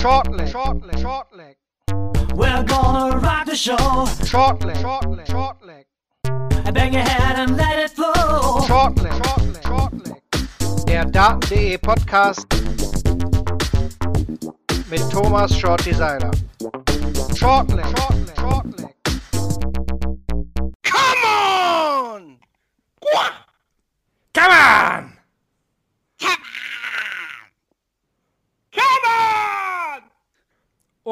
Short 0.00 0.32
leg, 0.32 0.48
short 0.48 0.86
leg, 0.86 0.98
short 0.98 1.26
leg. 1.36 1.56
We're 2.34 2.62
gonna 2.64 3.18
rock 3.18 3.44
the 3.44 3.54
show. 3.54 4.06
Short 4.24 4.64
leg, 4.64 4.78
short 4.78 5.10
leg, 5.10 5.26
short 5.26 5.62
leg. 5.62 5.84
Bang 6.72 6.94
your 6.94 7.02
head 7.02 7.36
and 7.38 7.54
let 7.58 7.78
it 7.78 7.90
flow. 7.90 8.64
Short 8.66 8.96
leg, 8.96 9.12
short 9.12 9.42
leg, 9.42 9.62
short 9.62 9.92
leg. 10.06 10.86
Der 10.86 11.04
Daten.de 11.04 11.76
Podcast 11.76 12.46
mit 14.88 15.02
Thomas 15.10 15.54
Shorty 15.54 15.92
Seiler. 15.92 16.30
Short 17.36 17.70
leg, 17.70 17.84
short 17.84 18.14
leg, 18.26 18.36
short 18.38 18.80
leg. 18.80 18.94
Come 20.82 21.24
on! 21.26 22.38
Come 24.32 24.52
on! 24.52 25.09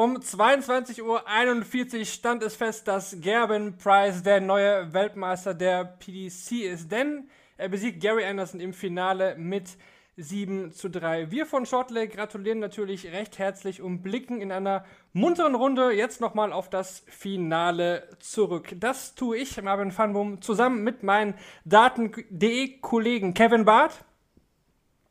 Um 0.01 0.15
22.41 0.15 1.99
Uhr 1.99 2.05
stand 2.05 2.41
es 2.41 2.55
fest, 2.55 2.87
dass 2.87 3.19
Gerben 3.19 3.77
Price 3.77 4.23
der 4.23 4.39
neue 4.39 4.93
Weltmeister 4.93 5.53
der 5.53 5.83
PDC 5.83 6.51
ist, 6.71 6.89
denn 6.89 7.29
er 7.57 7.67
besiegt 7.67 8.01
Gary 8.01 8.23
Anderson 8.23 8.61
im 8.61 8.71
Finale 8.71 9.35
mit 9.35 9.71
7 10.15 10.71
zu 10.71 10.87
3. 10.87 11.31
Wir 11.31 11.45
von 11.45 11.65
Shortleg 11.65 12.13
gratulieren 12.13 12.59
natürlich 12.59 13.11
recht 13.11 13.39
herzlich 13.39 13.81
und 13.81 14.01
blicken 14.01 14.39
in 14.39 14.53
einer 14.53 14.85
munteren 15.11 15.53
Runde 15.53 15.91
jetzt 15.91 16.21
nochmal 16.21 16.53
auf 16.53 16.69
das 16.69 17.03
Finale 17.09 18.07
zurück. 18.19 18.73
Das 18.77 19.15
tue 19.15 19.35
ich, 19.35 19.61
Marvin 19.61 19.91
Fanbum, 19.91 20.41
zusammen 20.41 20.81
mit 20.81 21.03
meinen 21.03 21.33
Daten.de-Kollegen 21.65 23.33
Kevin 23.33 23.65
Barth. 23.65 24.05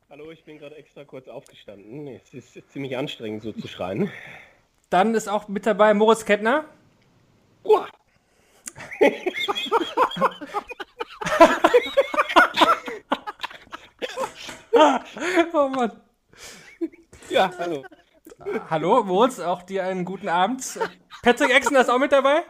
Hallo, 0.09 0.31
ich 0.31 0.43
bin 0.45 0.57
gerade 0.57 0.77
extra 0.77 1.05
kurz 1.05 1.27
aufgestanden. 1.27 2.07
Es 2.07 2.33
ist 2.33 2.71
ziemlich 2.71 2.97
anstrengend, 2.97 3.43
so 3.43 3.51
zu 3.51 3.67
schreien. 3.67 4.09
Dann 4.89 5.13
ist 5.13 5.29
auch 5.29 5.47
mit 5.47 5.65
dabei 5.65 5.93
Moritz 5.93 6.25
Kettner. 6.25 6.65
Uah. 7.63 7.87
oh 15.53 15.67
Mann. 15.69 16.01
Ja, 17.29 17.51
hallo. 17.59 17.85
Hallo, 18.69 19.03
Moritz, 19.03 19.39
auch 19.39 19.61
dir 19.63 19.83
einen 19.83 20.05
guten 20.05 20.29
Abend. 20.29 20.79
Patrick 21.21 21.51
Exner 21.51 21.81
ist 21.81 21.89
auch 21.89 21.99
mit 21.99 22.11
dabei. 22.11 22.43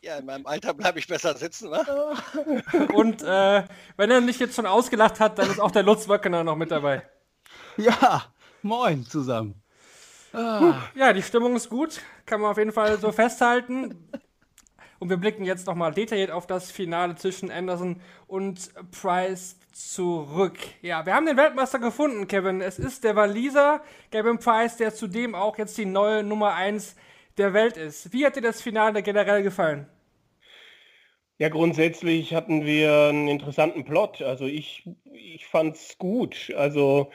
Ja, 0.00 0.18
in 0.18 0.26
meinem 0.26 0.46
Alter 0.46 0.72
bleibe 0.72 0.98
ich 1.00 1.08
besser 1.08 1.36
sitzen, 1.36 1.70
ne? 1.70 1.84
Und 2.94 3.22
äh, 3.22 3.64
wenn 3.96 4.10
er 4.10 4.20
nicht 4.20 4.40
jetzt 4.40 4.54
schon 4.54 4.66
ausgelacht 4.66 5.18
hat, 5.20 5.38
dann 5.38 5.50
ist 5.50 5.60
auch 5.60 5.72
der 5.72 5.82
Lutz 5.82 6.08
Wöckener 6.08 6.44
noch 6.44 6.56
mit 6.56 6.70
dabei. 6.70 7.02
Ja, 7.76 8.22
moin 8.62 9.04
zusammen. 9.04 9.60
Ja, 10.36 11.12
die 11.12 11.22
Stimmung 11.22 11.56
ist 11.56 11.70
gut, 11.70 12.00
kann 12.26 12.40
man 12.40 12.50
auf 12.50 12.58
jeden 12.58 12.72
Fall 12.72 12.98
so 12.98 13.10
festhalten. 13.10 13.94
Und 14.98 15.10
wir 15.10 15.16
blicken 15.16 15.44
jetzt 15.44 15.66
nochmal 15.66 15.92
detailliert 15.92 16.30
auf 16.30 16.46
das 16.46 16.70
Finale 16.70 17.16
zwischen 17.16 17.50
Anderson 17.50 18.00
und 18.26 18.70
Price 18.90 19.58
zurück. 19.72 20.58
Ja, 20.80 21.04
wir 21.04 21.14
haben 21.14 21.26
den 21.26 21.36
Weltmeister 21.36 21.78
gefunden, 21.78 22.26
Kevin. 22.28 22.60
Es 22.60 22.78
ist 22.78 23.04
der 23.04 23.14
Waliser 23.14 23.82
Gavin 24.10 24.38
Price, 24.38 24.76
der 24.76 24.94
zudem 24.94 25.34
auch 25.34 25.58
jetzt 25.58 25.76
die 25.76 25.84
neue 25.84 26.22
Nummer 26.22 26.54
1 26.54 26.96
der 27.36 27.52
Welt 27.52 27.76
ist. 27.76 28.12
Wie 28.12 28.24
hat 28.24 28.36
dir 28.36 28.42
das 28.42 28.62
Finale 28.62 29.02
generell 29.02 29.42
gefallen? 29.42 29.86
Ja, 31.38 31.50
grundsätzlich 31.50 32.32
hatten 32.32 32.64
wir 32.64 33.08
einen 33.10 33.28
interessanten 33.28 33.84
Plot. 33.84 34.22
Also 34.22 34.46
ich, 34.46 34.88
ich 35.12 35.46
fand's 35.46 35.98
gut. 35.98 36.52
Also 36.56 37.10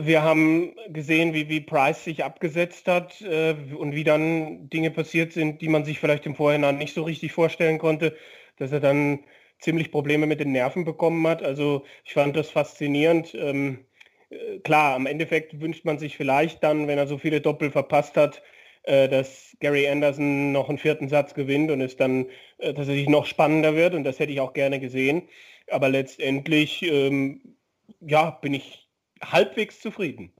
wir 0.00 0.22
haben 0.22 0.74
gesehen, 0.88 1.34
wie, 1.34 1.48
wie 1.48 1.60
Price 1.60 2.04
sich 2.04 2.24
abgesetzt 2.24 2.88
hat 2.88 3.20
äh, 3.22 3.54
und 3.76 3.94
wie 3.94 4.04
dann 4.04 4.68
Dinge 4.70 4.90
passiert 4.90 5.32
sind, 5.32 5.60
die 5.60 5.68
man 5.68 5.84
sich 5.84 6.00
vielleicht 6.00 6.26
im 6.26 6.34
Vorhinein 6.34 6.78
nicht 6.78 6.94
so 6.94 7.02
richtig 7.02 7.32
vorstellen 7.32 7.78
konnte, 7.78 8.16
dass 8.56 8.72
er 8.72 8.80
dann 8.80 9.20
ziemlich 9.58 9.90
Probleme 9.90 10.26
mit 10.26 10.40
den 10.40 10.52
Nerven 10.52 10.84
bekommen 10.84 11.26
hat. 11.26 11.42
Also 11.42 11.84
ich 12.04 12.14
fand 12.14 12.36
das 12.36 12.50
faszinierend. 12.50 13.34
Ähm, 13.34 13.84
äh, 14.30 14.58
klar, 14.60 14.94
am 14.94 15.06
Endeffekt 15.06 15.60
wünscht 15.60 15.84
man 15.84 15.98
sich 15.98 16.16
vielleicht 16.16 16.62
dann, 16.62 16.88
wenn 16.88 16.98
er 16.98 17.06
so 17.06 17.18
viele 17.18 17.40
Doppel 17.40 17.70
verpasst 17.70 18.16
hat, 18.16 18.42
äh, 18.84 19.08
dass 19.08 19.56
Gary 19.60 19.88
Anderson 19.88 20.52
noch 20.52 20.68
einen 20.68 20.78
vierten 20.78 21.08
Satz 21.08 21.34
gewinnt 21.34 21.70
und 21.70 21.80
es 21.80 21.96
dann 21.96 22.26
äh, 22.58 22.72
tatsächlich 22.74 23.08
noch 23.08 23.26
spannender 23.26 23.74
wird. 23.76 23.94
Und 23.94 24.04
das 24.04 24.18
hätte 24.18 24.32
ich 24.32 24.40
auch 24.40 24.52
gerne 24.54 24.80
gesehen. 24.80 25.28
Aber 25.70 25.88
letztendlich, 25.88 26.82
ähm, 26.82 27.56
ja, 28.00 28.30
bin 28.30 28.54
ich 28.54 28.87
halbwegs 29.22 29.80
zufrieden. 29.80 30.32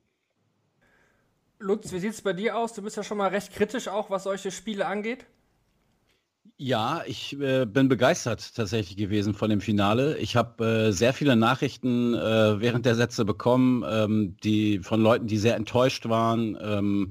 Lutz, 1.58 1.92
wie 1.92 1.98
sieht 1.98 2.12
es 2.12 2.22
bei 2.22 2.32
dir 2.32 2.56
aus? 2.56 2.72
Du 2.72 2.82
bist 2.82 2.96
ja 2.96 3.02
schon 3.02 3.18
mal 3.18 3.28
recht 3.28 3.52
kritisch 3.52 3.88
auch, 3.88 4.10
was 4.10 4.24
solche 4.24 4.50
Spiele 4.50 4.86
angeht. 4.86 5.26
Ja, 6.56 7.02
ich 7.06 7.38
äh, 7.40 7.66
bin 7.66 7.88
begeistert 7.88 8.54
tatsächlich 8.54 8.96
gewesen 8.96 9.32
von 9.34 9.48
dem 9.48 9.60
Finale. 9.60 10.18
Ich 10.18 10.34
habe 10.34 10.88
äh, 10.88 10.92
sehr 10.92 11.12
viele 11.12 11.36
Nachrichten 11.36 12.14
äh, 12.14 12.60
während 12.60 12.84
der 12.84 12.96
Sätze 12.96 13.24
bekommen, 13.24 13.84
ähm, 13.88 14.36
die 14.42 14.80
von 14.80 15.00
Leuten, 15.00 15.28
die 15.28 15.36
sehr 15.36 15.54
enttäuscht 15.54 16.08
waren, 16.08 16.58
ähm, 16.60 17.10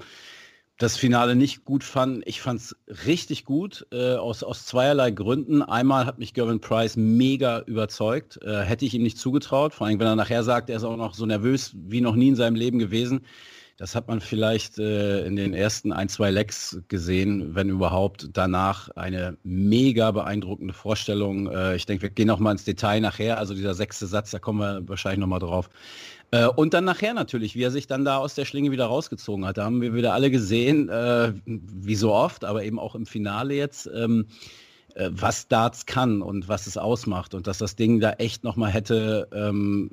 das 0.77 0.95
Finale 0.95 1.35
nicht 1.35 1.65
gut 1.65 1.83
fanden. 1.83 2.21
Ich 2.25 2.41
fand 2.41 2.59
es 2.59 2.75
richtig 3.07 3.45
gut 3.45 3.87
äh, 3.91 4.15
aus, 4.15 4.43
aus 4.43 4.65
zweierlei 4.65 5.09
Gründen. 5.09 5.63
Einmal 5.63 6.05
hat 6.05 6.19
mich 6.19 6.33
Gervin 6.33 6.61
Price 6.61 6.95
mega 6.95 7.61
überzeugt. 7.61 8.39
Äh, 8.43 8.61
hätte 8.61 8.85
ich 8.85 8.93
ihm 8.93 9.01
nicht 9.01 9.17
zugetraut, 9.17 9.73
vor 9.73 9.87
allem 9.87 9.99
wenn 9.99 10.07
er 10.07 10.15
nachher 10.15 10.43
sagt, 10.43 10.69
er 10.69 10.77
ist 10.77 10.83
auch 10.83 10.97
noch 10.97 11.15
so 11.15 11.25
nervös 11.25 11.71
wie 11.75 12.01
noch 12.01 12.15
nie 12.15 12.29
in 12.29 12.35
seinem 12.35 12.55
Leben 12.55 12.77
gewesen. 12.77 13.21
Das 13.77 13.93
hat 13.93 14.07
man 14.07 14.21
vielleicht 14.21 14.79
äh, 14.79 15.23
in 15.27 15.35
den 15.35 15.53
ersten 15.53 15.93
ein, 15.93 16.09
zwei 16.09 16.31
Lecks 16.31 16.79
gesehen, 16.87 17.53
wenn 17.53 17.69
überhaupt. 17.69 18.29
Danach 18.33 18.89
eine 18.89 19.37
mega 19.43 20.09
beeindruckende 20.09 20.73
Vorstellung. 20.73 21.47
Äh, 21.47 21.75
ich 21.75 21.85
denke, 21.85 22.01
wir 22.01 22.09
gehen 22.09 22.25
noch 22.25 22.39
mal 22.39 22.53
ins 22.53 22.63
Detail 22.63 23.01
nachher. 23.01 23.37
Also 23.37 23.53
dieser 23.53 23.75
sechste 23.75 24.07
Satz, 24.07 24.31
da 24.31 24.39
kommen 24.39 24.59
wir 24.59 24.89
wahrscheinlich 24.89 25.19
noch 25.19 25.27
mal 25.27 25.37
drauf. 25.37 25.69
Äh, 26.31 26.47
und 26.47 26.73
dann 26.73 26.85
nachher 26.85 27.13
natürlich, 27.13 27.55
wie 27.55 27.61
er 27.61 27.71
sich 27.71 27.85
dann 27.85 28.03
da 28.03 28.17
aus 28.17 28.33
der 28.33 28.45
Schlinge 28.45 28.71
wieder 28.71 28.87
rausgezogen 28.87 29.45
hat. 29.45 29.59
Da 29.59 29.65
haben 29.65 29.79
wir 29.79 29.93
wieder 29.93 30.13
alle 30.13 30.31
gesehen, 30.31 30.89
äh, 30.89 31.33
wie 31.45 31.95
so 31.95 32.13
oft, 32.13 32.45
aber 32.45 32.63
eben 32.63 32.79
auch 32.79 32.95
im 32.95 33.05
Finale 33.05 33.53
jetzt. 33.53 33.87
Ähm, 33.93 34.25
äh, 34.95 35.11
was 35.11 35.47
Darts 35.47 35.85
kann 35.85 36.23
und 36.23 36.47
was 36.49 36.65
es 36.65 36.77
ausmacht 36.77 37.35
und 37.35 37.45
dass 37.45 37.59
das 37.59 37.75
Ding 37.75 37.99
da 37.99 38.13
echt 38.13 38.43
noch 38.43 38.55
mal 38.55 38.71
hätte 38.71 39.27
ähm, 39.31 39.91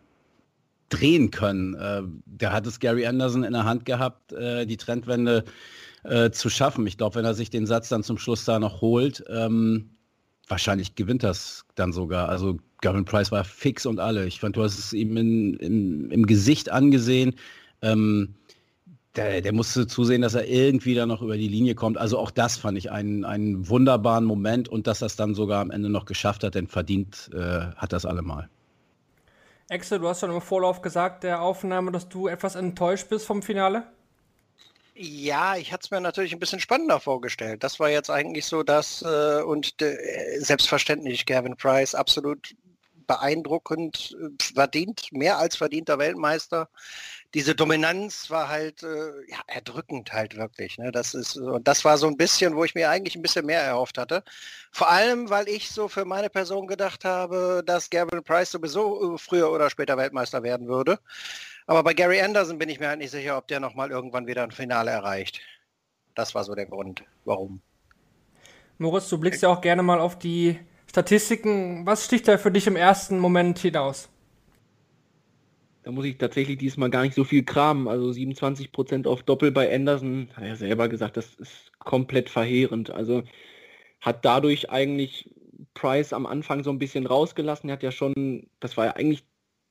drehen 0.95 1.31
können. 1.31 1.75
Äh, 1.75 2.03
der 2.27 2.53
hat 2.53 2.67
es 2.67 2.81
Gary 2.81 3.07
Anderson 3.07 3.45
in 3.45 3.53
der 3.53 3.65
Hand 3.65 3.85
gehabt, 3.85 4.33
äh, 4.33 4.67
die 4.67 4.77
Trendwende 4.77 5.45
äh, 6.05 6.31
zu 6.31 6.51
schaffen. 6.51 6.87
Ich 6.87 6.99
glaube, 6.99 7.17
wenn 7.17 7.25
er 7.25 7.35
sich 7.35 7.51
den 7.51 7.67
Satz 7.67 7.89
dann 7.89 8.03
zum 8.03 8.19
Schluss 8.19 8.45
da 8.45 8.59
noch 8.59 8.81
holt, 8.81 9.25
ähm, 9.29 9.91
wahrscheinlich 10.49 10.95
gewinnt 10.95 11.23
das 11.23 11.65
dann 11.75 11.93
sogar. 11.93 12.29
Also 12.29 12.59
Gavin 12.81 13.05
Price 13.05 13.33
war 13.33 13.45
fix 13.45 13.87
und 13.87 13.99
alle. 13.99 14.27
Ich 14.27 14.41
fand, 14.41 14.57
du 14.57 14.63
hast 14.63 14.79
es 14.79 14.93
ihm 14.93 15.17
in, 15.17 15.55
in, 15.55 16.11
im 16.11 16.27
Gesicht 16.27 16.71
angesehen. 16.71 17.35
Ähm, 17.83 18.35
der, 19.17 19.41
der, 19.41 19.53
musste 19.53 19.87
zusehen, 19.87 20.23
dass 20.23 20.35
er 20.35 20.49
irgendwie 20.49 20.95
da 20.95 21.07
noch 21.07 21.23
über 21.23 21.37
die 21.37 21.49
Linie 21.49 21.75
kommt. 21.75 21.99
Also 21.99 22.19
auch 22.19 22.31
das 22.31 22.57
fand 22.57 22.77
ich 22.77 22.91
einen, 22.91 23.25
einen 23.25 23.69
wunderbaren 23.69 24.25
Moment 24.25 24.69
und 24.69 24.87
dass 24.87 25.03
er 25.03 25.07
es 25.07 25.17
dann 25.17 25.35
sogar 25.35 25.61
am 25.61 25.71
Ende 25.71 25.89
noch 25.89 26.05
geschafft 26.05 26.43
hat, 26.43 26.57
denn 26.57 26.67
verdient 26.67 27.31
äh, 27.33 27.61
hat 27.77 27.93
das 27.93 28.05
allemal. 28.05 28.49
Axel, 29.71 29.99
du 29.99 30.09
hast 30.09 30.21
schon 30.21 30.31
im 30.31 30.41
Vorlauf 30.41 30.83
gesagt, 30.83 31.25
der 31.25 31.41
Aufnahme, 31.41 31.91
dass 31.91 32.09
du 32.09 32.29
etwas 32.29 32.55
enttäuscht 32.55 33.09
bist 33.09 33.27
vom 33.27 33.43
Finale. 33.43 33.85
Ja, 34.97 35.57
ich 35.57 35.73
hatte 35.73 35.85
es 35.85 35.91
mir 35.91 36.01
natürlich 36.01 36.33
ein 36.33 36.39
bisschen 36.39 36.61
spannender 36.61 37.01
vorgestellt. 37.01 37.65
Das 37.65 37.81
war 37.81 37.91
jetzt 37.91 38.11
eigentlich 38.11 38.47
so 38.47 38.63
das 38.63 39.03
äh, 39.03 39.43
und 39.43 39.83
äh, 39.83 40.39
selbstverständlich 40.39 41.27
Gavin 41.27 41.57
Price 41.57 41.97
absolut 41.97 42.55
beeindruckend, 43.07 44.17
äh, 44.21 44.43
verdient, 44.55 45.09
mehr 45.13 45.39
als 45.39 45.57
verdienter 45.57 45.99
Weltmeister. 45.99 46.69
Diese 47.35 47.55
Dominanz 47.55 48.31
war 48.31 48.49
halt 48.49 48.83
äh, 48.85 49.11
ja, 49.29 49.39
erdrückend 49.49 50.13
halt 50.13 50.37
wirklich. 50.37 50.79
Ne? 50.79 50.93
Das 50.93 51.15
ist 51.15 51.37
und 51.37 51.67
das 51.67 51.85
war 51.85 51.99
so 51.99 52.07
ein 52.07 52.17
bisschen, 52.17 52.55
wo 52.55 52.65
ich 52.65 52.75
mir 52.75 52.89
eigentlich 52.89 53.17
ein 53.17 53.23
bisschen 53.23 53.47
mehr 53.47 53.61
erhofft 53.61 53.99
hatte. 53.99 54.23
Vor 54.71 54.91
allem, 54.91 55.31
weil 55.31 55.49
ich 55.49 55.71
so 55.71 55.89
für 55.89 56.05
meine 56.05 56.31
Person 56.31 56.67
gedacht 56.67 57.05
habe, 57.05 57.63
dass 57.67 57.91
Gavin 57.91 58.23
Price 58.23 58.53
sowieso 58.53 59.15
äh, 59.15 59.19
früher 59.19 59.51
oder 59.51 59.69
später 59.69 59.97
Weltmeister 59.97 60.43
werden 60.43 60.69
würde. 60.69 60.99
Aber 61.67 61.83
bei 61.83 61.95
Gary 61.95 62.21
Anderson 62.21 62.59
bin 62.59 62.69
ich 62.69 62.79
mir 62.79 62.89
halt 62.89 62.99
nicht 62.99 63.11
sicher, 63.11 63.37
ob 63.37 63.49
der 63.49 63.61
nochmal 63.61 63.91
irgendwann 63.91 64.27
wieder 64.27 64.43
ein 64.43 64.51
Finale 64.51 64.91
erreicht. 64.91 65.41
Das 66.15 66.35
war 66.35 66.45
so 66.45 66.55
der 66.55 66.67
Grund, 66.67 67.05
warum. 67.25 67.61
Moritz, 68.79 69.09
du 69.09 69.19
blickst 69.19 69.43
ja 69.43 69.49
auch 69.49 69.61
gerne 69.61 69.83
mal 69.83 70.01
auf 70.01 70.19
die 70.19 70.59
Statistiken. 70.89 71.87
Was 71.87 72.05
sticht 72.05 72.29
da 72.29 72.39
für 72.39 72.51
dich 72.51 72.67
im 72.67 72.77
ersten 72.77 73.19
Moment 73.19 73.59
hinaus? 73.59 74.09
Da 75.85 75.91
muss 75.91 76.07
ich 76.07 76.17
tatsächlich 76.17 76.57
diesmal 76.57 76.89
gar 76.89 77.03
nicht 77.03 77.15
so 77.15 77.25
viel 77.25 77.45
kramen. 77.45 77.89
Also 77.89 78.09
27% 78.09 79.07
auf 79.07 79.23
Doppel 79.23 79.53
bei 79.53 79.73
Anderson, 79.73 80.29
hat 80.35 80.45
er 80.45 80.57
selber 80.57 80.89
gesagt, 80.89 81.19
das 81.19 81.35
ist 81.35 81.79
komplett 81.79 82.31
verheerend. 82.31 82.91
Also 82.91 83.23
hat 84.01 84.25
dadurch 84.25 84.71
eigentlich 84.71 85.31
Price 85.75 86.15
am 86.15 86.25
Anfang 86.25 86.65
so 86.65 86.71
ein 86.71 86.79
bisschen 86.79 87.07
rausgelassen. 87.07 87.69
Er 87.69 87.75
hat 87.75 87.83
ja 87.83 87.93
schon, 87.93 88.49
das 88.61 88.79
war 88.79 88.87
ja 88.87 88.97
eigentlich 88.97 89.25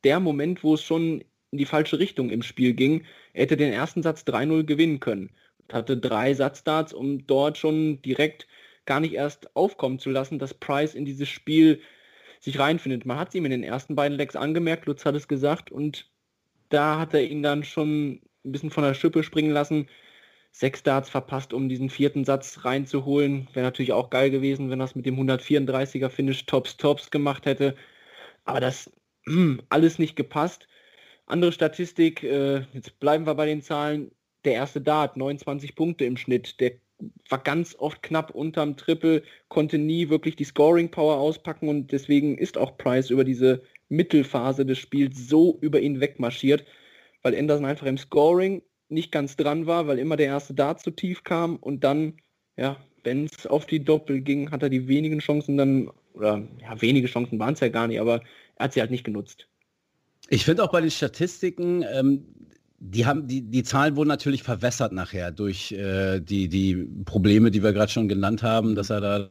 der 0.04 0.20
Moment, 0.20 0.64
wo 0.64 0.76
es 0.76 0.84
schon 0.84 1.24
in 1.52 1.58
die 1.58 1.66
falsche 1.66 1.98
Richtung 1.98 2.30
im 2.30 2.44
Spiel 2.44 2.74
ging. 2.74 3.06
Er 3.34 3.44
hätte 3.44 3.58
den 3.58 3.74
ersten 3.74 4.04
Satz 4.04 4.22
3-0 4.22 4.66
gewinnen 4.66 5.00
können. 5.00 5.32
Hatte 5.72 5.98
drei 5.98 6.36
Satzstarts, 6.36 6.94
um 6.94 7.26
dort 7.26 7.58
schon 7.58 8.02
direkt 8.04 8.48
gar 8.86 9.00
nicht 9.00 9.14
erst 9.14 9.56
aufkommen 9.56 9.98
zu 9.98 10.12
lassen, 10.12 10.38
dass 10.38 10.54
Price 10.54 10.94
in 10.94 11.06
dieses 11.06 11.30
Spiel 11.30 11.82
sich 12.44 12.60
reinfindet. 12.60 13.06
Man 13.06 13.18
hat 13.18 13.30
es 13.30 13.36
ihm 13.36 13.46
in 13.46 13.52
den 13.52 13.64
ersten 13.64 13.96
beiden 13.96 14.18
Legs 14.18 14.36
angemerkt, 14.36 14.86
Lutz 14.86 15.06
hat 15.06 15.16
es 15.16 15.30
gesagt, 15.30 15.72
und 15.72 16.12
da 16.70 17.00
hat 17.00 17.14
er 17.14 17.24
ihn 17.24 17.42
dann 17.42 17.64
schon 17.64 18.22
ein 18.44 18.52
bisschen 18.52 18.70
von 18.70 18.84
der 18.84 18.94
Schippe 18.94 19.24
springen 19.24 19.52
lassen. 19.52 19.88
Sechs 20.52 20.84
Darts 20.84 21.10
verpasst, 21.10 21.54
um 21.54 21.70
diesen 21.70 21.90
vierten 21.90 22.26
Satz 22.26 22.66
reinzuholen. 22.66 23.48
Wäre 23.54 23.66
natürlich 23.66 23.94
auch 23.94 24.10
geil 24.10 24.30
gewesen, 24.30 24.70
wenn 24.70 24.80
das 24.80 24.94
mit 24.94 25.06
dem 25.06 25.18
134er 25.18 26.10
Finish 26.10 26.46
Tops 26.46 26.78
Tops 26.78 27.12
gemacht 27.12 27.46
hätte. 27.46 27.76
Aber 28.46 28.60
das 28.60 28.92
hm, 29.26 29.62
alles 29.70 29.98
nicht 29.98 30.16
gepasst. 30.16 30.68
Andere 31.26 31.54
Statistik, 31.54 32.24
äh, 32.24 32.66
jetzt 32.74 33.00
bleiben 33.00 33.26
wir 33.26 33.36
bei 33.36 33.46
den 33.46 33.62
Zahlen. 33.62 34.12
Der 34.46 34.54
erste 34.54 34.82
Dart, 34.82 35.16
29 35.16 35.76
Punkte 35.76 36.06
im 36.06 36.18
Schnitt. 36.18 36.60
Der 36.60 36.74
war 37.30 37.40
ganz 37.40 37.76
oft 37.78 38.04
knapp 38.04 38.32
unterm 38.32 38.78
Triple, 38.78 39.24
konnte 39.48 39.78
nie 39.78 40.10
wirklich 40.10 40.36
die 40.36 40.44
Scoring 40.44 40.90
Power 40.90 41.18
auspacken 41.18 41.70
und 41.70 41.92
deswegen 41.92 42.38
ist 42.38 42.58
auch 42.58 42.78
Price 42.78 43.10
über 43.10 43.24
diese 43.24 43.62
Mittelphase 43.90 44.66
des 44.66 44.80
Spiels 44.80 45.28
so 45.30 45.58
über 45.62 45.80
ihn 45.80 46.00
wegmarschiert, 46.00 46.66
weil 47.22 47.36
Anderson 47.36 47.66
einfach 47.66 47.86
im 47.86 47.98
Scoring 47.98 48.62
nicht 48.90 49.12
ganz 49.12 49.36
dran 49.36 49.66
war, 49.66 49.88
weil 49.88 50.00
immer 50.00 50.18
der 50.18 50.28
erste 50.28 50.54
Dart 50.54 50.82
zu 50.82 50.92
tief 50.92 51.24
kam 51.24 51.58
und 51.58 51.84
dann, 51.84 52.14
ja, 52.58 52.78
wenn 53.04 53.26
es 53.26 53.48
auf 53.48 53.66
die 53.66 53.84
Doppel 53.84 54.22
ging, 54.22 54.52
hat 54.52 54.64
er 54.64 54.70
die 54.70 54.88
wenigen 54.88 55.20
Chancen 55.20 55.58
dann, 55.58 55.92
oder 56.14 56.48
ja, 56.62 56.82
wenige 56.82 57.08
Chancen 57.08 57.40
waren 57.40 57.54
es 57.54 57.60
ja 57.60 57.70
gar 57.70 57.88
nicht, 57.88 58.00
aber 58.00 58.22
er 58.56 58.66
hat 58.66 58.74
sie 58.74 58.80
halt 58.80 58.92
nicht 58.92 59.04
genutzt. 59.04 59.48
Ich 60.30 60.46
finde 60.46 60.64
auch 60.64 60.72
bei 60.72 60.82
den 60.82 60.92
Statistiken, 60.92 61.84
ähm, 61.94 62.26
die 62.86 63.06
haben 63.06 63.28
die, 63.28 63.42
die 63.42 63.64
Zahlen 63.64 63.96
wurden 63.96 64.10
natürlich 64.10 64.44
verwässert 64.44 64.92
nachher 64.92 65.32
durch 65.32 65.72
äh, 65.72 66.20
die, 66.20 66.50
die 66.50 66.76
Probleme, 67.06 67.50
die 67.50 67.64
wir 67.64 67.72
gerade 67.72 67.92
schon 67.92 68.10
genannt 68.10 68.44
haben, 68.44 68.76
dass 68.76 68.90
er 68.90 69.00
da 69.00 69.30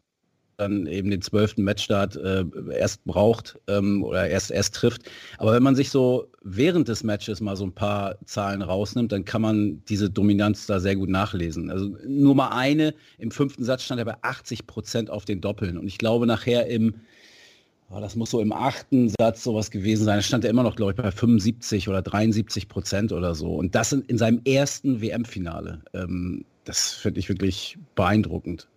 dann 0.57 0.87
eben 0.87 1.11
den 1.11 1.21
zwölften 1.23 1.63
Matchstart 1.63 2.17
äh, 2.17 2.45
erst 2.73 3.05
braucht 3.05 3.59
ähm, 3.69 4.03
oder 4.05 4.29
erst 4.29 4.51
erst 4.51 4.75
trifft. 4.75 5.03
Aber 5.39 5.53
wenn 5.53 5.63
man 5.63 5.75
sich 5.75 5.91
so 5.91 6.31
während 6.43 6.89
des 6.89 7.03
Matches 7.03 7.41
mal 7.41 7.57
so 7.57 7.65
ein 7.65 7.75
paar 7.75 8.17
Zahlen 8.25 8.63
rausnimmt, 8.63 9.13
dann 9.13 9.25
kann 9.25 9.43
man 9.43 9.83
diese 9.87 10.09
Dominanz 10.09 10.67
da 10.67 10.81
sehr 10.81 10.97
gut 10.97 11.09
nachlesen. 11.09 11.71
Also 11.71 11.97
nur 12.07 12.35
mal 12.35 12.51
eine, 12.51 12.95
im 13.19 13.31
fünften 13.31 13.65
Satz 13.65 13.83
stand 13.83 13.99
er 13.99 14.05
bei 14.05 14.17
80 14.23 14.67
Prozent 14.67 15.11
auf 15.11 15.25
den 15.25 15.41
Doppeln. 15.41 15.77
Und 15.79 15.89
ich 15.89 15.99
glaube 15.99 16.27
nachher 16.27 16.67
im 16.69 16.95
das 18.01 18.17
muss 18.17 18.31
so 18.31 18.41
im 18.41 18.53
achten 18.53 19.11
Satz 19.21 19.43
sowas 19.43 19.71
gewesen 19.71 20.05
sein. 20.05 20.19
Da 20.19 20.23
stand 20.23 20.45
er 20.45 20.51
immer 20.51 20.63
noch, 20.63 20.77
glaube 20.77 20.93
ich, 20.93 20.97
bei 20.97 21.11
75 21.11 21.89
oder 21.89 22.03
73 22.03 22.69
Prozent 22.69 23.13
oder 23.13 23.35
so. 23.35 23.55
Und 23.55 23.75
das 23.75 23.93
in, 23.93 24.03
in 24.03 24.19
seinem 24.19 24.41
ersten 24.45 25.01
WM-Finale. 25.01 25.83
Ähm, 25.93 26.45
das 26.65 26.93
finde 26.93 27.21
ich 27.21 27.29
wirklich 27.29 27.79
beeindruckend. 27.95 28.69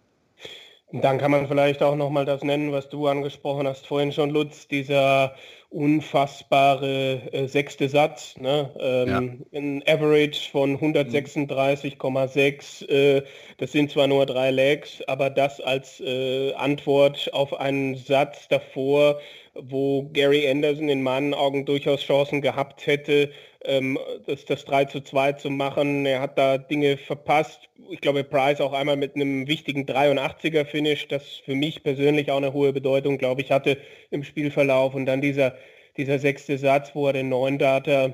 Dann 1.02 1.18
kann 1.18 1.32
man 1.32 1.48
vielleicht 1.48 1.82
auch 1.84 1.96
noch 1.96 2.10
mal 2.10 2.26
das 2.26 2.44
nennen, 2.44 2.72
was 2.72 2.90
du 2.90 3.08
angesprochen 3.08 3.68
hast 3.68 3.88
vorhin 3.88 4.12
schon, 4.12 4.30
Lutz, 4.30 4.68
dieser 4.68 5.36
unfassbare 5.70 7.22
äh, 7.34 7.48
sechste 7.48 7.90
Satz. 7.90 8.38
Ne? 8.38 8.70
Ähm, 8.80 9.10
ja. 9.10 9.18
Ein 9.60 9.84
Average 9.88 10.50
von 10.50 10.80
136,6. 10.80 12.88
Äh, 12.88 13.24
das 13.58 13.74
sind 13.74 13.92
zwar 13.92 14.08
nur 14.08 14.26
drei 14.26 14.52
Legs, 14.52 15.02
aber 15.08 15.30
das 15.30 15.60
als 15.60 16.00
äh, 16.00 16.54
Antwort 16.54 17.30
auf 17.34 17.54
einen 17.60 17.96
Satz 17.96 18.48
davor, 18.48 19.20
wo 19.54 20.10
Gary 20.14 20.50
Anderson 20.50 20.88
in 20.88 21.04
meinen 21.04 21.34
Augen 21.34 21.66
durchaus 21.66 22.00
Chancen 22.02 22.42
gehabt 22.42 22.88
hätte, 22.88 23.32
ähm, 23.68 23.98
das, 24.26 24.46
das 24.46 24.66
3 24.66 24.86
zu 24.86 25.02
2 25.02 25.34
zu 25.34 25.50
machen. 25.50 26.06
Er 26.06 26.22
hat 26.22 26.38
da 26.38 26.58
Dinge 26.58 26.98
verpasst. 26.98 27.70
Ich 27.90 28.02
glaube, 28.02 28.24
Price 28.24 28.62
auch 28.62 28.74
einmal 28.74 28.98
mit 28.98 29.16
einem 29.16 29.48
wichtigen 29.48 29.86
83er 29.86 30.66
Finish, 30.66 31.08
das 31.08 31.42
für 31.46 31.56
mich 31.56 31.84
persönlich 31.84 32.32
auch 32.32 32.38
eine 32.38 32.54
hohe 32.54 32.74
Bedeutung, 32.74 33.18
glaube 33.18 33.42
ich, 33.42 33.52
hatte 33.52 33.78
im 34.12 34.24
Spielverlauf. 34.24 34.96
Und 34.96 35.06
dann 35.06 35.22
dieser, 35.22 35.56
dieser 35.98 36.20
sechste 36.20 36.58
Satz, 36.58 36.96
wo 36.96 37.08
er 37.08 37.14
den 37.14 37.30
neuen 37.30 37.60
Data 37.60 38.14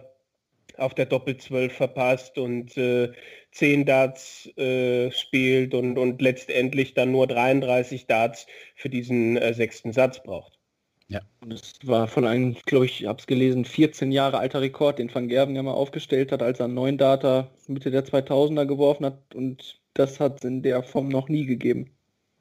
auf 0.78 0.94
der 0.94 1.06
Doppel 1.06 1.38
12 1.38 1.74
verpasst 1.74 2.38
und 2.38 2.78
äh, 2.78 3.12
10 3.52 3.86
Darts 3.86 4.48
äh, 4.58 5.12
spielt 5.12 5.74
und, 5.74 5.98
und 5.98 6.22
letztendlich 6.22 6.94
dann 6.94 7.12
nur 7.12 7.28
33 7.28 8.08
Darts 8.08 8.48
für 8.76 8.90
diesen 8.90 9.38
äh, 9.38 9.54
sechsten 9.54 9.94
Satz 9.94 10.24
braucht. 10.24 10.61
Ja. 11.12 11.20
Das 11.46 11.74
war 11.84 12.08
von 12.08 12.26
einem, 12.26 12.56
glaube 12.66 12.86
ich, 12.86 13.02
ich 13.02 13.08
habe 13.08 13.20
es 13.20 13.28
gelesen, 13.28 13.66
14 13.66 14.14
Jahre 14.14 14.38
alter 14.38 14.62
Rekord, 14.62 14.98
den 14.98 15.14
Van 15.14 15.28
Gerven 15.28 15.56
ja 15.56 15.62
mal 15.62 15.74
aufgestellt 15.74 16.32
hat, 16.32 16.42
als 16.42 16.60
er 16.60 16.66
einen 16.66 16.74
neuen 16.74 16.98
Data 16.98 17.50
Mitte 17.68 17.92
der 17.92 18.06
2000er 18.06 18.66
geworfen 18.66 19.06
hat 19.06 19.36
und 19.36 19.78
das 19.94 20.22
hat 20.22 20.38
es 20.38 20.46
in 20.46 20.62
der 20.62 20.84
Form 20.84 21.10
noch 21.10 21.28
nie 21.28 21.46
gegeben. 21.46 21.92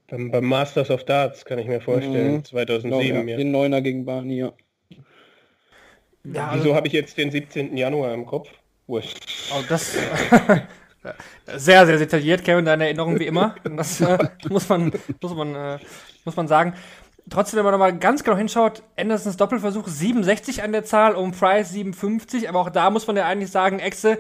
Beim, 0.06 0.30
beim 0.30 0.44
Masters 0.44 0.88
of 0.90 1.02
Darts 1.02 1.44
kann 1.44 1.58
ich 1.58 1.66
mir 1.66 1.80
vorstellen, 1.80 2.34
mhm. 2.34 2.44
2007. 2.44 3.08
Genau, 3.08 3.30
ja. 3.30 3.36
Den 3.36 3.50
Neuner 3.50 3.80
gegen 3.80 4.04
Barney, 4.04 4.38
ja. 4.38 4.52
ja 6.24 6.52
Wieso 6.54 6.76
habe 6.76 6.86
ich 6.86 6.92
jetzt 6.92 7.18
den 7.18 7.32
17. 7.32 7.76
Januar 7.76 8.14
im 8.14 8.24
Kopf? 8.24 8.50
Wurscht. 8.86 9.18
Oh, 9.52 9.62
das 9.68 9.92
sehr, 11.56 11.86
sehr 11.86 11.98
detailliert, 11.98 12.44
Kevin, 12.44 12.66
deine 12.66 12.84
Erinnerung 12.84 13.18
wie 13.18 13.26
immer. 13.26 13.56
Das 13.64 14.00
äh, 14.00 14.16
muss 14.48 14.68
man, 14.68 14.92
muss 15.20 15.34
man, 15.34 15.54
äh, 15.56 15.78
muss 16.24 16.36
man 16.36 16.46
sagen 16.46 16.74
trotzdem, 17.30 17.58
wenn 17.58 17.64
man 17.64 17.72
nochmal 17.72 17.96
ganz 17.98 18.24
genau 18.24 18.36
hinschaut, 18.36 18.82
Andersons 18.96 19.36
Doppelversuch 19.36 19.88
67 19.88 20.62
an 20.62 20.72
der 20.72 20.84
Zahl 20.84 21.14
und 21.14 21.38
Price 21.38 21.70
57, 21.70 22.48
aber 22.48 22.60
auch 22.60 22.70
da 22.70 22.90
muss 22.90 23.06
man 23.06 23.16
ja 23.16 23.26
eigentlich 23.26 23.50
sagen, 23.50 23.78
Exe, 23.78 24.18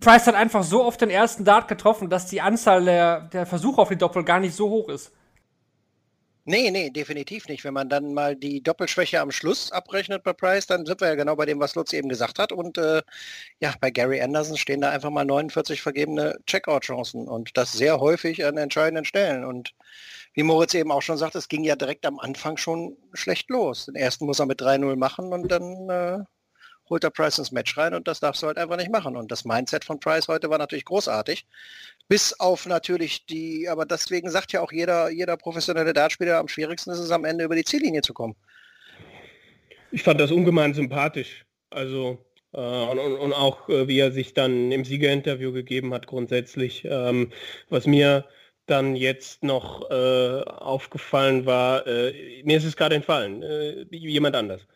Price 0.00 0.26
hat 0.26 0.34
einfach 0.34 0.62
so 0.62 0.84
oft 0.84 1.00
den 1.00 1.10
ersten 1.10 1.44
Dart 1.44 1.68
getroffen, 1.68 2.10
dass 2.10 2.26
die 2.26 2.40
Anzahl 2.40 2.84
der, 2.84 3.20
der 3.20 3.46
Versuche 3.46 3.80
auf 3.80 3.88
die 3.88 3.96
Doppel 3.96 4.24
gar 4.24 4.40
nicht 4.40 4.54
so 4.54 4.68
hoch 4.68 4.88
ist. 4.88 5.12
Nee, 6.48 6.70
nee, 6.70 6.90
definitiv 6.90 7.48
nicht. 7.48 7.64
Wenn 7.64 7.74
man 7.74 7.88
dann 7.88 8.14
mal 8.14 8.36
die 8.36 8.62
Doppelschwäche 8.62 9.20
am 9.20 9.32
Schluss 9.32 9.72
abrechnet 9.72 10.22
bei 10.22 10.32
Price, 10.32 10.66
dann 10.68 10.86
sind 10.86 11.00
wir 11.00 11.08
ja 11.08 11.16
genau 11.16 11.34
bei 11.34 11.44
dem, 11.44 11.58
was 11.58 11.74
Lutz 11.74 11.92
eben 11.92 12.08
gesagt 12.08 12.38
hat. 12.38 12.52
Und 12.52 12.78
äh, 12.78 13.02
ja, 13.58 13.74
bei 13.80 13.90
Gary 13.90 14.20
Anderson 14.22 14.56
stehen 14.56 14.80
da 14.80 14.90
einfach 14.90 15.10
mal 15.10 15.24
49 15.24 15.82
vergebene 15.82 16.38
Checkout-Chancen 16.46 17.26
und 17.26 17.56
das 17.56 17.72
sehr 17.72 17.98
häufig 17.98 18.44
an 18.44 18.58
entscheidenden 18.58 19.04
Stellen. 19.04 19.44
Und 19.44 19.74
wie 20.34 20.44
Moritz 20.44 20.74
eben 20.74 20.92
auch 20.92 21.02
schon 21.02 21.18
sagt, 21.18 21.34
es 21.34 21.48
ging 21.48 21.64
ja 21.64 21.74
direkt 21.74 22.06
am 22.06 22.20
Anfang 22.20 22.56
schon 22.58 22.96
schlecht 23.12 23.50
los. 23.50 23.86
Den 23.86 23.96
ersten 23.96 24.26
muss 24.26 24.38
er 24.38 24.46
mit 24.46 24.60
3-0 24.62 24.94
machen 24.96 25.32
und 25.32 25.48
dann 25.48 25.90
äh, 25.90 26.24
holt 26.88 27.04
er 27.04 27.10
Price 27.10 27.38
ins 27.38 27.52
Match 27.52 27.76
rein 27.76 27.94
und 27.94 28.08
das 28.08 28.20
darfst 28.20 28.42
du 28.42 28.46
halt 28.46 28.58
einfach 28.58 28.76
nicht 28.76 28.90
machen. 28.90 29.16
Und 29.16 29.30
das 29.30 29.44
Mindset 29.44 29.84
von 29.84 30.00
Price 30.00 30.28
heute 30.28 30.50
war 30.50 30.58
natürlich 30.58 30.84
großartig. 30.84 31.46
Bis 32.08 32.38
auf 32.38 32.66
natürlich 32.66 33.26
die, 33.26 33.68
aber 33.68 33.84
deswegen 33.84 34.30
sagt 34.30 34.52
ja 34.52 34.60
auch 34.60 34.72
jeder, 34.72 35.10
jeder 35.10 35.36
professionelle 35.36 35.92
Dartspieler, 35.92 36.38
am 36.38 36.48
schwierigsten 36.48 36.90
ist 36.90 37.00
es 37.00 37.10
am 37.10 37.24
Ende 37.24 37.44
über 37.44 37.56
die 37.56 37.64
Ziellinie 37.64 38.02
zu 38.02 38.14
kommen. 38.14 38.36
Ich 39.90 40.02
fand 40.02 40.20
das 40.20 40.30
ungemein 40.30 40.74
sympathisch. 40.74 41.44
Also 41.70 42.18
äh, 42.52 42.58
und, 42.58 42.98
und, 42.98 43.32
auch 43.32 43.68
äh, 43.68 43.88
wie 43.88 43.98
er 43.98 44.12
sich 44.12 44.34
dann 44.34 44.72
im 44.72 44.84
Siegerinterview 44.84 45.52
gegeben 45.52 45.92
hat 45.92 46.06
grundsätzlich. 46.06 46.84
Ähm, 46.84 47.32
was 47.68 47.86
mir 47.86 48.24
dann 48.66 48.96
jetzt 48.96 49.44
noch 49.44 49.90
äh, 49.90 50.42
aufgefallen 50.42 51.46
war, 51.46 51.86
äh, 51.86 52.42
mir 52.44 52.56
ist 52.56 52.64
es 52.64 52.76
gerade 52.76 52.96
entfallen, 52.96 53.42
äh, 53.42 53.86
jemand 53.90 54.36
anders. 54.36 54.66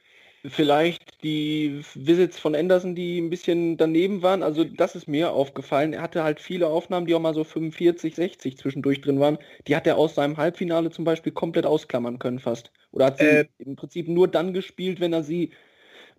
Vielleicht 0.47 1.23
die 1.23 1.83
Visits 1.95 2.39
von 2.39 2.55
Anderson, 2.55 2.95
die 2.95 3.21
ein 3.21 3.29
bisschen 3.29 3.77
daneben 3.77 4.23
waren. 4.23 4.43
Also 4.43 4.65
das 4.65 4.95
ist 4.97 5.07
mir 5.07 5.33
aufgefallen. 5.33 5.93
Er 5.93 6.01
hatte 6.01 6.25
halt 6.25 6.41
viele 6.41 6.67
Aufnahmen, 6.67 7.07
die 7.07 7.15
auch 7.15 7.21
mal 7.21 7.35
so 7.35 7.45
45, 7.45 8.15
60 8.15 8.57
zwischendurch 8.57 9.03
drin 9.03 9.21
waren. 9.21 9.37
Die 9.67 9.77
hat 9.77 9.87
er 9.87 9.99
aus 9.99 10.15
seinem 10.15 10.39
Halbfinale 10.39 10.91
zum 10.91 11.05
Beispiel 11.05 11.33
komplett 11.33 11.67
ausklammern 11.67 12.19
können 12.19 12.39
fast. 12.39 12.73
Oder 12.91 13.07
hat 13.07 13.19
sie 13.19 13.25
äh, 13.25 13.45
im 13.59 13.77
Prinzip 13.77 14.09
nur 14.09 14.29
dann 14.29 14.55
gespielt, 14.55 14.99
wenn 14.99 15.13
er 15.13 15.23
sie 15.23 15.53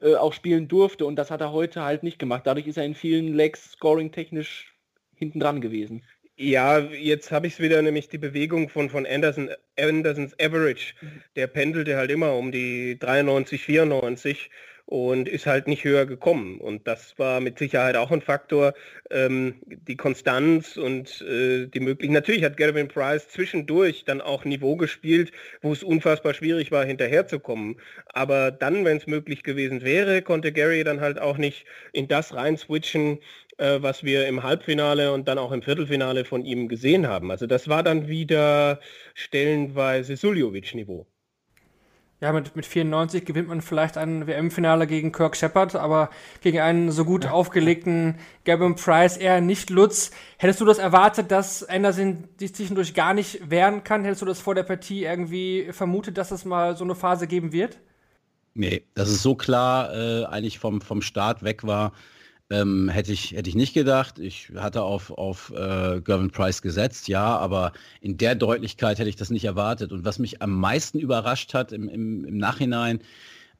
äh, 0.01 0.13
auch 0.13 0.33
spielen 0.33 0.67
durfte. 0.67 1.07
Und 1.07 1.15
das 1.15 1.31
hat 1.31 1.41
er 1.41 1.51
heute 1.51 1.83
halt 1.83 2.03
nicht 2.03 2.19
gemacht. 2.19 2.43
Dadurch 2.45 2.67
ist 2.67 2.77
er 2.77 2.85
in 2.85 2.93
vielen 2.93 3.33
Legs 3.33 3.71
scoring 3.71 4.11
technisch 4.11 4.75
hinten 5.15 5.39
dran 5.39 5.61
gewesen. 5.61 6.03
Ja, 6.37 6.79
jetzt 6.79 7.31
habe 7.31 7.47
ich 7.47 7.53
es 7.53 7.59
wieder, 7.59 7.81
nämlich 7.81 8.09
die 8.09 8.17
Bewegung 8.17 8.69
von, 8.69 8.89
von 8.89 9.05
Anderson, 9.05 9.49
Andersons 9.77 10.33
Average. 10.39 10.95
Mhm. 11.01 11.23
Der 11.35 11.47
pendelte 11.47 11.97
halt 11.97 12.09
immer 12.09 12.35
um 12.35 12.51
die 12.51 12.97
93, 12.97 13.63
94 13.63 14.49
und 14.91 15.29
ist 15.29 15.45
halt 15.45 15.69
nicht 15.69 15.85
höher 15.85 16.05
gekommen. 16.05 16.57
Und 16.59 16.85
das 16.85 17.17
war 17.17 17.39
mit 17.39 17.57
Sicherheit 17.57 17.95
auch 17.95 18.11
ein 18.11 18.19
Faktor. 18.19 18.73
Ähm, 19.09 19.55
die 19.65 19.95
Konstanz 19.95 20.75
und 20.75 21.21
äh, 21.21 21.67
die 21.67 21.79
Möglichkeit. 21.79 22.13
Natürlich 22.13 22.43
hat 22.43 22.57
Gavin 22.57 22.89
Price 22.89 23.29
zwischendurch 23.29 24.03
dann 24.03 24.19
auch 24.19 24.43
Niveau 24.43 24.75
gespielt, 24.75 25.31
wo 25.61 25.71
es 25.71 25.81
unfassbar 25.81 26.33
schwierig 26.33 26.73
war, 26.73 26.83
hinterherzukommen. 26.83 27.77
Aber 28.07 28.51
dann, 28.51 28.83
wenn 28.83 28.97
es 28.97 29.07
möglich 29.07 29.43
gewesen 29.43 29.81
wäre, 29.81 30.21
konnte 30.23 30.51
Gary 30.51 30.83
dann 30.83 30.99
halt 30.99 31.19
auch 31.19 31.37
nicht 31.37 31.65
in 31.93 32.09
das 32.09 32.33
rein 32.33 32.57
switchen, 32.57 33.19
äh, 33.59 33.81
was 33.81 34.03
wir 34.03 34.27
im 34.27 34.43
Halbfinale 34.43 35.13
und 35.13 35.25
dann 35.29 35.37
auch 35.37 35.53
im 35.53 35.61
Viertelfinale 35.61 36.25
von 36.25 36.43
ihm 36.43 36.67
gesehen 36.67 37.07
haben. 37.07 37.31
Also 37.31 37.47
das 37.47 37.69
war 37.69 37.81
dann 37.81 38.09
wieder 38.09 38.81
stellenweise 39.13 40.17
Suljovic-Niveau. 40.17 41.07
Ja, 42.21 42.31
mit, 42.31 42.55
mit 42.55 42.67
94 42.67 43.25
gewinnt 43.25 43.47
man 43.47 43.61
vielleicht 43.61 43.97
ein 43.97 44.27
WM-Finale 44.27 44.85
gegen 44.85 45.11
Kirk 45.11 45.35
Shepard, 45.35 45.75
aber 45.75 46.11
gegen 46.41 46.59
einen 46.59 46.91
so 46.91 47.03
gut 47.03 47.25
aufgelegten 47.25 48.19
Gavin 48.45 48.75
Price 48.75 49.17
eher 49.17 49.41
nicht 49.41 49.71
Lutz. 49.71 50.11
Hättest 50.37 50.61
du 50.61 50.65
das 50.65 50.77
erwartet, 50.77 51.31
dass 51.31 51.63
Anderson 51.63 52.25
sich 52.37 52.53
zwischendurch 52.53 52.93
gar 52.93 53.15
nicht 53.15 53.49
wehren 53.49 53.83
kann? 53.83 54.03
Hättest 54.03 54.21
du 54.21 54.27
das 54.27 54.39
vor 54.39 54.53
der 54.53 54.63
Partie 54.63 55.03
irgendwie 55.03 55.69
vermutet, 55.71 56.19
dass 56.19 56.29
es 56.29 56.45
mal 56.45 56.77
so 56.77 56.83
eine 56.83 56.93
Phase 56.93 57.25
geben 57.25 57.51
wird? 57.53 57.79
Nee, 58.53 58.83
dass 58.93 59.09
es 59.09 59.23
so 59.23 59.33
klar 59.33 59.91
äh, 59.91 60.25
eigentlich 60.25 60.59
vom, 60.59 60.79
vom 60.81 61.01
Start 61.01 61.41
weg 61.41 61.65
war, 61.65 61.91
ähm, 62.51 62.89
hätte, 62.89 63.13
ich, 63.13 63.31
hätte 63.31 63.49
ich 63.49 63.55
nicht 63.55 63.73
gedacht. 63.73 64.19
Ich 64.19 64.51
hatte 64.55 64.83
auf, 64.83 65.09
auf 65.11 65.51
äh, 65.55 66.01
Gervin 66.01 66.31
Price 66.31 66.61
gesetzt, 66.61 67.07
ja, 67.07 67.37
aber 67.37 67.71
in 68.01 68.17
der 68.17 68.35
Deutlichkeit 68.35 68.99
hätte 68.99 69.09
ich 69.09 69.15
das 69.15 69.29
nicht 69.29 69.45
erwartet. 69.45 69.91
Und 69.91 70.05
was 70.05 70.19
mich 70.19 70.41
am 70.41 70.59
meisten 70.59 70.99
überrascht 70.99 71.53
hat 71.53 71.71
im, 71.71 71.87
im, 71.87 72.25
im 72.25 72.37
Nachhinein, 72.37 72.99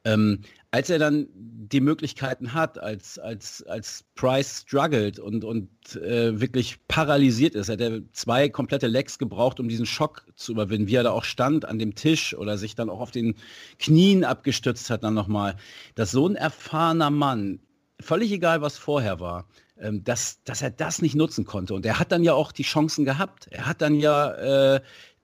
ähm, 0.04 0.40
als 0.72 0.90
er 0.90 0.98
dann 0.98 1.28
die 1.34 1.80
Möglichkeiten 1.80 2.54
hat, 2.54 2.78
als, 2.78 3.18
als, 3.18 3.62
als 3.64 4.04
Price 4.14 4.62
struggelt 4.62 5.18
und, 5.18 5.44
und 5.44 5.68
äh, 5.96 6.40
wirklich 6.40 6.78
paralysiert 6.88 7.54
ist, 7.54 7.68
hat 7.68 7.80
er 7.80 8.00
zwei 8.12 8.48
komplette 8.48 8.88
Legs 8.88 9.18
gebraucht, 9.18 9.60
um 9.60 9.68
diesen 9.68 9.86
Schock 9.86 10.26
zu 10.34 10.52
überwinden, 10.52 10.88
wie 10.88 10.96
er 10.96 11.02
da 11.02 11.10
auch 11.10 11.24
stand 11.24 11.64
an 11.66 11.78
dem 11.78 11.94
Tisch 11.94 12.34
oder 12.34 12.58
sich 12.58 12.74
dann 12.74 12.90
auch 12.90 13.00
auf 13.00 13.10
den 13.10 13.36
Knien 13.78 14.24
abgestützt 14.24 14.90
hat 14.90 15.04
dann 15.04 15.14
nochmal, 15.14 15.56
dass 15.94 16.10
so 16.10 16.26
ein 16.26 16.36
erfahrener 16.36 17.10
Mann 17.10 17.60
völlig 18.02 18.32
egal, 18.32 18.62
was 18.62 18.76
vorher 18.76 19.20
war, 19.20 19.46
ähm, 19.78 20.04
dass, 20.04 20.42
dass 20.44 20.62
er 20.62 20.70
das 20.70 21.02
nicht 21.02 21.14
nutzen 21.14 21.44
konnte. 21.44 21.74
Und 21.74 21.86
er 21.86 21.98
hat 21.98 22.12
dann 22.12 22.24
ja 22.24 22.34
auch 22.34 22.52
die 22.52 22.62
Chancen 22.62 23.04
gehabt. 23.04 23.48
Er 23.50 23.66
hat 23.66 23.82
dann 23.82 23.94
ja 23.94 24.76
äh, 24.76 24.80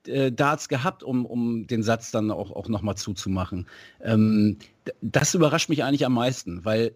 äh, 0.07 0.31
Darts 0.31 0.69
gehabt, 0.69 1.03
um, 1.03 1.25
um 1.25 1.67
den 1.67 1.83
Satz 1.83 2.11
dann 2.11 2.31
auch, 2.31 2.51
auch 2.51 2.67
nochmal 2.67 2.95
zuzumachen. 2.95 3.67
Ähm, 4.01 4.57
das 5.01 5.33
überrascht 5.33 5.69
mich 5.69 5.83
eigentlich 5.83 6.05
am 6.05 6.13
meisten, 6.13 6.65
weil 6.65 6.95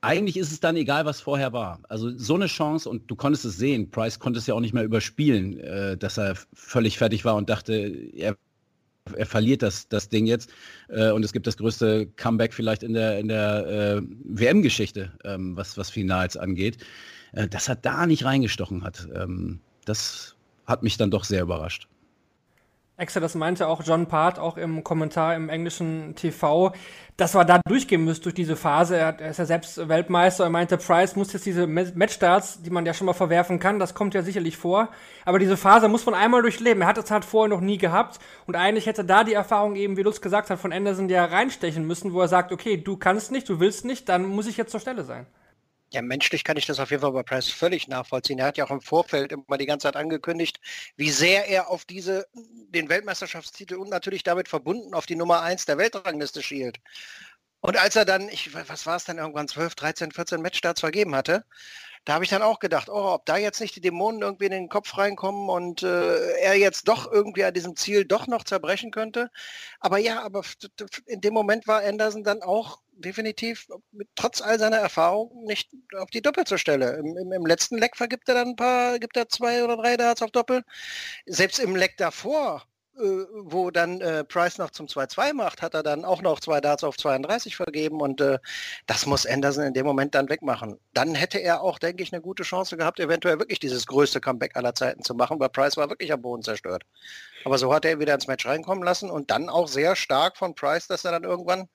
eigentlich 0.00 0.36
ist 0.36 0.52
es 0.52 0.60
dann 0.60 0.76
egal, 0.76 1.04
was 1.04 1.20
vorher 1.20 1.52
war. 1.52 1.80
Also 1.88 2.16
so 2.16 2.34
eine 2.34 2.46
Chance 2.46 2.88
und 2.88 3.10
du 3.10 3.16
konntest 3.16 3.44
es 3.44 3.56
sehen. 3.56 3.90
Price 3.90 4.20
konnte 4.20 4.38
es 4.38 4.46
ja 4.46 4.54
auch 4.54 4.60
nicht 4.60 4.72
mehr 4.72 4.84
überspielen, 4.84 5.58
äh, 5.58 5.96
dass 5.96 6.18
er 6.18 6.36
völlig 6.52 6.98
fertig 6.98 7.24
war 7.24 7.34
und 7.34 7.50
dachte, 7.50 7.72
er 7.72 8.36
er 9.16 9.26
verliert 9.26 9.62
das, 9.62 9.88
das 9.88 10.08
Ding 10.08 10.26
jetzt 10.26 10.50
äh, 10.88 11.10
und 11.10 11.24
es 11.24 11.32
gibt 11.32 11.46
das 11.46 11.56
größte 11.56 12.06
Comeback 12.16 12.52
vielleicht 12.52 12.82
in 12.82 12.92
der, 12.92 13.18
in 13.18 13.28
der 13.28 13.66
äh, 13.66 14.02
WM-Geschichte, 14.24 15.12
ähm, 15.24 15.56
was, 15.56 15.76
was 15.76 15.90
Finals 15.90 16.36
angeht. 16.36 16.78
Äh, 17.32 17.48
dass 17.48 17.68
er 17.68 17.76
da 17.76 18.06
nicht 18.06 18.24
reingestochen 18.24 18.84
hat, 18.84 19.08
ähm, 19.14 19.60
das 19.84 20.36
hat 20.66 20.82
mich 20.82 20.96
dann 20.96 21.10
doch 21.10 21.24
sehr 21.24 21.42
überrascht. 21.42 21.88
Extra, 22.98 23.20
das 23.20 23.36
meinte 23.36 23.68
auch 23.68 23.84
John 23.84 24.06
Part, 24.06 24.40
auch 24.40 24.56
im 24.56 24.82
Kommentar 24.82 25.36
im 25.36 25.48
englischen 25.48 26.16
TV, 26.16 26.72
dass 27.16 27.32
wir 27.36 27.44
da 27.44 27.60
durchgehen 27.64 28.04
müssen 28.04 28.24
durch 28.24 28.34
diese 28.34 28.56
Phase. 28.56 28.96
Er, 28.96 29.20
ist 29.20 29.38
ja 29.38 29.44
selbst 29.44 29.88
Weltmeister. 29.88 30.42
Er 30.42 30.50
meinte, 30.50 30.76
Price 30.76 31.14
muss 31.14 31.32
jetzt 31.32 31.46
diese 31.46 31.68
Matchstarts, 31.68 32.60
die 32.60 32.70
man 32.70 32.84
ja 32.84 32.94
schon 32.94 33.04
mal 33.04 33.12
verwerfen 33.12 33.60
kann, 33.60 33.78
das 33.78 33.94
kommt 33.94 34.14
ja 34.14 34.22
sicherlich 34.24 34.56
vor. 34.56 34.88
Aber 35.24 35.38
diese 35.38 35.56
Phase 35.56 35.86
muss 35.86 36.06
man 36.06 36.16
einmal 36.16 36.42
durchleben. 36.42 36.82
Er 36.82 36.88
hat 36.88 36.98
es 36.98 37.08
halt 37.12 37.24
vorher 37.24 37.48
noch 37.48 37.60
nie 37.60 37.78
gehabt. 37.78 38.18
Und 38.46 38.56
eigentlich 38.56 38.86
hätte 38.86 39.04
da 39.04 39.22
die 39.22 39.32
Erfahrung 39.32 39.76
eben, 39.76 39.96
wie 39.96 40.02
Lutz 40.02 40.20
gesagt 40.20 40.50
hat, 40.50 40.58
von 40.58 40.72
Anderson 40.72 41.08
ja 41.08 41.24
reinstechen 41.24 41.86
müssen, 41.86 42.12
wo 42.12 42.20
er 42.20 42.28
sagt, 42.28 42.50
okay, 42.50 42.78
du 42.78 42.96
kannst 42.96 43.30
nicht, 43.30 43.48
du 43.48 43.60
willst 43.60 43.84
nicht, 43.84 44.08
dann 44.08 44.26
muss 44.26 44.48
ich 44.48 44.56
jetzt 44.56 44.72
zur 44.72 44.80
Stelle 44.80 45.04
sein. 45.04 45.26
Ja, 45.90 46.02
menschlich 46.02 46.44
kann 46.44 46.58
ich 46.58 46.66
das 46.66 46.80
auf 46.80 46.90
jeden 46.90 47.00
Fall 47.00 47.12
bei 47.12 47.22
Price 47.22 47.48
völlig 47.48 47.88
nachvollziehen. 47.88 48.38
Er 48.38 48.46
hat 48.46 48.58
ja 48.58 48.66
auch 48.66 48.70
im 48.70 48.82
Vorfeld 48.82 49.32
immer 49.32 49.56
die 49.56 49.64
ganze 49.64 49.84
Zeit 49.84 49.96
angekündigt, 49.96 50.60
wie 50.96 51.10
sehr 51.10 51.48
er 51.48 51.68
auf 51.70 51.86
diese, 51.86 52.26
den 52.34 52.90
Weltmeisterschaftstitel 52.90 53.76
und 53.76 53.88
natürlich 53.88 54.22
damit 54.22 54.48
verbunden 54.48 54.92
auf 54.92 55.06
die 55.06 55.16
Nummer 55.16 55.40
1 55.40 55.64
der 55.64 55.78
Weltrangliste 55.78 56.42
schielt. 56.42 56.78
Und 57.60 57.76
als 57.78 57.96
er 57.96 58.04
dann, 58.04 58.28
ich, 58.28 58.54
was 58.54 58.86
war 58.86 58.96
es 58.96 59.04
dann 59.04 59.18
irgendwann, 59.18 59.48
12, 59.48 59.74
13, 59.74 60.12
14 60.12 60.42
Matchstarts 60.42 60.80
vergeben 60.80 61.14
hatte, 61.16 61.44
da 62.08 62.14
habe 62.14 62.24
ich 62.24 62.30
dann 62.30 62.40
auch 62.40 62.58
gedacht, 62.58 62.88
oh, 62.88 63.12
ob 63.12 63.26
da 63.26 63.36
jetzt 63.36 63.60
nicht 63.60 63.76
die 63.76 63.82
Dämonen 63.82 64.22
irgendwie 64.22 64.46
in 64.46 64.52
den 64.52 64.70
Kopf 64.70 64.96
reinkommen 64.96 65.50
und 65.50 65.82
äh, 65.82 66.38
er 66.38 66.54
jetzt 66.54 66.88
doch 66.88 67.12
irgendwie 67.12 67.44
an 67.44 67.52
diesem 67.52 67.76
Ziel 67.76 68.06
doch 68.06 68.26
noch 68.26 68.44
zerbrechen 68.44 68.92
könnte. 68.92 69.30
Aber 69.78 69.98
ja, 69.98 70.22
aber 70.22 70.42
in 71.04 71.20
dem 71.20 71.34
Moment 71.34 71.66
war 71.66 71.84
Anderson 71.84 72.24
dann 72.24 72.40
auch 72.40 72.80
definitiv 72.92 73.68
mit, 73.92 74.08
trotz 74.14 74.40
all 74.40 74.58
seiner 74.58 74.78
Erfahrung 74.78 75.44
nicht 75.44 75.68
auf 75.98 76.08
die 76.08 76.22
Doppel 76.22 76.44
zur 76.44 76.56
Stelle. 76.56 76.96
Im, 76.96 77.14
im, 77.18 77.30
Im, 77.30 77.44
letzten 77.44 77.76
Leck 77.76 77.94
vergibt 77.94 78.26
er 78.30 78.36
dann 78.36 78.48
ein 78.48 78.56
paar, 78.56 78.98
gibt 78.98 79.18
er 79.18 79.28
zwei 79.28 79.62
oder 79.62 79.76
drei 79.76 79.98
Darts 79.98 80.22
auf 80.22 80.30
Doppel. 80.30 80.64
Selbst 81.26 81.58
im 81.58 81.76
Leck 81.76 81.98
davor, 81.98 82.64
wo 82.98 83.70
dann 83.70 84.00
äh, 84.00 84.24
Price 84.24 84.58
noch 84.58 84.70
zum 84.70 84.86
2-2 84.86 85.32
macht, 85.32 85.62
hat 85.62 85.74
er 85.74 85.82
dann 85.82 86.04
auch 86.04 86.22
noch 86.22 86.40
zwei 86.40 86.60
Darts 86.60 86.84
auf 86.84 86.96
32 86.96 87.56
vergeben 87.56 88.00
und 88.00 88.20
äh, 88.20 88.38
das 88.86 89.06
muss 89.06 89.26
Anderson 89.26 89.64
in 89.64 89.74
dem 89.74 89.86
Moment 89.86 90.14
dann 90.14 90.28
wegmachen. 90.28 90.78
Dann 90.94 91.14
hätte 91.14 91.38
er 91.38 91.62
auch, 91.62 91.78
denke 91.78 92.02
ich, 92.02 92.12
eine 92.12 92.20
gute 92.22 92.42
Chance 92.42 92.76
gehabt, 92.76 93.00
eventuell 93.00 93.38
wirklich 93.38 93.60
dieses 93.60 93.86
größte 93.86 94.20
Comeback 94.20 94.56
aller 94.56 94.74
Zeiten 94.74 95.02
zu 95.02 95.14
machen, 95.14 95.38
weil 95.38 95.48
Price 95.48 95.76
war 95.76 95.88
wirklich 95.88 96.12
am 96.12 96.22
Boden 96.22 96.42
zerstört. 96.42 96.82
Aber 97.44 97.58
so 97.58 97.72
hat 97.72 97.84
er 97.84 98.00
wieder 98.00 98.14
ins 98.14 98.26
Match 98.26 98.46
reinkommen 98.46 98.84
lassen 98.84 99.10
und 99.10 99.30
dann 99.30 99.48
auch 99.48 99.68
sehr 99.68 99.94
stark 99.96 100.36
von 100.36 100.54
Price, 100.54 100.88
dass 100.88 101.04
er 101.04 101.12
dann 101.12 101.24
irgendwann 101.24 101.68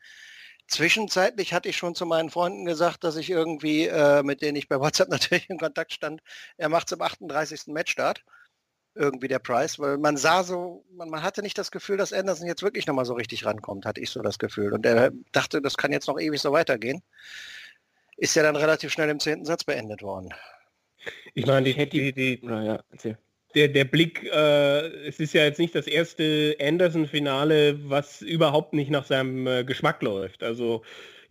Zwischenzeitlich 0.68 1.54
hatte 1.54 1.70
ich 1.70 1.78
schon 1.78 1.94
zu 1.94 2.06
meinen 2.06 2.30
Freunden 2.30 2.66
gesagt, 2.66 3.04
dass 3.04 3.18
ich 3.18 3.30
irgendwie, 3.30 3.88
äh, 3.88 4.24
mit 4.24 4.42
denen 4.42 4.56
ich 4.56 4.70
bei 4.70 4.80
WhatsApp 4.80 5.10
natürlich 5.10 5.50
in 5.50 5.60
Kontakt 5.60 5.94
stand, 5.94 6.22
er 6.58 6.70
macht 6.70 6.90
zum 6.90 7.02
38. 7.02 7.68
Matchstart 7.68 8.24
irgendwie 8.96 9.28
der 9.28 9.40
Preis, 9.40 9.80
weil 9.80 9.98
man 9.98 10.18
sah 10.18 10.44
so, 10.44 10.86
man, 10.92 11.10
man, 11.10 11.24
hatte 11.24 11.42
nicht 11.42 11.58
das 11.58 11.72
Gefühl, 11.72 11.98
dass 11.98 12.14
Anderson 12.14 12.48
jetzt 12.48 12.64
wirklich 12.64 12.86
nochmal 12.86 13.06
so 13.06 13.14
richtig 13.14 13.46
rankommt, 13.46 13.86
hatte 13.86 14.02
ich 14.02 14.10
so 14.10 14.22
das 14.22 14.38
Gefühl. 14.38 14.74
Und 14.74 14.86
er 14.86 15.12
dachte, 15.32 15.62
das 15.62 15.78
kann 15.78 15.92
jetzt 15.92 16.08
noch 16.08 16.20
ewig 16.20 16.40
so 16.42 16.52
weitergehen. 16.52 17.02
Ist 18.18 18.36
ja 18.36 18.44
dann 18.44 18.56
relativ 18.56 18.92
schnell 18.92 19.10
im 19.10 19.20
zehnten 19.20 19.46
Satz 19.46 19.64
beendet 19.64 20.04
worden. 20.04 20.34
Ich 21.34 21.46
meine, 21.46 21.74
die, 21.74 21.90
die, 21.90 22.14
die, 22.14 22.40
ja, 22.44 22.84
erzähl 22.92 23.18
der, 23.56 23.68
der 23.68 23.86
Blick, 23.86 24.24
äh, 24.24 24.88
es 25.08 25.20
ist 25.20 25.34
ja 25.34 25.44
jetzt 25.44 25.60
nicht 25.60 25.76
das 25.76 25.88
erste 25.88 26.56
Anderson-Finale, 26.60 27.90
was 27.90 28.22
überhaupt 28.22 28.74
nicht 28.74 28.90
nach 28.90 29.06
seinem 29.06 29.48
äh, 29.48 29.64
Geschmack 29.64 30.02
läuft. 30.02 30.44
Also 30.44 30.84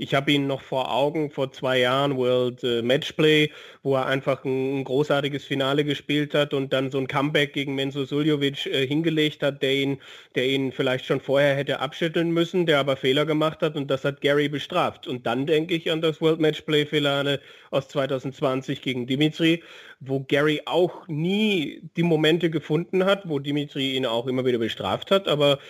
ich 0.02 0.14
habe 0.14 0.32
ihn 0.32 0.48
noch 0.48 0.62
vor 0.62 0.92
Augen 0.92 1.30
vor 1.30 1.52
zwei 1.52 1.78
Jahren 1.78 2.16
World 2.16 2.64
äh, 2.64 2.82
Matchplay, 2.82 3.52
wo 3.84 3.94
er 3.94 4.06
einfach 4.06 4.44
ein, 4.44 4.80
ein, 4.80 4.84
großartiges 4.84 5.44
Finale 5.44 5.84
gespielt 5.84 6.34
hat 6.34 6.54
und 6.54 6.72
dann 6.72 6.90
so 6.90 6.98
ein 6.98 7.06
Comeback 7.06 7.52
gegen 7.52 7.76
Menzo 7.76 8.04
Suljovic 8.04 8.66
äh, 8.66 8.84
hingelegt 8.84 9.44
hat, 9.44 9.62
der 9.62 9.74
ihn, 9.74 9.98
der 10.34 10.48
ihn 10.48 10.72
vielleicht 10.72 11.04
schon 11.06 11.20
vorher 11.20 11.54
hätte 11.54 11.78
abschütteln 11.78 12.32
müssen, 12.32 12.66
der 12.66 12.80
aber 12.80 12.96
Fehler 12.96 13.26
gemacht 13.26 13.62
hat 13.62 13.76
und 13.76 13.92
das 13.92 14.04
hat 14.04 14.20
Gary 14.20 14.48
bestraft. 14.48 15.06
Und 15.06 15.24
dann 15.24 15.46
denke 15.46 15.74
ich 15.74 15.92
an 15.92 16.00
das 16.00 16.20
World 16.20 16.40
Matchplay 16.40 16.84
Finale 16.84 17.40
aus 17.70 17.86
2020 17.86 18.82
gegen 18.82 19.06
Dimitri, 19.06 19.62
wo 20.00 20.18
Gary 20.20 20.62
auch 20.66 21.06
nie 21.06 21.80
die 21.96 22.02
Momente 22.02 22.50
gefunden 22.50 23.04
hat, 23.04 23.28
wo 23.28 23.38
Dimitri 23.38 23.94
ihn 23.94 24.04
auch 24.04 24.26
immer 24.26 24.44
wieder 24.44 24.58
bestraft 24.58 25.12
hat, 25.12 25.28
aber 25.28 25.60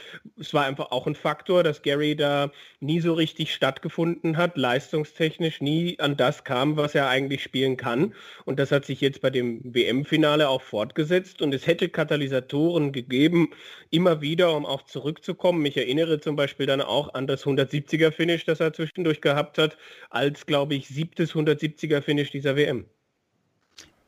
es 0.40 0.54
war 0.54 0.64
einfach 0.64 0.90
auch 0.90 1.06
ein 1.06 1.14
Faktor, 1.14 1.62
dass 1.62 1.82
Gary 1.82 2.16
da 2.16 2.50
nie 2.80 3.00
so 3.00 3.12
richtig 3.12 3.52
stattgefunden 3.52 4.21
hat, 4.36 4.56
leistungstechnisch 4.56 5.60
nie 5.60 5.98
an 5.98 6.16
das 6.16 6.44
kam, 6.44 6.76
was 6.76 6.94
er 6.94 7.08
eigentlich 7.08 7.42
spielen 7.42 7.76
kann. 7.76 8.14
Und 8.44 8.58
das 8.58 8.72
hat 8.72 8.84
sich 8.84 9.00
jetzt 9.00 9.20
bei 9.20 9.30
dem 9.30 9.60
WM-Finale 9.64 10.48
auch 10.48 10.62
fortgesetzt 10.62 11.42
und 11.42 11.52
es 11.54 11.66
hätte 11.66 11.88
Katalysatoren 11.88 12.92
gegeben, 12.92 13.50
immer 13.90 14.20
wieder, 14.20 14.56
um 14.56 14.64
auch 14.66 14.82
zurückzukommen. 14.82 15.64
Ich 15.66 15.76
erinnere 15.76 16.20
zum 16.20 16.36
Beispiel 16.36 16.66
dann 16.66 16.80
auch 16.80 17.14
an 17.14 17.26
das 17.26 17.44
170er-Finish, 17.44 18.44
das 18.44 18.60
er 18.60 18.72
zwischendurch 18.72 19.20
gehabt 19.20 19.58
hat, 19.58 19.76
als, 20.10 20.46
glaube 20.46 20.74
ich, 20.74 20.88
siebtes 20.88 21.34
170er-Finish 21.34 22.30
dieser 22.30 22.56
WM. 22.56 22.86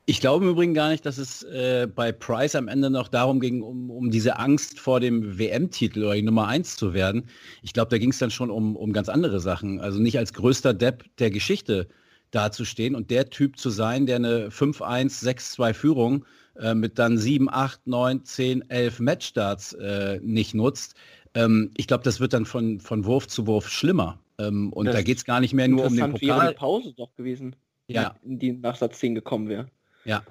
Ich 0.06 0.20
glaube 0.20 0.44
im 0.44 0.50
Übrigen 0.50 0.74
gar 0.74 0.90
nicht, 0.90 1.06
dass 1.06 1.16
es 1.16 1.42
äh, 1.44 1.88
bei 1.92 2.12
Price 2.12 2.56
am 2.56 2.68
Ende 2.68 2.90
noch 2.90 3.08
darum 3.08 3.40
ging, 3.40 3.62
um, 3.62 3.90
um 3.90 4.10
diese 4.10 4.38
Angst 4.38 4.78
vor 4.78 5.00
dem 5.00 5.38
WM-Titel 5.38 6.04
oder 6.04 6.14
die 6.14 6.22
Nummer 6.22 6.46
1 6.46 6.76
zu 6.76 6.92
werden. 6.92 7.28
Ich 7.62 7.72
glaube, 7.72 7.88
da 7.88 7.96
ging 7.96 8.10
es 8.10 8.18
dann 8.18 8.30
schon 8.30 8.50
um, 8.50 8.76
um 8.76 8.92
ganz 8.92 9.08
andere 9.08 9.40
Sachen. 9.40 9.80
Also 9.80 10.00
nicht 10.00 10.18
als 10.18 10.34
größter 10.34 10.74
Depp 10.74 11.04
der 11.16 11.30
Geschichte 11.30 11.88
dazustehen 12.32 12.94
und 12.94 13.10
der 13.10 13.30
Typ 13.30 13.58
zu 13.58 13.70
sein, 13.70 14.04
der 14.04 14.16
eine 14.16 14.48
5-1, 14.50 15.24
6-2 15.24 15.72
Führung 15.72 16.26
äh, 16.56 16.74
mit 16.74 16.98
dann 16.98 17.16
7, 17.16 17.48
8, 17.50 17.86
9, 17.86 18.24
10, 18.24 18.70
11 18.70 19.00
Matchstarts 19.00 19.72
äh, 19.74 20.20
nicht 20.22 20.54
nutzt. 20.54 20.96
Ähm, 21.34 21.70
ich 21.78 21.86
glaube, 21.86 22.04
das 22.04 22.20
wird 22.20 22.34
dann 22.34 22.44
von, 22.44 22.78
von 22.78 23.06
Wurf 23.06 23.26
zu 23.26 23.46
Wurf 23.46 23.70
schlimmer. 23.70 24.18
Ähm, 24.38 24.70
und 24.72 24.86
das 24.86 24.96
da 24.96 25.02
geht 25.02 25.16
es 25.16 25.24
gar 25.24 25.40
nicht 25.40 25.54
mehr 25.54 25.68
nur 25.68 25.86
um 25.86 25.96
den 25.96 26.12
Pokal. 26.12 26.28
wäre 26.28 26.40
eine 26.40 26.52
Pause 26.52 26.92
doch 26.92 27.14
gewesen, 27.14 27.56
ja. 27.88 28.14
in 28.22 28.38
die 28.38 28.52
nach 28.52 28.76
Satz 28.76 28.98
10 28.98 29.14
gekommen 29.14 29.48
wäre. 29.48 29.66
Ja. 30.04 30.22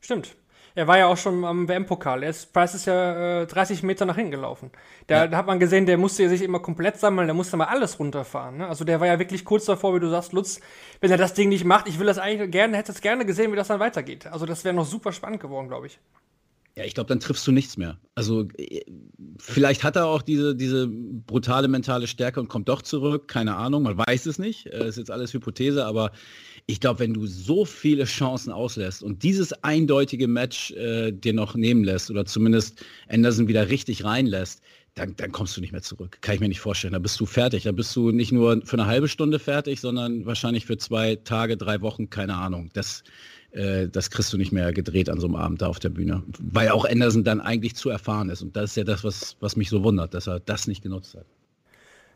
Stimmt. 0.00 0.34
Er 0.74 0.86
war 0.86 0.96
ja 0.96 1.06
auch 1.06 1.16
schon 1.16 1.44
am 1.44 1.66
WM-Pokal. 1.66 2.20
Price 2.52 2.74
ist 2.74 2.86
ja 2.86 3.42
äh, 3.42 3.46
30 3.48 3.82
Meter 3.82 4.06
nach 4.06 4.14
hinten 4.14 4.30
gelaufen. 4.30 4.70
Da, 5.08 5.16
ja. 5.16 5.26
da, 5.26 5.38
hat 5.38 5.46
man 5.46 5.58
gesehen, 5.58 5.86
der 5.86 5.98
musste 5.98 6.28
sich 6.28 6.40
immer 6.40 6.60
komplett 6.60 6.98
sammeln, 6.98 7.26
der 7.26 7.34
musste 7.34 7.56
mal 7.56 7.64
alles 7.64 7.98
runterfahren. 7.98 8.58
Ne? 8.58 8.68
Also 8.68 8.84
der 8.84 9.00
war 9.00 9.08
ja 9.08 9.18
wirklich 9.18 9.44
kurz 9.44 9.64
davor, 9.64 9.96
wie 9.96 10.00
du 10.00 10.08
sagst, 10.08 10.32
Lutz, 10.32 10.60
wenn 11.00 11.10
er 11.10 11.16
das 11.16 11.34
Ding 11.34 11.48
nicht 11.48 11.64
macht, 11.64 11.88
ich 11.88 11.98
will 11.98 12.06
das 12.06 12.18
eigentlich 12.18 12.52
gerne, 12.52 12.76
hätte 12.76 12.92
es 12.92 13.00
gerne 13.00 13.26
gesehen, 13.26 13.50
wie 13.50 13.56
das 13.56 13.66
dann 13.66 13.80
weitergeht. 13.80 14.28
Also 14.28 14.46
das 14.46 14.64
wäre 14.64 14.72
noch 14.72 14.86
super 14.86 15.10
spannend 15.10 15.40
geworden, 15.40 15.66
glaube 15.66 15.88
ich. 15.88 15.98
Ja, 16.78 16.84
ich 16.84 16.94
glaube, 16.94 17.08
dann 17.08 17.18
triffst 17.18 17.44
du 17.44 17.50
nichts 17.50 17.76
mehr. 17.76 17.98
Also 18.14 18.46
äh, 18.56 18.82
vielleicht 19.40 19.82
hat 19.82 19.96
er 19.96 20.06
auch 20.06 20.22
diese, 20.22 20.54
diese 20.54 20.86
brutale 20.86 21.66
mentale 21.66 22.06
Stärke 22.06 22.38
und 22.38 22.46
kommt 22.46 22.68
doch 22.68 22.82
zurück. 22.82 23.26
Keine 23.26 23.56
Ahnung, 23.56 23.82
man 23.82 23.98
weiß 23.98 24.26
es 24.26 24.38
nicht. 24.38 24.66
Das 24.66 24.82
äh, 24.82 24.88
ist 24.90 24.96
jetzt 24.98 25.10
alles 25.10 25.34
Hypothese, 25.34 25.86
aber 25.86 26.12
ich 26.70 26.80
glaube, 26.80 27.00
wenn 27.00 27.14
du 27.14 27.26
so 27.26 27.64
viele 27.64 28.04
Chancen 28.04 28.52
auslässt 28.52 29.02
und 29.02 29.22
dieses 29.22 29.54
eindeutige 29.64 30.28
Match 30.28 30.70
äh, 30.72 31.12
dir 31.12 31.32
noch 31.32 31.54
nehmen 31.54 31.82
lässt 31.82 32.10
oder 32.10 32.26
zumindest 32.26 32.84
Anderson 33.08 33.48
wieder 33.48 33.70
richtig 33.70 34.04
reinlässt, 34.04 34.60
dann, 34.94 35.16
dann 35.16 35.32
kommst 35.32 35.56
du 35.56 35.62
nicht 35.62 35.72
mehr 35.72 35.80
zurück. 35.80 36.18
Kann 36.20 36.34
ich 36.34 36.40
mir 36.42 36.48
nicht 36.48 36.60
vorstellen. 36.60 36.92
Da 36.92 36.98
bist 36.98 37.18
du 37.18 37.24
fertig. 37.24 37.62
Da 37.62 37.72
bist 37.72 37.96
du 37.96 38.10
nicht 38.10 38.32
nur 38.32 38.60
für 38.66 38.76
eine 38.76 38.84
halbe 38.84 39.08
Stunde 39.08 39.38
fertig, 39.38 39.80
sondern 39.80 40.26
wahrscheinlich 40.26 40.66
für 40.66 40.76
zwei 40.76 41.16
Tage, 41.16 41.56
drei 41.56 41.80
Wochen, 41.80 42.10
keine 42.10 42.34
Ahnung. 42.34 42.68
Das, 42.74 43.02
äh, 43.52 43.88
das 43.88 44.10
kriegst 44.10 44.30
du 44.34 44.36
nicht 44.36 44.52
mehr 44.52 44.70
gedreht 44.74 45.08
an 45.08 45.20
so 45.20 45.26
einem 45.26 45.36
Abend 45.36 45.62
da 45.62 45.68
auf 45.68 45.78
der 45.78 45.88
Bühne. 45.88 46.22
Weil 46.38 46.68
auch 46.68 46.84
Anderson 46.84 47.24
dann 47.24 47.40
eigentlich 47.40 47.76
zu 47.76 47.88
erfahren 47.88 48.28
ist. 48.28 48.42
Und 48.42 48.56
das 48.56 48.70
ist 48.70 48.76
ja 48.76 48.84
das, 48.84 49.04
was, 49.04 49.38
was 49.40 49.56
mich 49.56 49.70
so 49.70 49.82
wundert, 49.82 50.12
dass 50.12 50.26
er 50.26 50.40
das 50.40 50.66
nicht 50.66 50.82
genutzt 50.82 51.14
hat. 51.14 51.24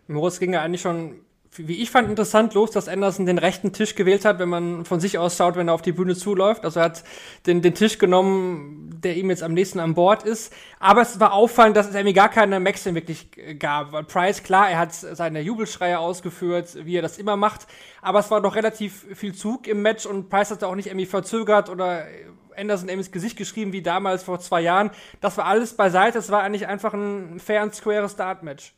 Moritz 0.09 0.39
ging 0.41 0.53
ja 0.53 0.63
eigentlich 0.63 0.83
schon 0.83 1.15
wie 1.57 1.83
ich 1.83 1.91
fand, 1.91 2.09
interessant 2.09 2.55
los, 2.55 2.71
dass 2.71 2.89
Anderson 2.89 3.27
den 3.27 3.37
rechten 3.37 3.73
Tisch 3.73 3.95
gewählt 3.95 4.25
hat, 4.25 4.39
wenn 4.39 4.49
man 4.49 4.85
von 4.87 5.01
sich 5.01 5.19
aus 5.19 5.37
schaut, 5.37 5.57
wenn 5.57 5.69
er 5.69 5.75
auf 5.75 5.83
die 5.83 5.93
Bühne 5.93 6.17
zuläuft. 6.17 6.65
Also 6.65 6.81
er 6.81 6.87
hat 6.87 7.05
den, 7.47 7.61
den 7.61 7.75
Tisch 7.75 7.99
genommen, 7.99 8.99
der 9.03 9.17
ihm 9.17 9.29
jetzt 9.29 9.43
am 9.43 9.53
nächsten 9.53 9.79
an 9.79 9.93
Bord 9.95 10.23
ist. 10.23 10.55
Aber 10.81 11.03
es 11.03 11.21
war 11.21 11.35
auffallend, 11.35 11.77
dass 11.77 11.89
es 11.89 11.95
irgendwie 11.95 12.15
gar 12.15 12.31
keine 12.31 12.59
Maxim 12.59 12.95
wirklich 12.95 13.29
gab. 13.59 13.93
Weil 13.93 14.05
Price, 14.05 14.43
klar, 14.43 14.71
er 14.71 14.79
hat 14.79 14.95
seine 14.95 15.41
Jubelschreie 15.41 15.99
ausgeführt, 15.99 16.87
wie 16.87 16.97
er 16.97 17.03
das 17.03 17.19
immer 17.19 17.37
macht. 17.37 17.67
Aber 18.01 18.21
es 18.21 18.31
war 18.31 18.41
doch 18.41 18.55
relativ 18.55 19.05
viel 19.15 19.35
Zug 19.35 19.67
im 19.67 19.83
Match 19.83 20.07
und 20.07 20.31
Price 20.31 20.51
hat 20.51 20.65
auch 20.65 20.75
nicht 20.75 20.87
irgendwie 20.87 21.07
verzögert 21.07 21.69
oder 21.69 22.07
Anderson 22.57 22.89
eben 22.89 22.99
ins 22.99 23.13
Gesicht 23.13 23.37
geschrieben 23.37 23.73
wie 23.73 23.83
damals 23.83 24.23
vor 24.23 24.41
zwei 24.41 24.63
Jahren. 24.63 24.91
Das 25.21 25.37
war 25.37 25.45
alles 25.45 25.75
beiseite. 25.75 26.19
Es 26.19 26.31
war 26.31 26.43
eigentlich 26.43 26.67
einfach 26.67 26.95
ein 26.95 27.41
fair 27.41 27.63
und 27.63 27.75
square 27.75 28.09
Start-Match. 28.09 28.75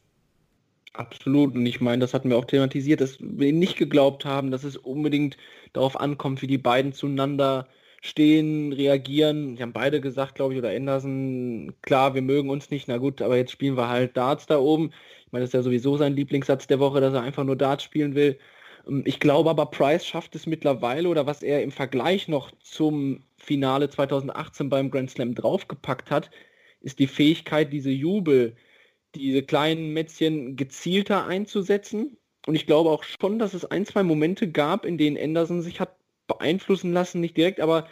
Absolut. 0.97 1.55
Und 1.57 1.67
ich 1.67 1.81
meine, 1.81 2.01
das 2.01 2.15
hatten 2.15 2.31
wir 2.31 2.37
auch 2.37 2.45
thematisiert, 2.45 3.01
dass 3.01 3.17
wir 3.21 3.53
nicht 3.53 3.77
geglaubt 3.77 4.25
haben, 4.25 4.51
dass 4.53 4.63
es 4.63 4.77
unbedingt 4.77 5.37
darauf 5.73 5.99
ankommt, 5.99 6.41
wie 6.41 6.47
die 6.47 6.59
beiden 6.59 6.93
zueinander 6.93 7.69
stehen, 8.01 8.73
reagieren. 8.73 9.57
Die 9.57 9.63
haben 9.63 9.73
beide 9.73 10.01
gesagt, 10.01 10.37
glaube 10.37 10.53
ich, 10.55 10.59
oder 10.61 10.71
Anderson, 10.71 11.75
klar, 11.83 12.15
wir 12.15 12.23
mögen 12.23 12.49
uns 12.49 12.71
nicht, 12.71 12.87
na 12.87 12.99
gut, 12.99 13.23
aber 13.23 13.37
jetzt 13.37 13.51
spielen 13.51 13.77
wir 13.77 13.89
halt 13.89 14.17
Darts 14.17 14.47
da 14.47 14.59
oben. 14.59 14.93
Ich 15.27 15.33
meine, 15.33 15.43
das 15.43 15.49
ist 15.51 15.55
ja 15.55 15.63
sowieso 15.63 15.97
sein 15.97 16.15
Lieblingssatz 16.15 16.67
der 16.69 16.79
Woche, 16.79 17.01
dass 17.01 17.15
er 17.15 17.23
einfach 17.23 17.45
nur 17.45 17.57
Darts 17.57 17.83
spielen 17.83 18.15
will. 18.15 18.39
Ähm, 18.87 19.03
ich 19.07 19.19
glaube 19.21 19.51
aber, 19.51 19.67
Price 19.67 20.07
schafft 20.07 20.35
es 20.37 20.47
mittlerweile, 20.47 21.09
oder 21.09 21.27
was 21.27 21.43
er 21.43 21.63
im 21.63 21.73
Vergleich 21.73 22.29
noch 22.29 22.53
zum 22.61 23.25
Finale 23.39 23.89
2018 23.91 24.69
beim 24.69 24.91
Grand 24.91 25.11
Slam 25.11 25.35
draufgepackt 25.35 26.11
hat, 26.13 26.31
ist 26.81 26.99
die 27.01 27.07
Fähigkeit, 27.09 27.73
diese 27.73 27.91
Jubel, 27.91 28.55
diese 29.15 29.43
kleinen 29.43 29.93
Mätzchen 29.93 30.57
gezielter 30.57 31.27
einzusetzen. 31.27 32.17
Und 32.47 32.55
ich 32.55 32.67
glaube 32.67 32.91
auch 32.91 33.05
schon, 33.05 33.39
dass 33.39 33.55
es 33.55 33.65
ein, 33.65 33.87
zwei 33.87 34.03
Momente 34.03 34.51
gab, 34.51 34.85
in 34.85 34.99
denen 34.99 35.17
Anderson 35.17 35.63
sich 35.63 35.81
hat 35.81 35.97
beeinflussen 36.27 36.93
lassen, 36.93 37.21
nicht 37.21 37.37
direkt, 37.37 37.61
aber 37.61 37.87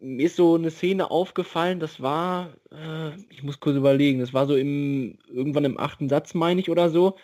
mir 0.00 0.26
ist 0.26 0.36
so 0.36 0.56
eine 0.56 0.70
Szene 0.70 1.10
aufgefallen, 1.10 1.78
das 1.78 2.02
war, 2.02 2.54
äh, 2.72 3.12
ich 3.30 3.42
muss 3.42 3.60
kurz 3.60 3.76
überlegen, 3.76 4.18
das 4.18 4.34
war 4.34 4.46
so 4.46 4.56
im, 4.56 5.18
irgendwann 5.28 5.64
im 5.64 5.78
achten 5.78 6.08
Satz, 6.08 6.34
meine 6.34 6.60
ich, 6.60 6.70
oder 6.70 6.90
so. 6.90 7.16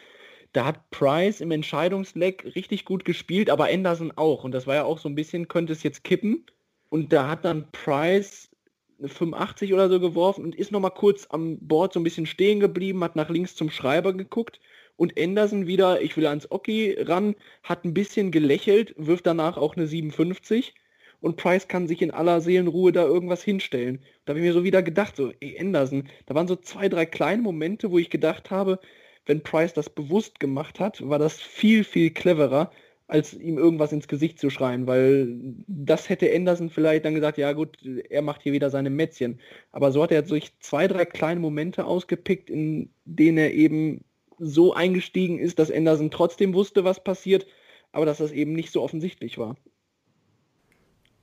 Da 0.53 0.65
hat 0.65 0.91
Price 0.91 1.41
im 1.41 1.51
Entscheidungsleck 1.51 2.55
richtig 2.55 2.85
gut 2.85 3.05
gespielt, 3.05 3.51
aber 3.51 3.67
Anderson 3.67 4.13
auch. 4.17 4.45
Und 4.45 4.53
das 4.53 4.67
war 4.67 4.77
ja 4.77 4.85
auch 4.85 4.99
so 4.99 5.09
ein 5.09 5.15
bisschen, 5.15 5.49
könnte 5.49 5.73
es 5.73 5.83
jetzt 5.83 6.05
kippen. 6.05 6.47
Und 6.89 7.13
da 7.13 7.29
hat 7.29 7.45
dann 7.45 7.71
Price 7.73 8.51
eine 8.99 9.09
85 9.09 9.73
oder 9.73 9.89
so 9.89 10.01
geworfen 10.01 10.45
und 10.45 10.55
ist 10.55 10.73
nochmal 10.73 10.91
kurz 10.93 11.27
am 11.31 11.59
Board 11.59 11.93
so 11.93 12.01
ein 12.01 12.05
bisschen 12.05 12.27
stehen 12.27 12.61
geblieben, 12.61 13.05
hat 13.05 13.17
nach 13.17 13.31
links 13.31 13.55
zum 13.55 13.71
Schreiber 13.71 14.13
geguckt 14.13 14.61
und 14.97 15.19
Anderson 15.19 15.67
wieder, 15.67 16.01
ich 16.03 16.17
will 16.17 16.27
ans 16.27 16.51
Oki 16.51 16.97
ran, 16.99 17.37
hat 17.63 17.85
ein 17.85 17.95
bisschen 17.95 18.31
gelächelt, 18.33 18.95
wirft 18.97 19.27
danach 19.27 19.57
auch 19.57 19.77
eine 19.77 19.87
57 19.87 20.75
und 21.21 21.37
Price 21.37 21.69
kann 21.69 21.89
sich 21.89 22.03
in 22.03 22.11
aller 22.11 22.41
Seelenruhe 22.41 22.93
da 22.93 23.05
irgendwas 23.05 23.43
hinstellen. 23.43 24.01
Da 24.25 24.33
habe 24.33 24.41
ich 24.41 24.47
mir 24.47 24.53
so 24.53 24.65
wieder 24.65 24.83
gedacht, 24.83 25.17
so, 25.17 25.33
ey 25.41 25.59
Anderson, 25.61 26.09
da 26.27 26.35
waren 26.35 26.49
so 26.49 26.57
zwei, 26.57 26.89
drei 26.89 27.07
kleine 27.07 27.43
Momente, 27.43 27.91
wo 27.91 27.99
ich 27.99 28.11
gedacht 28.11 28.51
habe, 28.51 28.81
wenn 29.27 29.43
Price 29.43 29.75
das 29.75 29.91
bewusst 29.91 30.41
gemacht 30.41 30.81
hat, 30.81 31.07
war 31.09 31.19
das 31.19 31.41
viel, 31.41 31.85
viel 31.85 32.11
cleverer, 32.11 32.73
als 33.09 33.33
ihm 33.33 33.57
irgendwas 33.59 33.93
ins 33.93 34.07
Gesicht 34.07 34.39
zu 34.39 34.51
schreien, 34.51 34.87
weil 34.87 35.35
das 35.67 36.11
hätte 36.11 36.31
Anderson 36.33 36.69
vielleicht 36.69 37.07
dann 37.07 37.15
gesagt, 37.15 37.39
ja 37.39 37.53
gut, 37.55 37.79
er 38.11 38.23
macht 38.23 38.43
hier 38.43 38.53
wieder 38.53 38.71
seine 38.71 38.91
Mätzchen. 38.91 39.41
Aber 39.73 39.93
so 39.93 40.03
hat 40.03 40.13
er 40.13 40.23
durch 40.23 40.53
zwei, 40.61 40.87
drei 40.87 41.07
kleine 41.07 41.41
Momente 41.41 41.87
ausgepickt, 41.87 42.51
in 42.51 42.91
denen 43.07 43.39
er 43.39 43.55
eben 43.55 44.05
so 44.39 44.75
eingestiegen 44.75 45.39
ist, 45.39 45.59
dass 45.59 45.71
Anderson 45.71 46.11
trotzdem 46.11 46.53
wusste, 46.53 46.85
was 46.85 47.03
passiert, 47.03 47.47
aber 47.93 48.05
dass 48.05 48.19
das 48.19 48.31
eben 48.31 48.53
nicht 48.53 48.73
so 48.73 48.83
offensichtlich 48.83 49.39
war. 49.39 49.57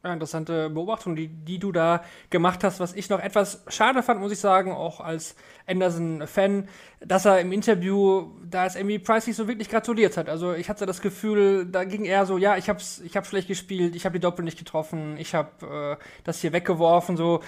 Ja, 0.05 0.13
interessante 0.13 0.69
Beobachtung, 0.69 1.15
die, 1.15 1.29
die 1.29 1.57
du 1.57 1.71
da 1.71 2.03
gemacht 2.29 2.63
hast. 2.63 2.79
Was 2.79 2.93
ich 2.93 3.09
noch 3.09 3.19
etwas 3.19 3.63
schade 3.69 4.03
fand, 4.03 4.19
muss 4.21 4.31
ich 4.31 4.37
sagen, 4.37 4.71
auch 4.71 4.99
als 4.99 5.35
Anderson-Fan, 5.65 6.69
dass 6.99 7.25
er 7.25 7.39
im 7.39 7.51
Interview 7.51 8.29
da 8.47 8.67
es 8.67 8.75
irgendwie 8.75 8.99
Price 8.99 9.25
nicht 9.25 9.35
so 9.35 9.47
wirklich 9.47 9.67
gratuliert 9.67 10.15
hat. 10.15 10.29
Also 10.29 10.53
ich 10.53 10.69
hatte 10.69 10.85
das 10.85 11.01
Gefühl, 11.01 11.65
da 11.65 11.85
ging 11.85 12.05
er 12.05 12.27
so, 12.27 12.37
ja, 12.37 12.55
ich 12.55 12.69
hab's, 12.69 13.01
ich 13.03 13.17
hab 13.17 13.25
schlecht 13.25 13.47
gespielt, 13.47 13.95
ich 13.95 14.05
habe 14.05 14.13
die 14.13 14.19
Doppel 14.19 14.45
nicht 14.45 14.59
getroffen, 14.59 15.17
ich 15.17 15.33
habe 15.33 15.97
äh, 15.99 16.03
das 16.23 16.39
hier 16.39 16.53
weggeworfen, 16.53 17.17
so. 17.17 17.39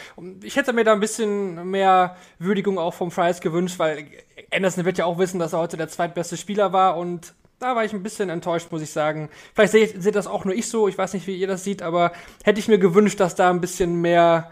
Ich 0.42 0.56
hätte 0.56 0.74
mir 0.74 0.84
da 0.84 0.94
ein 0.94 1.00
bisschen 1.00 1.70
mehr 1.70 2.16
Würdigung 2.40 2.80
auch 2.80 2.96
vom 2.96 3.12
Price 3.12 3.40
gewünscht, 3.40 3.78
weil 3.78 4.08
Anderson 4.52 4.84
wird 4.84 4.98
ja 4.98 5.06
auch 5.06 5.20
wissen, 5.20 5.38
dass 5.38 5.54
er 5.54 5.60
heute 5.60 5.78
der 5.78 5.90
zweitbeste 5.90 6.38
Spieler 6.38 6.74
war 6.74 6.98
und 6.98 7.36
da 7.60 7.76
war 7.76 7.86
ich 7.86 7.94
ein 7.94 8.04
bisschen 8.04 8.30
enttäuscht, 8.30 8.72
muss 8.72 8.82
ich 8.82 8.92
sagen. 8.92 9.30
Vielleicht 9.54 9.72
seht, 9.72 10.02
seht 10.02 10.16
das 10.16 10.28
auch 10.28 10.46
nur 10.46 10.54
ich 10.54 10.68
so, 10.68 10.88
ich 10.88 10.98
weiß 10.98 11.14
nicht, 11.14 11.28
wie 11.28 11.36
ihr 11.36 11.48
das 11.48 11.64
seht, 11.64 11.82
aber 11.82 12.12
hätte 12.44 12.60
ich 12.60 12.68
mir 12.68 12.80
gewünscht, 12.80 13.20
dass 13.20 13.36
da 13.36 13.50
ein 13.50 13.62
bisschen 13.62 14.02
mehr, 14.02 14.52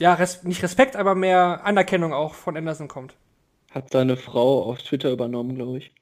ja, 0.00 0.14
res 0.14 0.42
nicht 0.42 0.62
Respekt, 0.62 0.96
aber 0.96 1.14
mehr 1.14 1.64
Anerkennung 1.64 2.12
auch 2.12 2.34
von 2.34 2.56
Anderson 2.56 2.88
kommt. 2.88 3.14
Hat 3.70 3.90
seine 3.90 4.16
Frau 4.16 4.64
auf 4.64 4.82
Twitter 4.82 5.10
übernommen, 5.10 5.54
glaube 5.54 5.78
ich. 5.78 5.92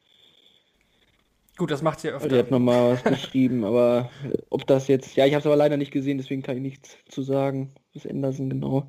Gut, 1.57 1.72
das 1.72 1.83
macht 1.83 1.98
sie 1.98 2.09
ja 2.09 2.14
öfter. 2.14 2.29
Die 2.29 2.38
hat 2.38 2.53
nochmal 2.53 2.92
was 2.92 3.03
geschrieben, 3.03 3.64
aber 3.64 4.11
ob 4.48 4.64
das 4.66 4.87
jetzt, 4.87 5.16
ja, 5.16 5.27
ich 5.27 5.33
habe 5.33 5.40
es 5.40 5.46
aber 5.46 5.57
leider 5.57 5.77
nicht 5.77 5.90
gesehen, 5.90 6.16
deswegen 6.16 6.42
kann 6.42 6.57
ich 6.57 6.62
nichts 6.62 6.96
zu 7.09 7.22
sagen, 7.22 7.74
was 7.94 8.07
Anderson 8.07 8.48
genau 8.48 8.88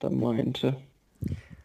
da 0.00 0.10
meinte. 0.10 0.76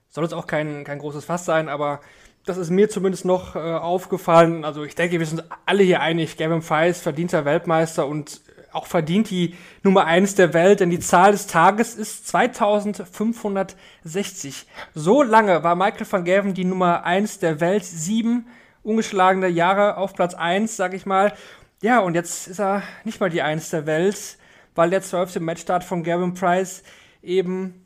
Soll 0.10 0.24
jetzt 0.24 0.34
auch 0.34 0.46
kein, 0.46 0.84
kein 0.84 1.00
großes 1.00 1.26
Fass 1.26 1.46
sein, 1.46 1.68
aber 1.68 2.02
das 2.48 2.58
ist 2.58 2.70
mir 2.70 2.90
zumindest 2.90 3.26
noch 3.26 3.56
äh, 3.56 3.60
aufgefallen. 3.60 4.66
Also 4.66 4.84
ich 4.84 4.96
denke, 4.96 5.20
wir 5.20 5.26
sind 5.26 5.44
alle 5.66 5.84
hier 5.84 6.02
einig. 6.02 6.38
Gavin 6.38 6.62
Feist, 6.62 7.04
verdienter 7.04 7.46
Weltmeister 7.46 8.08
und 8.08 8.42
auch 8.72 8.86
verdient 8.86 9.30
die 9.30 9.56
Nummer 9.84 10.06
eins 10.06 10.36
der 10.36 10.54
Welt, 10.54 10.80
denn 10.80 10.90
die 10.90 11.00
Zahl 11.00 11.32
des 11.32 11.48
Tages 11.48 11.96
ist 11.96 12.28
2560. 12.28 14.68
So 14.94 15.24
lange 15.24 15.64
war 15.64 15.76
Michael 15.76 16.08
van 16.10 16.24
Gerven 16.24 16.54
die 16.54 16.66
Nummer 16.66 17.04
eins 17.04 17.40
der 17.40 17.60
Welt. 17.60 17.84
Sieben 17.86 18.48
ungeschlagene 18.84 19.48
Jahre 19.48 19.98
auf 19.98 20.14
Platz 20.14 20.34
eins, 20.34 20.78
sag 20.78 20.94
ich 20.94 21.06
mal. 21.06 21.34
Ja, 21.82 22.00
und 22.00 22.16
jetzt 22.16 22.48
ist 22.48 22.60
er 22.60 22.84
nicht 23.04 23.20
mal 23.20 23.30
die 23.30 23.42
eins 23.42 23.70
der 23.70 23.86
Welt, 23.86 24.38
weil 24.76 24.90
der 24.90 25.02
zwölfte 25.02 25.42
Matchstart 25.42 25.84
von 25.84 26.04
Gavin 26.04 26.34
Price 26.34 26.84
eben 27.22 27.86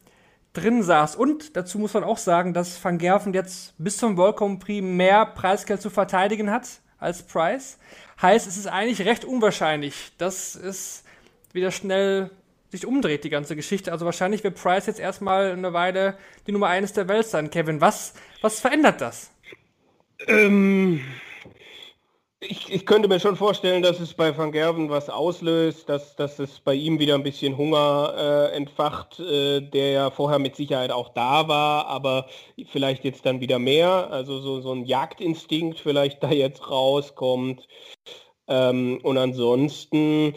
drin 0.54 0.84
saß. 0.84 1.16
Und 1.16 1.56
dazu 1.56 1.80
muss 1.80 1.94
man 1.94 2.04
auch 2.04 2.18
sagen, 2.18 2.54
dass 2.54 2.84
Van 2.84 2.98
Gerven 2.98 3.34
jetzt 3.34 3.74
bis 3.78 3.98
zum 3.98 4.18
World 4.18 4.60
Prix 4.60 4.84
mehr 4.84 5.26
Preisgeld 5.26 5.82
zu 5.82 5.90
verteidigen 5.90 6.52
hat 6.52 6.68
als 7.00 7.24
Price. 7.24 7.78
Heißt, 8.22 8.48
es 8.48 8.58
ist 8.58 8.68
eigentlich 8.68 9.08
recht 9.08 9.26
unwahrscheinlich, 9.26 10.12
dass 10.18 10.56
es 10.56 11.04
wieder 11.54 11.72
schnell 11.72 12.30
sich 12.70 12.86
umdreht, 12.86 13.24
die 13.24 13.30
ganze 13.30 13.56
Geschichte. 13.56 13.92
Also 13.92 14.06
wahrscheinlich 14.06 14.44
wird 14.44 14.62
Price 14.62 14.86
jetzt 14.86 15.00
erstmal 15.00 15.52
eine 15.52 15.74
Weile 15.74 16.18
die 16.48 16.52
Nummer 16.52 16.68
eines 16.68 16.94
der 16.94 17.08
Welt 17.08 17.26
sein. 17.26 17.50
Kevin, 17.50 17.82
was, 17.82 18.14
was 18.42 18.60
verändert 18.60 19.02
das? 19.02 19.32
Ähm, 20.28 21.02
ich, 22.42 22.74
ich, 22.74 22.86
könnte 22.88 23.08
mir 23.08 23.20
schon 23.20 23.36
vorstellen, 23.36 23.84
dass 23.84 24.00
es 24.00 24.16
bei 24.16 24.36
Van 24.36 24.52
Gerven 24.52 24.90
was 24.90 25.10
auslöst, 25.10 25.88
dass, 25.88 26.16
dass 26.16 26.40
es 26.40 26.60
bei 26.60 26.74
ihm 26.74 26.98
wieder 26.98 27.14
ein 27.14 27.22
bisschen 27.22 27.56
Hunger 27.56 28.16
äh, 28.52 28.56
entfacht, 28.56 29.20
äh, 29.20 29.62
der 29.62 29.92
ja 29.92 30.10
vorher 30.10 30.40
mit 30.40 30.56
Sicherheit 30.56 30.92
auch 30.92 31.10
da 31.10 31.48
war, 31.48 31.86
aber 31.86 32.26
vielleicht 32.72 33.04
jetzt 33.04 33.28
dann 33.28 33.42
wieder 33.42 33.60
mehr. 33.60 34.10
Also 34.10 34.40
so, 34.40 34.60
so 34.60 34.74
ein 34.74 34.86
Jagdinstinkt 34.86 35.80
vielleicht 35.80 36.24
da 36.24 36.32
jetzt 36.32 36.68
rauskommt. 36.70 37.68
Ähm, 38.52 39.00
und 39.04 39.18
ansonsten, 39.18 40.34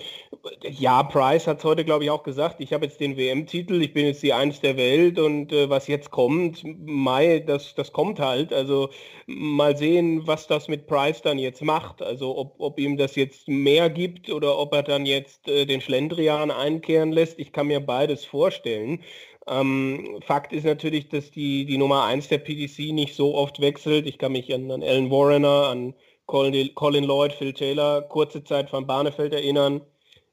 ja, 0.62 1.02
Price 1.02 1.48
hat 1.48 1.58
es 1.58 1.64
heute, 1.64 1.84
glaube 1.84 2.04
ich, 2.04 2.10
auch 2.10 2.22
gesagt, 2.22 2.60
ich 2.60 2.72
habe 2.72 2.86
jetzt 2.86 3.00
den 3.00 3.16
WM-Titel, 3.16 3.82
ich 3.82 3.92
bin 3.92 4.06
jetzt 4.06 4.22
die 4.22 4.32
Eins 4.32 4.60
der 4.60 4.76
Welt 4.76 5.18
und 5.18 5.52
äh, 5.52 5.68
was 5.68 5.88
jetzt 5.88 6.12
kommt, 6.12 6.62
Mai, 6.86 7.40
das, 7.40 7.74
das 7.74 7.92
kommt 7.92 8.20
halt. 8.20 8.52
Also 8.52 8.90
mal 9.26 9.76
sehen, 9.76 10.24
was 10.28 10.46
das 10.46 10.68
mit 10.68 10.86
Price 10.86 11.22
dann 11.22 11.40
jetzt 11.40 11.60
macht. 11.62 12.02
Also 12.02 12.38
ob, 12.38 12.54
ob 12.58 12.78
ihm 12.78 12.96
das 12.96 13.16
jetzt 13.16 13.48
mehr 13.48 13.90
gibt 13.90 14.30
oder 14.30 14.58
ob 14.58 14.72
er 14.74 14.84
dann 14.84 15.06
jetzt 15.06 15.48
äh, 15.48 15.66
den 15.66 15.80
Schlendrian 15.80 16.52
einkehren 16.52 17.10
lässt. 17.10 17.40
Ich 17.40 17.52
kann 17.52 17.66
mir 17.66 17.80
beides 17.80 18.24
vorstellen. 18.24 19.02
Ähm, 19.48 20.20
Fakt 20.24 20.52
ist 20.52 20.64
natürlich, 20.64 21.08
dass 21.08 21.32
die, 21.32 21.64
die 21.66 21.78
Nummer 21.78 22.04
1 22.04 22.28
der 22.28 22.38
PDC 22.38 22.92
nicht 22.92 23.14
so 23.16 23.34
oft 23.34 23.60
wechselt. 23.60 24.06
Ich 24.06 24.18
kann 24.18 24.32
mich 24.32 24.54
an, 24.54 24.70
an 24.70 24.82
Alan 24.84 25.10
Warrener, 25.10 25.68
an 25.68 25.94
Colin, 26.26 27.04
Lloyd, 27.04 27.32
Phil 27.32 27.52
Taylor, 27.52 28.02
kurze 28.02 28.44
Zeit 28.44 28.70
von 28.70 28.86
Barnefeld 28.86 29.32
erinnern 29.32 29.82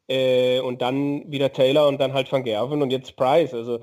äh, 0.07 0.59
und 0.59 0.81
dann 0.81 1.31
wieder 1.31 1.51
Taylor 1.51 1.87
und 1.87 1.99
dann 1.99 2.13
halt 2.13 2.31
Van 2.31 2.43
Gerven 2.43 2.81
und 2.81 2.91
jetzt 2.91 3.15
Price. 3.15 3.53
Also 3.53 3.79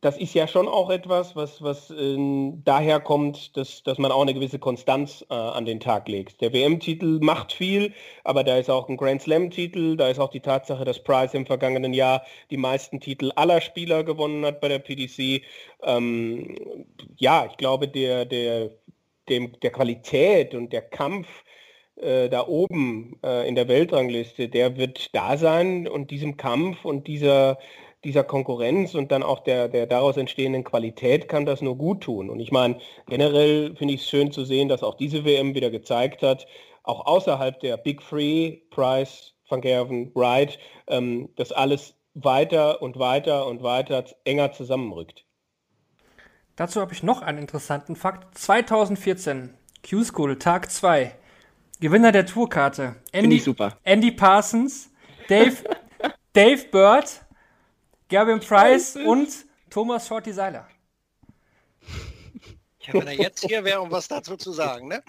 das 0.00 0.16
ist 0.16 0.34
ja 0.34 0.46
schon 0.46 0.68
auch 0.68 0.90
etwas, 0.90 1.34
was, 1.34 1.62
was 1.62 1.90
äh, 1.90 2.16
daher 2.64 3.00
kommt, 3.00 3.56
dass, 3.56 3.82
dass 3.82 3.98
man 3.98 4.12
auch 4.12 4.22
eine 4.22 4.34
gewisse 4.34 4.58
Konstanz 4.58 5.24
äh, 5.30 5.34
an 5.34 5.64
den 5.64 5.80
Tag 5.80 6.08
legt. 6.08 6.40
Der 6.40 6.52
WM-Titel 6.52 7.18
macht 7.20 7.52
viel, 7.52 7.92
aber 8.24 8.44
da 8.44 8.56
ist 8.56 8.70
auch 8.70 8.88
ein 8.88 8.96
Grand 8.96 9.22
Slam-Titel, 9.22 9.96
da 9.96 10.08
ist 10.08 10.20
auch 10.20 10.30
die 10.30 10.40
Tatsache, 10.40 10.84
dass 10.84 11.02
Price 11.02 11.34
im 11.34 11.46
vergangenen 11.46 11.92
Jahr 11.92 12.22
die 12.50 12.56
meisten 12.56 13.00
Titel 13.00 13.32
aller 13.36 13.60
Spieler 13.60 14.04
gewonnen 14.04 14.44
hat 14.44 14.60
bei 14.60 14.68
der 14.68 14.78
PDC. 14.78 15.42
Ähm, 15.82 16.56
ja, 17.16 17.46
ich 17.50 17.56
glaube, 17.56 17.88
der, 17.88 18.24
der 18.24 18.70
dem, 19.28 19.58
der 19.60 19.70
Qualität 19.70 20.54
und 20.54 20.72
der 20.72 20.82
Kampf 20.82 21.26
äh, 21.96 22.28
da 22.28 22.46
oben 22.46 23.18
äh, 23.24 23.48
in 23.48 23.54
der 23.54 23.68
Weltrangliste, 23.68 24.48
der 24.48 24.76
wird 24.76 25.14
da 25.14 25.36
sein 25.36 25.88
und 25.88 26.10
diesem 26.10 26.36
Kampf 26.36 26.84
und 26.84 27.06
dieser, 27.06 27.58
dieser 28.04 28.24
Konkurrenz 28.24 28.94
und 28.94 29.10
dann 29.10 29.22
auch 29.22 29.40
der, 29.40 29.68
der 29.68 29.86
daraus 29.86 30.16
entstehenden 30.16 30.64
Qualität 30.64 31.28
kann 31.28 31.46
das 31.46 31.60
nur 31.60 31.76
gut 31.76 32.02
tun. 32.02 32.30
Und 32.30 32.40
ich 32.40 32.52
meine, 32.52 32.78
generell 33.08 33.74
finde 33.76 33.94
ich 33.94 34.02
es 34.02 34.08
schön 34.08 34.30
zu 34.32 34.44
sehen, 34.44 34.68
dass 34.68 34.82
auch 34.82 34.94
diese 34.94 35.24
WM 35.24 35.54
wieder 35.54 35.70
gezeigt 35.70 36.22
hat, 36.22 36.46
auch 36.84 37.06
außerhalb 37.06 37.58
der 37.60 37.76
Big 37.76 38.00
Three, 38.00 38.62
Price, 38.70 39.34
Van 39.48 39.60
Gerven, 39.60 40.12
Wright, 40.14 40.58
ähm, 40.86 41.30
dass 41.36 41.52
alles 41.52 41.94
weiter 42.14 42.80
und 42.82 42.98
weiter 42.98 43.46
und 43.46 43.62
weiter 43.62 44.04
enger 44.24 44.52
zusammenrückt. 44.52 45.27
Dazu 46.58 46.80
habe 46.80 46.92
ich 46.92 47.04
noch 47.04 47.22
einen 47.22 47.38
interessanten 47.38 47.94
Fakt. 47.94 48.36
2014, 48.36 49.54
Q-School, 49.88 50.40
Tag 50.40 50.72
2. 50.72 51.14
Gewinner 51.78 52.10
der 52.10 52.26
Tourkarte. 52.26 52.96
Andy, 53.12 53.38
super. 53.38 53.78
Andy 53.84 54.10
Parsons, 54.10 54.90
Dave, 55.28 55.54
Dave 56.32 56.64
Bird, 56.72 57.24
Gavin 58.08 58.40
Price 58.40 58.96
und 58.96 59.28
Thomas 59.70 60.08
Shorty 60.08 60.32
Seiler. 60.32 60.66
Ja, 62.80 62.94
wenn 62.94 63.06
er 63.06 63.14
jetzt 63.14 63.46
hier 63.46 63.62
wäre, 63.62 63.80
um 63.80 63.92
was 63.92 64.08
dazu 64.08 64.36
zu 64.36 64.50
sagen, 64.50 64.88
ne? 64.88 65.04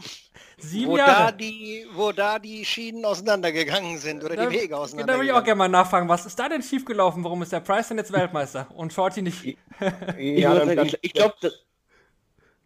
Sieben 0.61 0.91
wo, 0.91 0.97
Jahre. 0.97 1.25
da 1.25 1.31
die, 1.31 1.85
wo 1.93 2.11
da 2.11 2.39
die 2.39 2.63
Schienen 2.65 3.05
auseinandergegangen 3.05 3.97
sind 3.97 4.23
oder 4.23 4.35
Da- 4.35 4.45
die 4.47 4.51
Wege 4.55 4.55
Da 4.55 4.57
würde 4.57 4.65
ich 4.67 4.73
auch 4.73 4.79
auseinandergegangen 4.83 5.43
gerne 5.45 5.57
mal 5.57 5.67
nachfragen, 5.69 6.09
was 6.09 6.25
ist 6.25 6.37
da 6.39 6.49
denn 6.49 6.61
schiefgelaufen? 6.61 7.23
Warum 7.23 7.41
ist 7.41 7.51
der 7.51 7.59
Price 7.61 7.87
denn 7.89 7.97
jetzt 7.97 8.11
Weltmeister 8.11 8.67
und 8.75 8.91
Shorty 8.93 9.21
nicht? 9.21 9.43
Ich, 9.45 9.57
Ja, 10.39 10.53
dann- 10.55 10.67
dann- 10.75 10.87
ich, 10.87 10.97
ich 11.01 11.13
glaube, 11.13 11.35
das. 11.41 11.53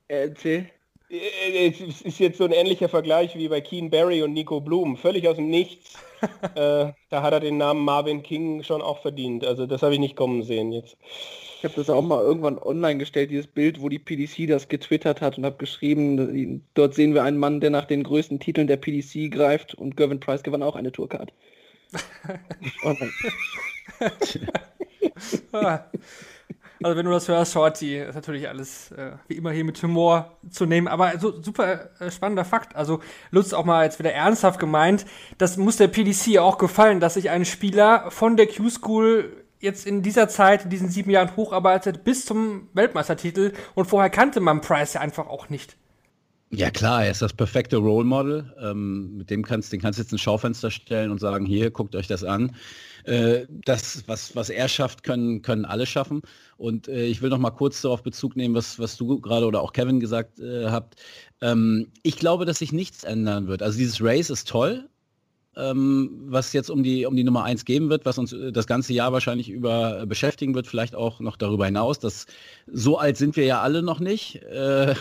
Äh, 0.07 0.27
Erzähl. 0.27 0.69
Äh, 1.09 1.67
Es 1.69 2.01
ist 2.01 2.19
jetzt 2.19 2.37
so 2.37 2.45
ein 2.45 2.51
ähnlicher 2.51 2.89
Vergleich 2.89 3.35
wie 3.35 3.47
bei 3.47 3.61
Keen 3.61 3.89
Barry 3.89 4.23
und 4.23 4.33
Nico 4.33 4.59
Blum. 4.61 4.97
Völlig 4.97 5.27
aus 5.27 5.35
dem 5.35 5.49
Nichts. 5.49 5.93
äh, 6.55 6.91
da 7.09 7.21
hat 7.21 7.33
er 7.33 7.39
den 7.39 7.57
Namen 7.57 7.83
Marvin 7.85 8.23
King 8.23 8.63
schon 8.63 8.81
auch 8.81 9.01
verdient. 9.01 9.45
Also 9.45 9.65
das 9.67 9.83
habe 9.83 9.93
ich 9.93 9.99
nicht 9.99 10.15
kommen 10.15 10.43
sehen 10.43 10.71
jetzt. 10.71 10.97
Ich 11.63 11.69
habe 11.69 11.75
das 11.77 11.89
auch 11.89 12.01
mal 12.01 12.21
irgendwann 12.21 12.57
online 12.57 12.97
gestellt, 12.97 13.31
dieses 13.31 13.47
Bild, 13.47 13.81
wo 13.81 13.87
die 13.87 13.97
PDC 13.97 14.49
das 14.49 14.67
getwittert 14.67 15.21
hat 15.21 15.37
und 15.37 15.45
habe 15.45 15.55
geschrieben, 15.55 16.61
dort 16.73 16.93
sehen 16.93 17.13
wir 17.13 17.23
einen 17.23 17.37
Mann, 17.37 17.61
der 17.61 17.69
nach 17.69 17.85
den 17.85 18.03
größten 18.03 18.41
Titeln 18.41 18.67
der 18.67 18.75
PDC 18.75 19.31
greift 19.31 19.73
und 19.73 19.95
Gervin 19.95 20.19
Price 20.19 20.43
gewann 20.43 20.61
auch 20.61 20.75
eine 20.75 20.91
Tourcard. 20.91 21.31
Ah. 25.53 25.85
Also 26.83 26.97
wenn 26.97 27.05
du 27.05 27.11
das 27.11 27.29
hörst, 27.29 27.53
Shorty, 27.53 27.97
ist 27.97 28.15
natürlich 28.15 28.49
alles 28.49 28.91
äh, 28.91 29.13
wie 29.29 29.35
immer 29.35 29.51
hier 29.51 29.63
mit 29.63 29.81
Humor 29.81 30.35
zu 30.49 30.65
nehmen. 30.65 30.89
Aber 30.89 31.17
so 31.17 31.41
super 31.41 31.91
äh, 32.01 32.11
spannender 32.11 32.43
Fakt. 32.43 32.75
Also 32.75 32.99
Lutz 33.31 33.53
auch 33.53 33.63
mal 33.63 33.85
jetzt 33.85 33.99
wieder 33.99 34.11
ernsthaft 34.11 34.59
gemeint, 34.59 35.05
das 35.37 35.55
muss 35.55 35.77
der 35.77 35.87
PDC 35.87 36.39
auch 36.39 36.57
gefallen, 36.57 36.99
dass 36.99 37.13
sich 37.13 37.29
ein 37.29 37.45
Spieler 37.45 38.11
von 38.11 38.35
der 38.35 38.47
Q-School 38.47 39.42
jetzt 39.63 39.87
in 39.87 40.01
dieser 40.01 40.27
Zeit, 40.27 40.65
in 40.65 40.69
diesen 40.69 40.89
sieben 40.89 41.09
Jahren 41.09 41.35
hocharbeitet 41.35 42.03
bis 42.03 42.25
zum 42.25 42.67
Weltmeistertitel 42.73 43.53
und 43.75 43.85
vorher 43.85 44.09
kannte 44.09 44.39
man 44.39 44.61
Price 44.61 44.93
ja 44.93 45.01
einfach 45.01 45.27
auch 45.27 45.49
nicht. 45.49 45.77
Ja 46.55 46.69
klar, 46.69 47.03
er 47.03 47.09
ist 47.09 47.23
das 47.23 47.33
perfekte 47.33 47.77
Role 47.77 48.05
Model. 48.05 48.53
Ähm, 48.61 49.17
mit 49.17 49.31
dem 49.31 49.43
kannst, 49.43 49.73
den 49.73 49.81
kannst 49.81 49.97
du 49.97 50.03
jetzt 50.03 50.11
ein 50.11 50.19
Schaufenster 50.19 50.69
stellen 50.69 51.09
und 51.09 51.19
sagen, 51.19 51.47
hier, 51.47 51.71
guckt 51.71 51.95
euch 51.95 52.05
das 52.05 52.23
an. 52.23 52.55
Äh, 53.05 53.47
das, 53.49 54.03
was, 54.05 54.35
was 54.35 54.51
er 54.51 54.67
schafft, 54.67 55.03
können, 55.03 55.41
können 55.41 55.65
alle 55.65 55.87
schaffen. 55.87 56.21
Und 56.57 56.87
äh, 56.87 57.05
ich 57.05 57.23
will 57.23 57.31
noch 57.31 57.39
mal 57.39 57.49
kurz 57.49 57.81
darauf 57.81 58.03
Bezug 58.03 58.35
nehmen, 58.35 58.53
was, 58.53 58.77
was 58.77 58.97
du 58.97 59.19
gerade 59.19 59.47
oder 59.47 59.61
auch 59.61 59.73
Kevin 59.73 59.99
gesagt 59.99 60.39
äh, 60.39 60.67
habt. 60.67 61.01
Ähm, 61.41 61.87
ich 62.03 62.17
glaube, 62.17 62.45
dass 62.45 62.59
sich 62.59 62.71
nichts 62.71 63.03
ändern 63.03 63.47
wird. 63.47 63.63
Also 63.63 63.79
dieses 63.79 64.03
Race 64.03 64.29
ist 64.29 64.47
toll, 64.47 64.87
ähm, 65.55 66.11
was 66.25 66.53
jetzt 66.53 66.69
um 66.69 66.83
die, 66.83 67.05
um 67.05 67.15
die 67.15 67.23
Nummer 67.23 67.43
1 67.43 67.65
geben 67.65 67.89
wird, 67.89 68.05
was 68.05 68.17
uns 68.17 68.33
äh, 68.33 68.51
das 68.51 68.67
ganze 68.67 68.93
Jahr 68.93 69.13
wahrscheinlich 69.13 69.49
über 69.49 70.01
äh, 70.01 70.05
beschäftigen 70.05 70.55
wird, 70.55 70.67
vielleicht 70.67 70.95
auch 70.95 71.19
noch 71.19 71.37
darüber 71.37 71.65
hinaus. 71.65 71.99
Das, 71.99 72.25
so 72.71 72.97
alt 72.97 73.17
sind 73.17 73.35
wir 73.35 73.45
ja 73.45 73.61
alle 73.61 73.83
noch 73.83 73.99
nicht. 73.99 74.41
Äh, 74.43 74.95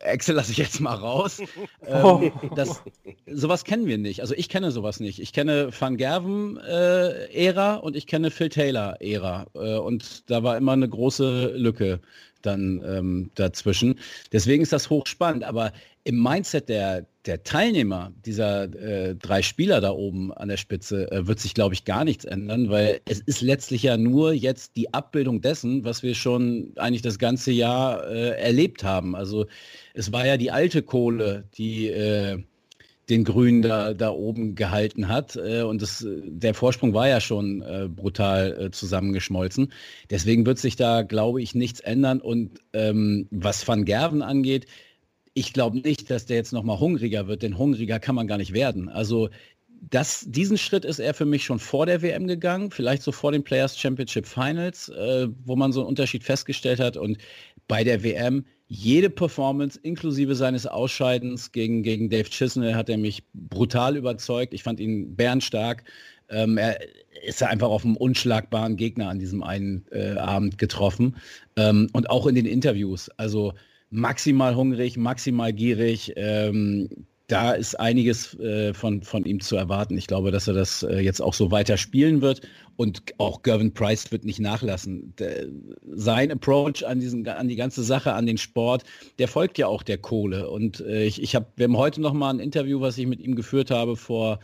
Excel 0.00 0.34
lasse 0.34 0.52
ich 0.52 0.58
jetzt 0.58 0.80
mal 0.80 0.94
raus. 0.94 1.40
ähm, 1.86 2.32
das, 2.54 2.82
sowas 3.26 3.64
kennen 3.64 3.86
wir 3.86 3.98
nicht. 3.98 4.20
Also 4.20 4.34
ich 4.34 4.48
kenne 4.48 4.70
sowas 4.70 5.00
nicht. 5.00 5.20
Ich 5.20 5.32
kenne 5.32 5.70
Van 5.78 5.96
Gerven 5.96 6.58
äh, 6.58 7.78
und 7.80 7.96
ich 7.96 8.06
kenne 8.06 8.30
Phil 8.30 8.48
Taylor 8.48 9.00
Ära. 9.00 9.46
Äh, 9.54 9.76
und 9.76 10.28
da 10.30 10.42
war 10.42 10.56
immer 10.56 10.72
eine 10.72 10.88
große 10.88 11.52
Lücke 11.56 12.00
dann 12.42 12.82
ähm, 12.84 13.30
dazwischen. 13.36 13.98
Deswegen 14.32 14.62
ist 14.62 14.72
das 14.72 14.90
hochspannend. 14.90 15.44
Aber 15.44 15.72
im 16.04 16.20
Mindset 16.20 16.68
der, 16.68 17.06
der 17.26 17.44
Teilnehmer, 17.44 18.12
dieser 18.26 18.64
äh, 18.64 19.14
drei 19.14 19.42
Spieler 19.42 19.80
da 19.80 19.90
oben 19.90 20.32
an 20.32 20.48
der 20.48 20.56
Spitze, 20.56 21.10
äh, 21.12 21.26
wird 21.26 21.38
sich, 21.38 21.54
glaube 21.54 21.74
ich, 21.74 21.84
gar 21.84 22.04
nichts 22.04 22.24
ändern, 22.24 22.70
weil 22.70 23.00
es 23.04 23.20
ist 23.20 23.40
letztlich 23.40 23.84
ja 23.84 23.96
nur 23.96 24.32
jetzt 24.32 24.74
die 24.76 24.92
Abbildung 24.92 25.40
dessen, 25.40 25.84
was 25.84 26.02
wir 26.02 26.14
schon 26.16 26.72
eigentlich 26.76 27.02
das 27.02 27.18
ganze 27.18 27.52
Jahr 27.52 28.06
äh, 28.08 28.30
erlebt 28.40 28.82
haben. 28.82 29.14
Also 29.14 29.46
es 29.94 30.12
war 30.12 30.26
ja 30.26 30.36
die 30.36 30.50
alte 30.50 30.82
Kohle, 30.82 31.44
die 31.54 31.88
äh, 31.88 32.42
den 33.08 33.22
Grünen 33.22 33.62
da, 33.62 33.94
da 33.94 34.10
oben 34.10 34.56
gehalten 34.56 35.06
hat. 35.06 35.36
Äh, 35.36 35.62
und 35.62 35.82
das, 35.82 36.04
der 36.08 36.54
Vorsprung 36.54 36.94
war 36.94 37.06
ja 37.08 37.20
schon 37.20 37.62
äh, 37.62 37.88
brutal 37.88 38.70
zusammengeschmolzen. 38.72 39.72
Deswegen 40.10 40.46
wird 40.46 40.58
sich 40.58 40.74
da, 40.74 41.02
glaube 41.02 41.42
ich, 41.42 41.54
nichts 41.54 41.78
ändern. 41.78 42.20
Und 42.20 42.58
ähm, 42.72 43.28
was 43.30 43.66
Van 43.68 43.84
Gerven 43.84 44.22
angeht, 44.22 44.66
ich 45.34 45.52
glaube 45.52 45.78
nicht, 45.78 46.10
dass 46.10 46.26
der 46.26 46.36
jetzt 46.36 46.52
nochmal 46.52 46.78
hungriger 46.78 47.26
wird, 47.26 47.42
denn 47.42 47.58
hungriger 47.58 47.98
kann 47.98 48.14
man 48.14 48.26
gar 48.26 48.38
nicht 48.38 48.52
werden. 48.52 48.88
Also 48.88 49.30
das, 49.90 50.24
diesen 50.28 50.58
Schritt 50.58 50.84
ist 50.84 51.00
er 51.00 51.14
für 51.14 51.24
mich 51.24 51.44
schon 51.44 51.58
vor 51.58 51.86
der 51.86 52.02
WM 52.02 52.26
gegangen, 52.28 52.70
vielleicht 52.70 53.02
so 53.02 53.10
vor 53.10 53.32
den 53.32 53.42
Players 53.42 53.78
Championship 53.78 54.26
Finals, 54.26 54.88
äh, 54.90 55.28
wo 55.44 55.56
man 55.56 55.72
so 55.72 55.80
einen 55.80 55.88
Unterschied 55.88 56.22
festgestellt 56.22 56.78
hat. 56.78 56.96
Und 56.96 57.18
bei 57.66 57.82
der 57.82 58.04
WM 58.04 58.44
jede 58.68 59.10
Performance, 59.10 59.78
inklusive 59.82 60.34
seines 60.34 60.66
Ausscheidens 60.66 61.52
gegen, 61.52 61.82
gegen 61.82 62.08
Dave 62.08 62.30
Chisnell, 62.30 62.74
hat 62.74 62.88
er 62.88 62.96
mich 62.96 63.22
brutal 63.34 63.96
überzeugt. 63.96 64.54
Ich 64.54 64.62
fand 64.62 64.80
ihn 64.80 65.14
bärenstark. 65.14 65.84
Ähm, 66.30 66.56
er 66.56 66.78
ist 67.26 67.40
ja 67.40 67.48
einfach 67.48 67.68
auf 67.68 67.84
einem 67.84 67.96
unschlagbaren 67.96 68.76
Gegner 68.76 69.08
an 69.08 69.18
diesem 69.18 69.42
einen 69.42 69.84
äh, 69.90 70.12
Abend 70.12 70.58
getroffen. 70.58 71.16
Ähm, 71.56 71.88
und 71.92 72.08
auch 72.08 72.26
in 72.26 72.34
den 72.34 72.46
Interviews. 72.46 73.10
Also 73.18 73.52
maximal 73.92 74.56
hungrig, 74.56 74.96
maximal 74.96 75.52
gierig. 75.52 76.12
Ähm, 76.16 76.88
da 77.28 77.52
ist 77.52 77.78
einiges 77.78 78.38
äh, 78.40 78.74
von, 78.74 79.02
von 79.02 79.24
ihm 79.24 79.40
zu 79.40 79.56
erwarten. 79.56 79.96
Ich 79.96 80.06
glaube, 80.06 80.32
dass 80.32 80.48
er 80.48 80.54
das 80.54 80.82
äh, 80.82 80.98
jetzt 80.98 81.22
auch 81.22 81.34
so 81.34 81.50
weiter 81.50 81.76
spielen 81.76 82.20
wird. 82.20 82.42
Und 82.76 83.02
auch 83.18 83.42
Gervin 83.42 83.72
Price 83.72 84.10
wird 84.10 84.24
nicht 84.24 84.40
nachlassen. 84.40 85.14
Der, 85.18 85.46
sein 85.94 86.32
Approach 86.32 86.86
an, 86.86 87.00
diesen, 87.00 87.26
an 87.28 87.48
die 87.48 87.56
ganze 87.56 87.84
Sache, 87.84 88.14
an 88.14 88.26
den 88.26 88.38
Sport, 88.38 88.84
der 89.18 89.28
folgt 89.28 89.56
ja 89.58 89.66
auch 89.66 89.82
der 89.82 89.98
Kohle. 89.98 90.50
Und 90.50 90.80
äh, 90.80 91.04
ich, 91.04 91.22
ich 91.22 91.34
habe, 91.34 91.46
wir 91.56 91.64
haben 91.64 91.76
heute 91.76 92.00
noch 92.00 92.12
mal 92.12 92.30
ein 92.30 92.40
Interview, 92.40 92.80
was 92.80 92.98
ich 92.98 93.06
mit 93.06 93.20
ihm 93.20 93.36
geführt 93.36 93.70
habe 93.70 93.96
vor 93.96 94.40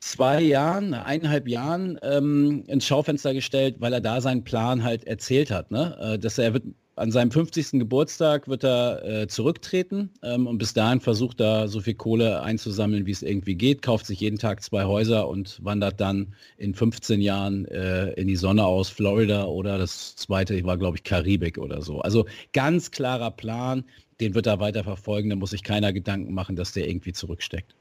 zwei 0.00 0.40
Jahren, 0.40 0.94
eineinhalb 0.94 1.48
Jahren 1.48 1.98
ähm, 2.02 2.64
ins 2.66 2.86
Schaufenster 2.86 3.34
gestellt, 3.34 3.76
weil 3.78 3.92
er 3.92 4.00
da 4.00 4.20
seinen 4.20 4.44
Plan 4.44 4.84
halt 4.84 5.04
erzählt 5.04 5.50
hat. 5.50 5.70
Ne? 5.70 5.96
Äh, 6.00 6.18
dass 6.18 6.38
er 6.38 6.54
wird 6.54 6.64
an 6.98 7.10
seinem 7.10 7.30
50. 7.30 7.72
Geburtstag 7.78 8.48
wird 8.48 8.64
er 8.64 9.04
äh, 9.04 9.28
zurücktreten 9.28 10.10
ähm, 10.22 10.46
und 10.46 10.58
bis 10.58 10.74
dahin 10.74 11.00
versucht 11.00 11.40
er 11.40 11.68
so 11.68 11.80
viel 11.80 11.94
Kohle 11.94 12.42
einzusammeln, 12.42 13.06
wie 13.06 13.12
es 13.12 13.22
irgendwie 13.22 13.54
geht, 13.54 13.82
kauft 13.82 14.06
sich 14.06 14.20
jeden 14.20 14.38
Tag 14.38 14.62
zwei 14.62 14.84
Häuser 14.84 15.28
und 15.28 15.64
wandert 15.64 16.00
dann 16.00 16.34
in 16.56 16.74
15 16.74 17.20
Jahren 17.20 17.64
äh, 17.66 18.10
in 18.12 18.28
die 18.28 18.36
Sonne 18.36 18.64
aus 18.64 18.88
Florida 18.88 19.44
oder 19.44 19.78
das 19.78 20.16
zweite 20.16 20.62
war, 20.64 20.76
glaube 20.76 20.96
ich, 20.96 21.04
Karibik 21.04 21.58
oder 21.58 21.82
so. 21.82 22.00
Also 22.00 22.26
ganz 22.52 22.90
klarer 22.90 23.30
Plan, 23.30 23.84
den 24.20 24.34
wird 24.34 24.46
er 24.46 24.60
weiter 24.60 24.84
verfolgen, 24.84 25.30
da 25.30 25.36
muss 25.36 25.50
sich 25.50 25.62
keiner 25.62 25.92
Gedanken 25.92 26.34
machen, 26.34 26.56
dass 26.56 26.72
der 26.72 26.88
irgendwie 26.88 27.12
zurücksteckt. 27.12 27.74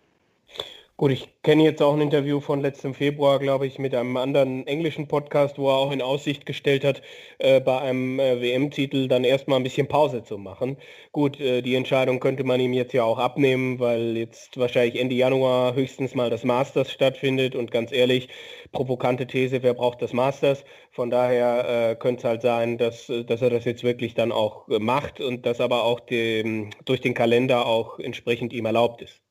Gut, 1.00 1.12
ich 1.12 1.30
kenne 1.44 1.64
jetzt 1.64 1.82
auch 1.84 1.94
ein 1.94 2.02
Interview 2.02 2.40
von 2.40 2.60
letztem 2.60 2.96
Februar, 2.96 3.38
glaube 3.38 3.68
ich, 3.68 3.78
mit 3.78 3.94
einem 3.94 4.18
anderen 4.18 4.66
englischen 4.66 5.08
Podcast, 5.08 5.60
wo 5.60 5.70
er 5.70 5.76
auch 5.76 5.92
in 5.92 6.02
Aussicht 6.02 6.48
gestellt 6.48 6.84
hat, 6.84 7.04
äh, 7.38 7.60
bei 7.62 7.80
einem 7.80 8.20
äh, 8.20 8.42
WM-Titel 8.42 9.08
dann 9.08 9.24
erstmal 9.24 9.60
ein 9.60 9.64
bisschen 9.64 9.88
Pause 9.88 10.24
zu 10.24 10.40
machen. 10.40 10.78
Gut, 11.12 11.40
äh, 11.40 11.62
die 11.62 11.76
Entscheidung 11.76 12.20
könnte 12.20 12.44
man 12.44 12.60
ihm 12.60 12.74
jetzt 12.74 12.94
ja 12.94 13.04
auch 13.04 13.20
abnehmen, 13.20 13.80
weil 13.80 14.18
jetzt 14.18 14.58
wahrscheinlich 14.58 15.00
Ende 15.00 15.14
Januar 15.14 15.76
höchstens 15.76 16.16
mal 16.16 16.32
das 16.32 16.44
Masters 16.44 16.92
stattfindet 16.92 17.56
und 17.56 17.70
ganz 17.70 17.92
ehrlich, 17.92 18.30
provokante 18.72 19.28
These, 19.28 19.62
wer 19.62 19.76
braucht 19.76 20.02
das 20.02 20.14
Masters? 20.14 20.66
Von 20.92 21.12
daher 21.12 21.92
äh, 21.92 21.96
könnte 21.96 22.22
es 22.22 22.24
halt 22.24 22.42
sein, 22.42 22.80
dass, 22.80 23.08
äh, 23.10 23.24
dass 23.24 23.44
er 23.44 23.52
das 23.52 23.66
jetzt 23.66 23.84
wirklich 23.84 24.16
dann 24.16 24.32
auch 24.32 24.68
äh, 24.70 24.80
macht 24.80 25.22
und 25.22 25.46
das 25.46 25.62
aber 25.62 25.84
auch 25.84 26.00
dem, 26.00 26.72
durch 26.86 27.02
den 27.02 27.14
Kalender 27.14 27.68
auch 27.68 28.00
entsprechend 28.00 28.52
ihm 28.52 28.66
erlaubt 28.66 29.04
ist. 29.04 29.27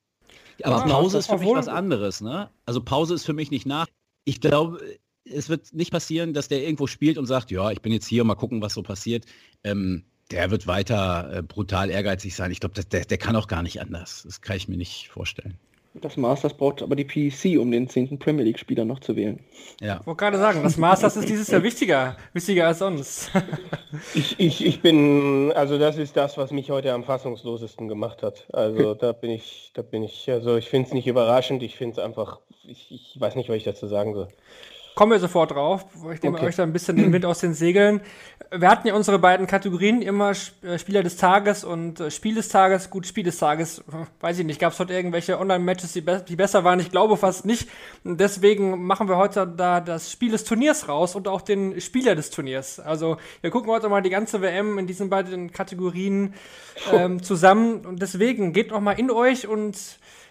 Aber 0.63 0.83
ah, 0.83 0.87
Pause 0.87 1.19
ist 1.19 1.27
für 1.27 1.37
mich 1.37 1.49
was 1.49 1.67
anderes, 1.67 2.21
ne? 2.21 2.49
Also 2.65 2.81
Pause 2.81 3.13
ist 3.13 3.25
für 3.25 3.33
mich 3.33 3.51
nicht 3.51 3.65
nach. 3.65 3.87
Ich 4.25 4.41
glaube, 4.41 4.79
es 5.23 5.49
wird 5.49 5.73
nicht 5.73 5.91
passieren, 5.91 6.33
dass 6.33 6.47
der 6.47 6.63
irgendwo 6.63 6.87
spielt 6.87 7.17
und 7.17 7.25
sagt, 7.25 7.51
ja, 7.51 7.71
ich 7.71 7.81
bin 7.81 7.91
jetzt 7.91 8.07
hier, 8.07 8.23
mal 8.23 8.35
gucken, 8.35 8.61
was 8.61 8.73
so 8.73 8.83
passiert. 8.83 9.25
Ähm, 9.63 10.03
der 10.31 10.51
wird 10.51 10.67
weiter 10.67 11.37
äh, 11.37 11.43
brutal 11.43 11.89
ehrgeizig 11.89 12.35
sein. 12.35 12.51
Ich 12.51 12.59
glaube, 12.59 12.81
der, 12.83 13.05
der 13.05 13.17
kann 13.17 13.35
auch 13.35 13.47
gar 13.47 13.63
nicht 13.63 13.79
anders. 13.81 14.23
Das 14.23 14.41
kann 14.41 14.57
ich 14.57 14.67
mir 14.67 14.77
nicht 14.77 15.09
vorstellen. 15.09 15.57
Das 16.01 16.17
Masters 16.17 16.53
braucht 16.53 16.81
aber 16.81 16.95
die 16.95 17.03
PEC, 17.03 17.59
um 17.59 17.71
den 17.71 17.89
10. 17.89 18.19
Premier 18.19 18.43
League-Spieler 18.45 18.85
noch 18.85 18.99
zu 18.99 19.15
wählen. 19.15 19.39
Ja. 19.81 19.97
Ich 19.99 20.07
wollte 20.07 20.19
gerade 20.19 20.37
sagen, 20.37 20.63
das 20.63 20.77
Masters 20.77 21.17
ist 21.17 21.29
dieses 21.29 21.47
Jahr 21.47 21.63
wichtiger, 21.63 22.17
wichtiger 22.33 22.67
als 22.67 22.79
sonst. 22.79 23.31
ich, 24.13 24.39
ich, 24.39 24.65
ich 24.65 24.81
bin, 24.81 25.51
also 25.53 25.77
das 25.77 25.97
ist 25.97 26.15
das, 26.17 26.37
was 26.37 26.51
mich 26.51 26.69
heute 26.69 26.93
am 26.93 27.03
fassungslosesten 27.03 27.87
gemacht 27.87 28.23
hat. 28.23 28.47
Also 28.53 28.93
da 28.93 29.11
bin 29.11 29.31
ich, 29.31 29.71
da 29.73 29.81
bin 29.81 30.03
ich, 30.03 30.29
also 30.29 30.57
ich 30.57 30.69
finde 30.69 30.87
es 30.87 30.93
nicht 30.93 31.07
überraschend, 31.07 31.63
ich 31.63 31.75
finde 31.75 31.93
es 31.93 31.99
einfach, 31.99 32.39
ich, 32.63 32.91
ich 32.91 33.19
weiß 33.19 33.35
nicht, 33.35 33.49
was 33.49 33.57
ich 33.57 33.63
dazu 33.63 33.87
sagen 33.87 34.13
soll. 34.13 34.27
Kommen 34.97 35.11
wir 35.11 35.19
sofort 35.19 35.51
drauf. 35.51 35.85
Ich 36.11 36.23
nehme 36.23 36.37
okay. 36.37 36.47
euch 36.47 36.55
da 36.55 36.63
ein 36.63 36.73
bisschen 36.73 36.95
den 36.95 37.13
Wind 37.13 37.23
aus 37.23 37.37
den 37.37 37.53
Segeln. 37.53 38.01
Wir 38.49 38.67
hatten 38.67 38.87
ja 38.87 38.95
unsere 38.95 39.19
beiden 39.19 39.45
Kategorien 39.45 40.01
immer 40.01 40.31
äh, 40.31 40.79
Spieler 40.79 41.03
des 41.03 41.17
Tages 41.17 41.63
und 41.63 41.99
äh, 41.99 42.09
Spiel 42.09 42.33
des 42.33 42.49
Tages. 42.49 42.89
Gut, 42.89 43.05
Spiel 43.05 43.23
des 43.23 43.37
Tages, 43.37 43.83
weiß 44.21 44.39
ich 44.39 44.45
nicht. 44.47 44.59
Gab 44.59 44.73
es 44.73 44.79
heute 44.79 44.95
irgendwelche 44.95 45.37
Online-Matches, 45.39 45.93
die, 45.93 46.01
be 46.01 46.25
die, 46.27 46.35
besser 46.35 46.63
waren? 46.63 46.79
Ich 46.79 46.89
glaube 46.89 47.15
fast 47.15 47.45
nicht. 47.45 47.69
Deswegen 48.05 48.87
machen 48.87 49.07
wir 49.07 49.17
heute 49.17 49.45
da 49.45 49.81
das 49.81 50.11
Spiel 50.11 50.31
des 50.31 50.45
Turniers 50.45 50.89
raus 50.89 51.15
und 51.15 51.27
auch 51.27 51.41
den 51.41 51.79
Spieler 51.79 52.15
des 52.15 52.31
Turniers. 52.31 52.79
Also 52.79 53.17
wir 53.41 53.51
gucken 53.51 53.69
heute 53.69 53.89
mal 53.89 54.01
die 54.01 54.09
ganze 54.09 54.41
WM 54.41 54.79
in 54.79 54.87
diesen 54.87 55.11
beiden 55.11 55.51
Kategorien 55.51 56.33
ähm, 56.91 57.21
zusammen. 57.21 57.85
Und 57.85 58.01
deswegen 58.01 58.51
geht 58.51 58.71
noch 58.71 58.81
mal 58.81 58.93
in 58.93 59.11
euch 59.11 59.47
und 59.47 59.77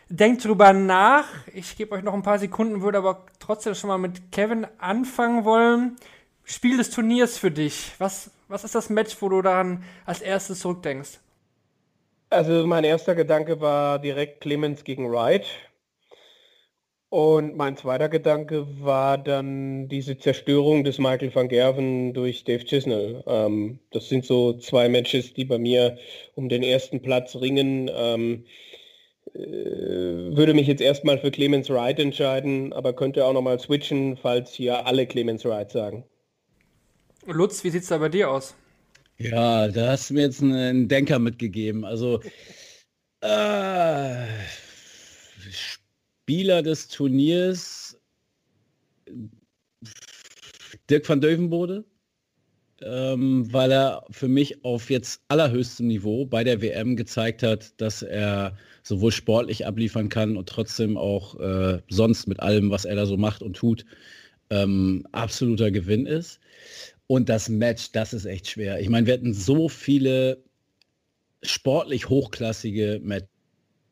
Denkt 0.09 0.45
drüber 0.45 0.73
nach. 0.73 1.27
Ich 1.53 1.77
gebe 1.77 1.95
euch 1.97 2.03
noch 2.05 2.15
ein 2.15 2.23
paar 2.23 2.39
Sekunden, 2.39 2.81
würde 2.81 2.99
aber 2.99 3.27
trotzdem 3.41 3.75
schon 3.75 3.89
mal 3.89 3.99
mit 3.99 4.31
Kevin 4.31 4.67
anfangen 4.79 5.45
wollen. 5.45 5.97
Spiel 6.45 6.77
des 6.77 6.91
Turniers 6.91 7.39
für 7.39 7.51
dich. 7.51 7.93
Was, 7.99 8.31
was 8.47 8.63
ist 8.63 8.77
das 8.77 8.89
Match, 8.89 9.17
wo 9.21 9.29
du 9.29 9.43
daran 9.43 9.83
als 10.05 10.21
erstes 10.21 10.61
zurückdenkst? 10.61 11.19
Also 12.31 12.67
mein 12.69 12.85
erster 12.85 13.17
Gedanke 13.17 13.61
war 13.61 13.99
direkt 13.99 14.41
Clemens 14.43 14.85
gegen 14.85 15.11
Wright. 15.11 15.47
Und 17.09 17.57
mein 17.57 17.77
zweiter 17.77 18.09
Gedanke 18.09 18.67
war 18.81 19.19
dann 19.19 19.89
diese 19.89 20.19
Zerstörung 20.19 20.85
des 20.85 20.99
Michael 20.99 21.35
van 21.35 21.49
Gerven 21.49 22.15
durch 22.15 22.45
Dave 22.45 22.65
Chisnell. 22.65 23.25
Ähm, 23.27 23.81
das 23.91 24.09
sind 24.09 24.25
so 24.25 24.53
zwei 24.55 24.89
Matches, 24.89 25.33
die 25.35 25.45
bei 25.45 25.59
mir 25.59 25.99
um 26.35 26.49
den 26.49 26.63
ersten 26.63 27.03
Platz 27.03 27.35
ringen. 27.37 27.91
Ähm, 27.93 28.45
äh, 28.45 28.66
würde 29.37 30.55
mich 30.55 30.67
jetzt 30.67 30.81
erstmal 30.81 31.19
für 31.19 31.31
Clemens 31.31 31.69
Wright 31.71 31.99
entscheiden, 31.99 32.73
aber 32.73 32.95
könnte 32.95 33.25
auch 33.25 33.33
nochmal 33.33 33.59
switchen, 33.59 34.17
falls 34.17 34.53
hier 34.53 34.87
alle 34.87 35.07
Clemens 35.07 35.45
Wright 35.45 35.71
sagen. 35.71 36.05
Lutz, 37.27 37.65
wie 37.65 37.71
sieht 37.71 37.83
es 37.83 37.89
da 37.89 37.99
bei 37.99 38.09
dir 38.09 38.31
aus? 38.31 38.55
Ja, 39.19 39.69
da 39.69 39.93
hast 39.93 40.11
du 40.11 40.15
mir 40.15 40.23
jetzt 40.23 40.43
einen 40.43 40.89
Denker 40.89 41.19
mitgegeben. 41.19 41.85
Also 41.85 42.21
äh, 43.21 44.27
Spieler 45.51 46.63
des 46.63 46.89
Turniers 46.89 47.99
Dirk 50.91 51.09
van 51.09 51.21
Dövenbode, 51.21 51.85
ähm, 52.83 53.53
weil 53.53 53.73
er 53.73 54.05
für 54.11 54.29
mich 54.29 54.65
auf 54.65 54.91
jetzt 54.91 55.23
allerhöchstem 55.29 55.87
Niveau 55.87 56.27
bei 56.27 56.45
der 56.45 56.61
WM 56.61 56.97
gezeigt 56.97 57.43
hat, 57.43 57.81
dass 57.81 58.03
er 58.03 58.57
sowohl 58.83 59.13
sportlich 59.13 59.67
abliefern 59.67 60.09
kann 60.09 60.37
und 60.37 60.49
trotzdem 60.49 60.97
auch 60.97 61.39
äh, 61.41 61.81
sonst 61.89 62.27
mit 62.27 62.41
allem, 62.41 62.71
was 62.71 62.85
er 62.85 62.97
da 62.97 63.07
so 63.07 63.17
macht 63.17 63.43
und 63.43 63.57
tut, 63.57 63.85
ähm, 64.51 65.07
absoluter 65.13 65.71
Gewinn 65.71 66.07
ist. 66.07 66.41
Und 67.07 67.29
das 67.29 67.49
Match, 67.49 67.93
das 67.93 68.13
ist 68.13 68.27
echt 68.27 68.49
schwer. 68.49 68.81
Ich 68.81 68.89
meine, 68.89 69.07
wir 69.07 69.15
hatten 69.15 69.33
so 69.33 69.69
viele 69.69 70.43
sportlich 71.43 72.09
hochklassige 72.09 73.01
Matches 73.03 73.29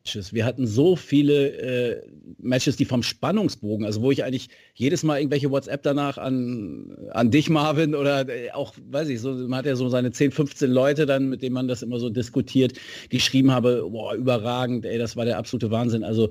Matches. 0.05 0.33
Wir 0.33 0.45
hatten 0.45 0.67
so 0.67 0.95
viele 0.95 1.49
äh, 1.57 2.01
Matches, 2.37 2.75
die 2.77 2.85
vom 2.85 3.01
Spannungsbogen, 3.01 3.85
also 3.85 4.01
wo 4.01 4.11
ich 4.11 4.23
eigentlich 4.23 4.49
jedes 4.75 5.03
Mal 5.03 5.17
irgendwelche 5.17 5.49
WhatsApp 5.49 5.81
danach 5.81 6.17
an, 6.19 6.95
an 7.11 7.31
dich, 7.31 7.49
Marvin, 7.49 7.95
oder 7.95 8.29
äh, 8.29 8.51
auch, 8.51 8.75
weiß 8.91 9.09
ich, 9.09 9.19
so, 9.19 9.31
man 9.33 9.59
hat 9.59 9.65
ja 9.65 9.75
so 9.75 9.89
seine 9.89 10.11
10, 10.11 10.31
15 10.31 10.69
Leute 10.69 11.07
dann, 11.07 11.29
mit 11.29 11.41
denen 11.41 11.55
man 11.55 11.67
das 11.67 11.81
immer 11.81 11.99
so 11.99 12.09
diskutiert, 12.09 12.73
geschrieben 13.09 13.51
habe, 13.51 13.87
boah, 13.89 14.13
überragend, 14.13 14.85
ey, 14.85 14.99
das 14.99 15.15
war 15.15 15.25
der 15.25 15.39
absolute 15.39 15.71
Wahnsinn. 15.71 16.03
Also, 16.03 16.29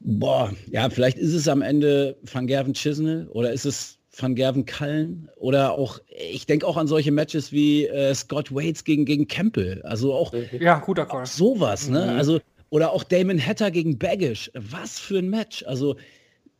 boah, 0.00 0.52
ja, 0.70 0.90
vielleicht 0.90 1.18
ist 1.18 1.32
es 1.32 1.46
am 1.46 1.62
Ende 1.62 2.16
Van 2.22 2.48
Gerven 2.48 2.74
Chisnell 2.74 3.28
oder 3.28 3.52
ist 3.52 3.66
es 3.66 3.98
Van 4.14 4.34
Gerven 4.34 4.66
Kallen 4.66 5.30
oder 5.36 5.72
auch, 5.72 5.98
ich 6.08 6.44
denke 6.44 6.66
auch 6.66 6.76
an 6.76 6.86
solche 6.86 7.12
Matches 7.12 7.50
wie 7.50 7.86
äh, 7.86 8.14
Scott 8.14 8.54
Waits 8.54 8.84
gegen, 8.84 9.06
gegen 9.06 9.26
Campbell. 9.26 9.80
Also 9.84 10.12
auch, 10.12 10.34
ja, 10.58 10.80
guter 10.80 11.06
Call. 11.06 11.24
Sowas, 11.24 11.88
ne? 11.88 12.02
Mhm. 12.02 12.18
Also 12.18 12.40
oder 12.72 12.92
auch 12.92 13.04
Damon 13.04 13.38
Hatter 13.38 13.70
gegen 13.70 13.98
Baggish. 13.98 14.50
Was 14.54 14.98
für 14.98 15.18
ein 15.18 15.28
Match. 15.28 15.62
Also 15.64 15.96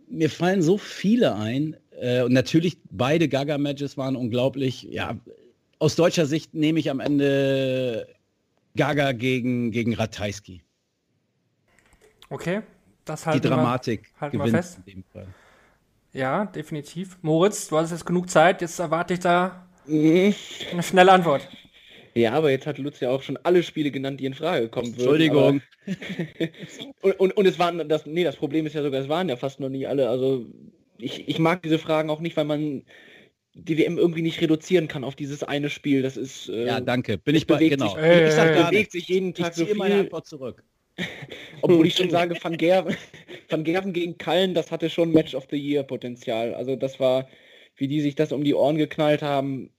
mir 0.09 0.29
fallen 0.29 0.61
so 0.61 0.77
viele 0.77 1.35
ein. 1.37 1.75
Äh, 1.99 2.21
und 2.21 2.35
natürlich 2.35 2.77
beide 2.91 3.31
Gaga-Matches 3.31 3.97
waren 3.97 4.15
unglaublich. 4.15 4.83
Ja, 4.83 5.17
aus 5.79 5.97
deutscher 5.97 6.27
Sicht 6.27 6.53
nehme 6.53 6.79
ich 6.81 6.91
am 6.91 7.01
Ende 7.01 8.07
Gaga 8.77 9.13
gegen, 9.13 9.71
gegen 9.71 9.95
Ratajski. 9.95 10.63
Okay, 12.29 12.61
das 13.07 13.25
halt. 13.25 13.43
Die 13.43 13.49
Dramatik 13.49 14.13
halten 14.21 14.39
wir 14.39 14.49
fest. 14.49 14.81
Ja, 16.13 16.45
definitiv. 16.45 17.17
Moritz, 17.23 17.69
du 17.69 17.79
hast 17.79 17.91
jetzt 17.91 18.05
genug 18.05 18.29
Zeit. 18.29 18.61
Jetzt 18.61 18.79
erwarte 18.79 19.15
ich 19.15 19.21
da 19.21 19.67
mhm. 19.87 20.35
eine 20.73 20.83
schnelle 20.83 21.13
Antwort. 21.13 21.49
Ja, 22.15 22.33
aber 22.33 22.51
jetzt 22.51 22.67
hat 22.67 22.79
Lutz 22.79 23.01
ja 23.01 23.11
auch 23.11 23.23
schon 23.23 23.39
alle 23.43 23.63
Spiele 23.63 23.91
genannt, 23.91 24.21
die 24.21 24.27
in 24.27 24.35
Frage 24.35 24.69
kommen 24.69 24.89
würden. 24.89 25.01
Entschuldigung. 25.01 25.63
und, 27.01 27.21
und, 27.21 27.37
und, 27.37 27.47
es 27.47 27.59
waren, 27.59 27.89
das, 27.89 28.07
nee, 28.07 28.25
das 28.25 28.37
Problem 28.37 28.67
ist 28.67 28.75
ja 28.75 28.83
sogar, 28.83 29.01
es 29.01 29.09
waren 29.09 29.29
ja 29.29 29.37
fast 29.37 29.61
noch 29.61 29.71
nie 29.71 29.87
alle. 29.87 30.09
Also 30.09 30.47
ich, 30.99 31.29
ich 31.29 31.39
mag 31.39 31.63
diese 31.63 31.79
Fragen 31.79 32.11
auch 32.11 32.21
nicht, 32.21 32.37
weil 32.37 32.45
man 32.45 32.83
die 33.55 33.79
WM 33.79 33.99
irgendwie 33.99 34.23
nicht 34.23 34.41
reduzieren 34.41 34.89
kann 34.89 35.05
auf 35.05 35.15
dieses 35.15 35.43
eine 35.43 35.71
Spiel. 35.71 36.03
Das 36.03 36.17
ist. 36.17 36.49
Äh, 36.49 36.67
ja, 36.67 36.81
danke. 36.81 37.19
Bin 37.19 37.35
ich 37.35 37.47
bei, 37.47 37.69
genau. 37.69 37.95
Sich, 37.95 38.03
äh, 38.03 38.29
ich 38.29 38.35
sag, 38.35 38.71
bewegt 38.71 38.93
sich 38.93 39.09
jeden 39.09 39.35
Tag 39.35 39.51
ich 39.51 39.57
so 39.57 39.67
viel. 39.67 39.75
meine 39.75 40.01
Antwort 40.01 40.27
zurück. 40.27 40.65
Obwohl 41.63 41.87
ich 41.87 41.95
schon 41.95 42.11
sage, 42.11 42.37
Van 42.41 42.57
Gerven, 42.57 42.97
Van 43.49 43.65
Gerven 43.65 43.93
gegen 43.93 44.19
Kallen, 44.19 44.55
das 44.55 44.71
hatte 44.71 44.91
schon 44.91 45.13
Match 45.13 45.35
of 45.35 45.47
the 45.51 45.57
Year 45.57 45.83
Potenzial. 45.83 46.55
Also 46.55 46.77
das 46.77 47.01
war, 47.01 47.29
wie 47.77 47.89
die 47.89 48.01
sich 48.01 48.15
das 48.15 48.33
um 48.33 48.45
die 48.45 48.55
Ohren 48.55 48.77
geknallt 48.77 49.23
haben, 49.23 49.71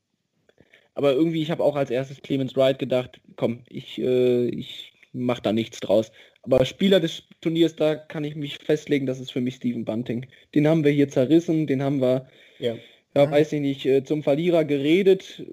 aber 0.95 1.13
irgendwie, 1.13 1.41
ich 1.41 1.51
habe 1.51 1.63
auch 1.63 1.75
als 1.75 1.89
erstes 1.89 2.21
Clemens 2.21 2.55
Wright 2.55 2.79
gedacht, 2.79 3.19
komm, 3.35 3.63
ich, 3.67 3.99
äh, 3.99 4.47
ich 4.47 4.93
mache 5.11 5.41
da 5.41 5.53
nichts 5.53 5.79
draus. 5.79 6.11
Aber 6.43 6.65
Spieler 6.65 6.99
des 6.99 7.23
Turniers, 7.41 7.75
da 7.75 7.95
kann 7.95 8.23
ich 8.23 8.35
mich 8.35 8.57
festlegen, 8.57 9.05
das 9.05 9.19
ist 9.19 9.31
für 9.31 9.41
mich 9.41 9.55
Steven 9.55 9.85
Bunting. 9.85 10.27
Den 10.53 10.67
haben 10.67 10.83
wir 10.83 10.91
hier 10.91 11.09
zerrissen, 11.09 11.67
den 11.67 11.81
haben 11.81 12.01
wir, 12.01 12.27
ja, 12.59 12.75
ja 13.15 13.31
weiß 13.31 13.53
ich 13.53 13.61
nicht, 13.61 13.85
äh, 13.85 14.03
zum 14.03 14.23
Verlierer 14.23 14.65
geredet. 14.65 15.43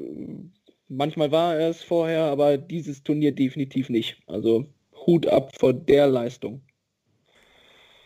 Manchmal 0.88 1.30
war 1.30 1.56
er 1.56 1.70
es 1.70 1.82
vorher, 1.82 2.24
aber 2.24 2.58
dieses 2.58 3.04
Turnier 3.04 3.32
definitiv 3.32 3.88
nicht. 3.88 4.16
Also 4.26 4.66
Hut 5.06 5.26
ab 5.26 5.52
vor 5.56 5.72
der 5.72 6.08
Leistung. 6.08 6.62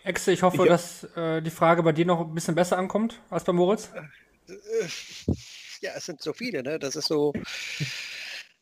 Exe, 0.05 0.33
ich 0.33 0.43
hoffe, 0.43 0.63
ich, 0.63 0.69
dass 0.69 1.05
äh, 1.17 1.41
die 1.41 1.51
Frage 1.51 1.83
bei 1.83 1.93
dir 1.93 2.05
noch 2.05 2.21
ein 2.21 2.35
bisschen 2.35 2.55
besser 2.55 2.77
ankommt 2.77 3.23
als 3.31 3.45
bei 3.45 3.55
Moritz. 3.55 3.91
Ja, 5.85 5.93
es 5.95 6.07
sind 6.07 6.23
so 6.23 6.33
viele, 6.33 6.63
ne? 6.63 6.79
Das 6.79 6.97
ist 6.97 7.09
so. 7.09 7.35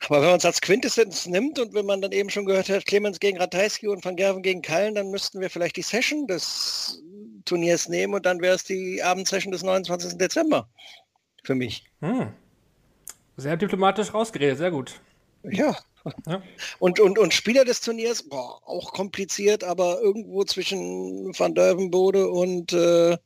Aber 0.01 0.21
wenn 0.21 0.31
man 0.31 0.39
es 0.39 0.45
als 0.45 0.61
Quintessenz 0.61 1.27
nimmt 1.27 1.61
und 1.61 1.73
wenn 1.73 1.87
man 1.87 2.03
dann 2.03 2.11
eben 2.11 2.31
schon 2.31 2.47
gehört 2.47 2.69
hat, 2.69 2.85
Clemens 2.85 3.21
gegen 3.21 3.39
Ratajski 3.39 3.87
und 3.87 4.05
Van 4.05 4.17
Gerven 4.17 4.43
gegen 4.43 4.61
Kallen, 4.61 4.97
dann 4.97 5.13
müssten 5.13 5.41
wir 5.41 5.49
vielleicht 5.49 5.77
die 5.77 5.83
Session 5.83 6.27
des 6.27 7.01
Turniers 7.45 7.89
nehmen 7.89 8.15
und 8.15 8.27
dann 8.27 8.41
wäre 8.41 8.57
es 8.57 8.65
die 8.65 9.01
Abendsession 9.01 9.53
des 9.53 9.63
29. 9.63 10.19
Dezember. 10.19 10.69
Für 11.45 11.55
mich. 11.55 11.85
Hm. 12.01 12.33
Sehr 13.37 13.57
diplomatisch 13.57 14.13
rausgeredet, 14.13 14.59
sehr 14.59 14.73
gut. 14.73 15.01
Ja. 15.45 15.77
Ja. 16.27 16.43
Und, 16.81 16.99
und, 16.99 17.17
und 17.17 17.33
Spieler 17.33 17.65
des 17.65 17.81
Turniers, 17.81 18.25
boah, 18.25 18.61
auch 18.67 18.93
kompliziert, 18.93 19.63
aber 19.63 20.01
irgendwo 20.01 20.43
zwischen 20.43 21.33
Van 21.39 21.55
Dervenbode 21.55 22.29
und 22.29 22.73
äh, 22.73 23.17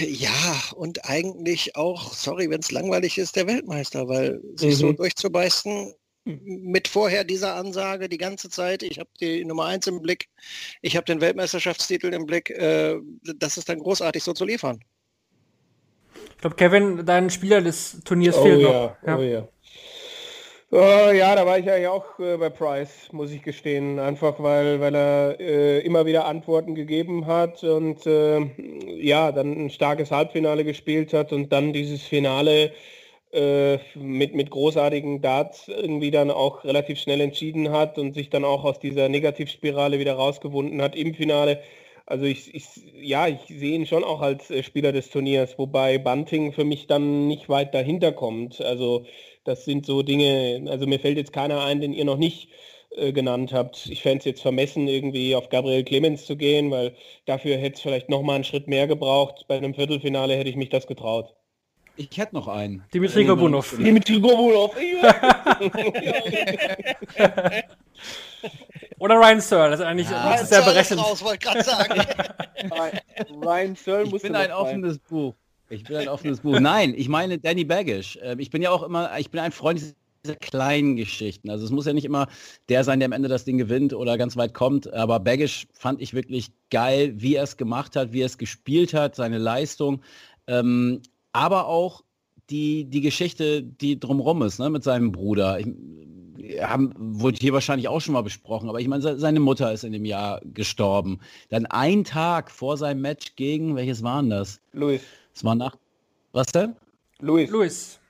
ja, 0.00 0.62
und 0.76 1.04
eigentlich 1.04 1.76
auch, 1.76 2.12
sorry, 2.14 2.50
wenn 2.50 2.60
es 2.60 2.70
langweilig 2.72 3.18
ist, 3.18 3.36
der 3.36 3.46
Weltmeister, 3.46 4.08
weil 4.08 4.40
sich 4.56 4.76
so 4.78 4.92
Mhm. 4.92 4.96
durchzubeißen 4.96 5.94
mit 6.24 6.88
vorher 6.88 7.24
dieser 7.24 7.54
Ansage 7.56 8.08
die 8.08 8.18
ganze 8.18 8.50
Zeit, 8.50 8.82
ich 8.82 8.98
habe 8.98 9.10
die 9.20 9.44
Nummer 9.44 9.66
eins 9.66 9.86
im 9.86 10.02
Blick, 10.02 10.28
ich 10.82 10.96
habe 10.96 11.06
den 11.06 11.20
Weltmeisterschaftstitel 11.20 12.12
im 12.12 12.26
Blick, 12.26 12.50
äh, 12.50 12.96
das 13.36 13.56
ist 13.58 13.68
dann 13.68 13.78
großartig 13.80 14.22
so 14.22 14.32
zu 14.34 14.44
liefern. 14.44 14.80
Ich 16.34 16.38
glaube, 16.38 16.56
Kevin, 16.56 17.04
dein 17.06 17.30
Spieler 17.30 17.60
des 17.60 18.02
Turniers 18.04 18.36
Oh 18.36 18.42
fehlt 18.42 18.60
ja, 18.60 18.96
noch. 19.02 19.18
oh 19.18 19.22
ja. 19.22 19.48
Oh, 20.70 21.10
ja, 21.14 21.34
da 21.34 21.46
war 21.46 21.58
ich 21.58 21.64
ja 21.64 21.90
auch 21.90 22.18
äh, 22.18 22.36
bei 22.36 22.50
Price, 22.50 23.10
muss 23.12 23.30
ich 23.32 23.42
gestehen. 23.42 23.98
Einfach 23.98 24.34
weil, 24.38 24.80
weil 24.80 24.94
er 24.94 25.40
äh, 25.40 25.78
immer 25.80 26.04
wieder 26.04 26.26
Antworten 26.26 26.74
gegeben 26.74 27.26
hat 27.26 27.64
und 27.64 28.04
äh, 28.06 28.40
ja, 29.00 29.32
dann 29.32 29.52
ein 29.66 29.70
starkes 29.70 30.10
Halbfinale 30.10 30.64
gespielt 30.64 31.14
hat 31.14 31.32
und 31.32 31.52
dann 31.52 31.72
dieses 31.72 32.02
Finale 32.02 32.72
äh, 33.32 33.78
mit, 33.94 34.34
mit 34.34 34.50
großartigen 34.50 35.22
Darts 35.22 35.68
irgendwie 35.68 36.10
dann 36.10 36.30
auch 36.30 36.64
relativ 36.64 36.98
schnell 37.00 37.22
entschieden 37.22 37.70
hat 37.72 37.98
und 37.98 38.12
sich 38.14 38.28
dann 38.28 38.44
auch 38.44 38.64
aus 38.64 38.78
dieser 38.78 39.08
Negativspirale 39.08 39.98
wieder 39.98 40.14
rausgewunden 40.14 40.82
hat 40.82 40.94
im 40.96 41.14
Finale. 41.14 41.60
Also 42.06 42.24
ich, 42.24 42.54
ich 42.54 42.66
ja, 43.00 43.26
ich 43.28 43.40
sehe 43.48 43.74
ihn 43.74 43.86
schon 43.86 44.04
auch 44.04 44.20
als 44.22 44.50
äh, 44.50 44.62
Spieler 44.62 44.92
des 44.92 45.10
Turniers, 45.10 45.58
wobei 45.58 45.96
Bunting 45.98 46.52
für 46.52 46.64
mich 46.64 46.86
dann 46.86 47.26
nicht 47.26 47.48
weit 47.48 47.74
dahinter 47.74 48.12
kommt. 48.12 48.60
Also 48.60 49.06
das 49.44 49.64
sind 49.64 49.86
so 49.86 50.02
Dinge, 50.02 50.66
also 50.68 50.86
mir 50.86 51.00
fällt 51.00 51.16
jetzt 51.16 51.32
keiner 51.32 51.62
ein, 51.62 51.80
den 51.80 51.92
ihr 51.92 52.04
noch 52.04 52.18
nicht 52.18 52.48
äh, 52.96 53.12
genannt 53.12 53.52
habt. 53.52 53.86
Ich 53.86 54.02
fände 54.02 54.18
es 54.18 54.24
jetzt 54.24 54.42
vermessen, 54.42 54.88
irgendwie 54.88 55.34
auf 55.34 55.48
Gabriel 55.50 55.84
Clemens 55.84 56.24
zu 56.26 56.36
gehen, 56.36 56.70
weil 56.70 56.94
dafür 57.26 57.56
hätte 57.56 57.76
es 57.76 57.82
vielleicht 57.82 58.08
noch 58.08 58.22
mal 58.22 58.34
einen 58.36 58.44
Schritt 58.44 58.66
mehr 58.68 58.86
gebraucht. 58.86 59.44
Bei 59.48 59.56
einem 59.56 59.74
Viertelfinale 59.74 60.34
hätte 60.36 60.50
ich 60.50 60.56
mich 60.56 60.70
das 60.70 60.86
getraut. 60.86 61.34
Ich 61.96 62.16
hätte 62.16 62.34
noch 62.36 62.46
einen. 62.46 62.84
Dimitri 62.94 63.24
Gobunov. 63.24 63.76
Dimitri 63.76 64.20
Gobulov. 64.20 64.76
Oder 69.00 69.16
Ryan 69.16 69.40
Searle, 69.40 69.70
das 69.72 69.80
ist 69.80 69.86
eigentlich 69.86 70.08
Ja. 70.08 70.30
das 70.32 70.42
ist 70.42 70.48
sehr 70.50 70.62
berechnet. 70.62 71.00
raus, 71.00 71.22
wollte 71.24 71.38
gerade 71.38 71.64
sagen. 71.64 72.00
Ryan 73.44 73.74
Searle 73.76 74.04
Ich 74.04 74.10
muss 74.10 74.22
bin 74.22 74.34
ein 74.36 74.52
offenes 74.52 74.98
Buch. 74.98 75.34
Ich 75.70 75.84
bin 75.84 75.96
ein 75.96 76.08
offenes 76.08 76.40
Buch. 76.40 76.58
Nein, 76.60 76.94
ich 76.96 77.08
meine 77.08 77.38
Danny 77.38 77.64
Baggish. 77.64 78.18
Ähm, 78.22 78.38
Ich 78.38 78.50
bin 78.50 78.62
ja 78.62 78.70
auch 78.70 78.82
immer, 78.82 79.18
ich 79.18 79.30
bin 79.30 79.40
ein 79.40 79.52
Freund 79.52 79.80
dieser 80.24 80.36
kleinen 80.36 80.96
Geschichten. 80.96 81.50
Also 81.50 81.64
es 81.64 81.70
muss 81.70 81.86
ja 81.86 81.92
nicht 81.92 82.04
immer 82.04 82.26
der 82.68 82.84
sein, 82.84 83.00
der 83.00 83.06
am 83.06 83.12
Ende 83.12 83.28
das 83.28 83.44
Ding 83.44 83.58
gewinnt 83.58 83.92
oder 83.92 84.18
ganz 84.18 84.36
weit 84.36 84.54
kommt. 84.54 84.92
Aber 84.92 85.20
Baggish 85.20 85.66
fand 85.72 86.00
ich 86.00 86.14
wirklich 86.14 86.50
geil, 86.70 87.14
wie 87.16 87.34
er 87.34 87.44
es 87.44 87.56
gemacht 87.56 87.96
hat, 87.96 88.12
wie 88.12 88.22
er 88.22 88.26
es 88.26 88.38
gespielt 88.38 88.94
hat, 88.94 89.14
seine 89.14 89.38
Leistung. 89.38 90.02
Ähm, 90.46 91.02
aber 91.32 91.66
auch 91.66 92.02
die, 92.50 92.86
die 92.86 93.02
Geschichte, 93.02 93.62
die 93.62 94.00
drumrum 94.00 94.42
ist, 94.42 94.58
ne, 94.58 94.70
mit 94.70 94.82
seinem 94.82 95.12
Bruder. 95.12 95.60
Ich, 95.60 95.66
haben, 96.62 96.94
wurde 96.96 97.36
hier 97.38 97.52
wahrscheinlich 97.52 97.88
auch 97.88 98.00
schon 98.00 98.14
mal 98.14 98.22
besprochen, 98.22 98.68
aber 98.68 98.80
ich 98.80 98.88
meine, 98.88 99.02
se- 99.02 99.18
seine 99.18 99.40
Mutter 99.40 99.72
ist 99.72 99.84
in 99.84 99.92
dem 99.92 100.04
Jahr 100.04 100.40
gestorben. 100.54 101.20
Dann 101.50 101.66
ein 101.66 102.04
Tag 102.04 102.50
vor 102.50 102.76
seinem 102.76 103.02
Match 103.02 103.36
gegen, 103.36 103.76
welches 103.76 104.02
waren 104.02 104.30
das? 104.30 104.60
Luis. 104.72 105.02
Es 105.38 105.44
war 105.44 105.54
nach, 105.54 105.76
was 106.32 106.48
denn? 106.48 106.74
Luis. 107.20 107.48
Luis. 107.48 108.00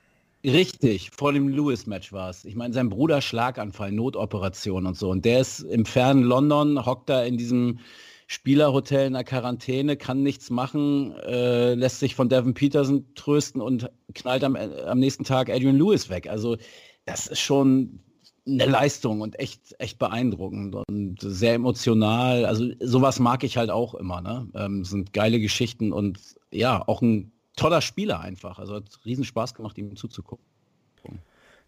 Richtig, 0.43 1.11
vor 1.11 1.31
dem 1.31 1.47
Lewis-Match 1.47 2.11
war 2.11 2.31
es. 2.31 2.43
Ich 2.43 2.55
meine, 2.55 2.73
sein 2.73 2.89
Bruder 2.89 3.21
Schlaganfall, 3.21 3.91
Notoperation 3.91 4.87
und 4.87 4.97
so. 4.97 5.11
Und 5.11 5.25
der 5.25 5.41
ist 5.41 5.59
im 5.59 5.85
fernen 5.85 6.23
London, 6.23 6.87
hockt 6.87 7.07
da 7.07 7.23
in 7.23 7.37
diesem 7.37 7.81
Spielerhotel 8.25 9.05
in 9.05 9.13
der 9.13 9.23
Quarantäne, 9.25 9.95
kann 9.95 10.23
nichts 10.23 10.49
machen, 10.49 11.13
äh, 11.19 11.75
lässt 11.75 11.99
sich 11.99 12.15
von 12.15 12.29
Devin 12.29 12.55
Peterson 12.55 13.05
trösten 13.13 13.61
und 13.61 13.91
knallt 14.15 14.43
am, 14.43 14.55
am 14.55 14.97
nächsten 14.97 15.23
Tag 15.23 15.51
Adrian 15.51 15.77
Lewis 15.77 16.09
weg. 16.09 16.27
Also 16.27 16.57
das 17.05 17.27
ist 17.27 17.41
schon 17.41 17.99
eine 18.47 18.65
Leistung 18.65 19.21
und 19.21 19.39
echt, 19.39 19.75
echt 19.77 19.99
beeindruckend 19.99 20.75
und 20.87 21.19
sehr 21.21 21.53
emotional. 21.53 22.45
Also 22.45 22.65
sowas 22.79 23.19
mag 23.19 23.43
ich 23.43 23.55
halt 23.55 23.69
auch 23.69 23.93
immer. 23.93 24.19
Ne? 24.19 24.47
Ähm, 24.55 24.83
sind 24.83 25.13
geile 25.13 25.39
Geschichten 25.39 25.93
und 25.93 26.38
ja, 26.51 26.83
auch 26.87 27.01
ein 27.01 27.31
toller 27.55 27.81
Spieler 27.81 28.19
einfach. 28.19 28.59
Also 28.59 28.75
hat 28.75 28.85
riesen 29.05 29.25
Spaß 29.25 29.53
gemacht, 29.53 29.77
ihm 29.77 29.95
zuzugucken. 29.95 30.43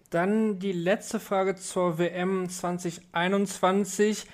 Dann 0.09 0.59
die 0.59 0.73
letzte 0.73 1.21
Frage 1.21 1.55
zur 1.55 1.97
WM 1.97 2.49
2021. 2.49 4.27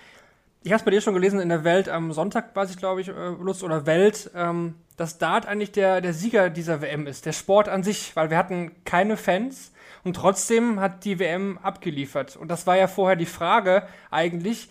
Ich 0.63 0.71
habe 0.71 0.79
es 0.79 0.85
bei 0.85 0.91
dir 0.91 1.01
schon 1.01 1.13
gelesen 1.13 1.39
in 1.39 1.49
der 1.49 1.63
Welt 1.63 1.87
am 1.87 2.11
Sonntag, 2.13 2.55
weiß 2.55 2.71
ich 2.71 2.77
glaube 2.77 3.01
ich, 3.01 3.09
äh, 3.09 3.11
Lust 3.11 3.63
oder 3.63 3.85
Welt, 3.85 4.31
ähm, 4.33 4.73
dass 4.97 5.19
Dart 5.19 5.45
eigentlich 5.45 5.71
der, 5.71 6.01
der 6.01 6.13
Sieger 6.13 6.49
dieser 6.49 6.81
WM 6.81 7.05
ist, 7.05 7.27
der 7.27 7.31
Sport 7.31 7.69
an 7.69 7.83
sich, 7.83 8.15
weil 8.15 8.31
wir 8.31 8.37
hatten 8.37 8.71
keine 8.85 9.17
Fans 9.17 9.71
und 10.03 10.15
trotzdem 10.15 10.79
hat 10.79 11.05
die 11.05 11.19
WM 11.19 11.59
abgeliefert. 11.59 12.35
Und 12.35 12.47
das 12.47 12.65
war 12.65 12.75
ja 12.75 12.87
vorher 12.87 13.15
die 13.15 13.27
Frage 13.27 13.87
eigentlich, 14.09 14.69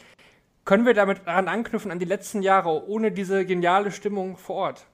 können 0.65 0.87
wir 0.87 0.95
damit 0.95 1.21
daran 1.27 1.47
anknüpfen 1.47 1.93
an 1.93 2.01
die 2.01 2.05
letzten 2.05 2.43
Jahre 2.43 2.89
ohne 2.89 3.12
diese 3.12 3.47
geniale 3.47 3.93
Stimmung 3.93 4.37
vor 4.37 4.57
Ort? 4.57 4.87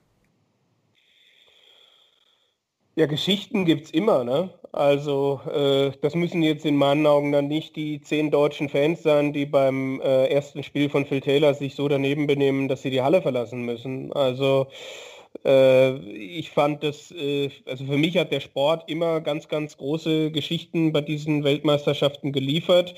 Ja, 2.94 3.06
Geschichten 3.06 3.64
gibt's 3.64 3.90
immer, 3.90 4.22
ne? 4.22 4.50
Also 4.70 5.40
äh, 5.50 5.92
das 6.02 6.14
müssen 6.14 6.42
jetzt 6.42 6.66
in 6.66 6.76
meinen 6.76 7.06
Augen 7.06 7.32
dann 7.32 7.48
nicht 7.48 7.74
die 7.76 8.00
zehn 8.02 8.30
deutschen 8.30 8.68
Fans 8.68 9.02
sein, 9.02 9.32
die 9.32 9.46
beim 9.46 10.00
äh, 10.02 10.26
ersten 10.26 10.62
Spiel 10.62 10.88
von 10.90 11.06
Phil 11.06 11.20
Taylor 11.20 11.54
sich 11.54 11.74
so 11.74 11.88
daneben 11.88 12.26
benehmen, 12.26 12.68
dass 12.68 12.82
sie 12.82 12.90
die 12.90 13.02
Halle 13.02 13.22
verlassen 13.22 13.62
müssen. 13.62 14.12
Also 14.12 14.66
äh, 15.44 15.96
ich 16.14 16.50
fand 16.50 16.82
das, 16.82 17.10
äh, 17.12 17.50
also 17.66 17.86
für 17.86 17.96
mich 17.98 18.16
hat 18.18 18.32
der 18.32 18.40
Sport 18.40 18.90
immer 18.90 19.20
ganz, 19.22 19.48
ganz 19.48 19.76
große 19.78 20.30
Geschichten 20.30 20.92
bei 20.92 21.00
diesen 21.00 21.44
Weltmeisterschaften 21.44 22.32
geliefert. 22.32 22.94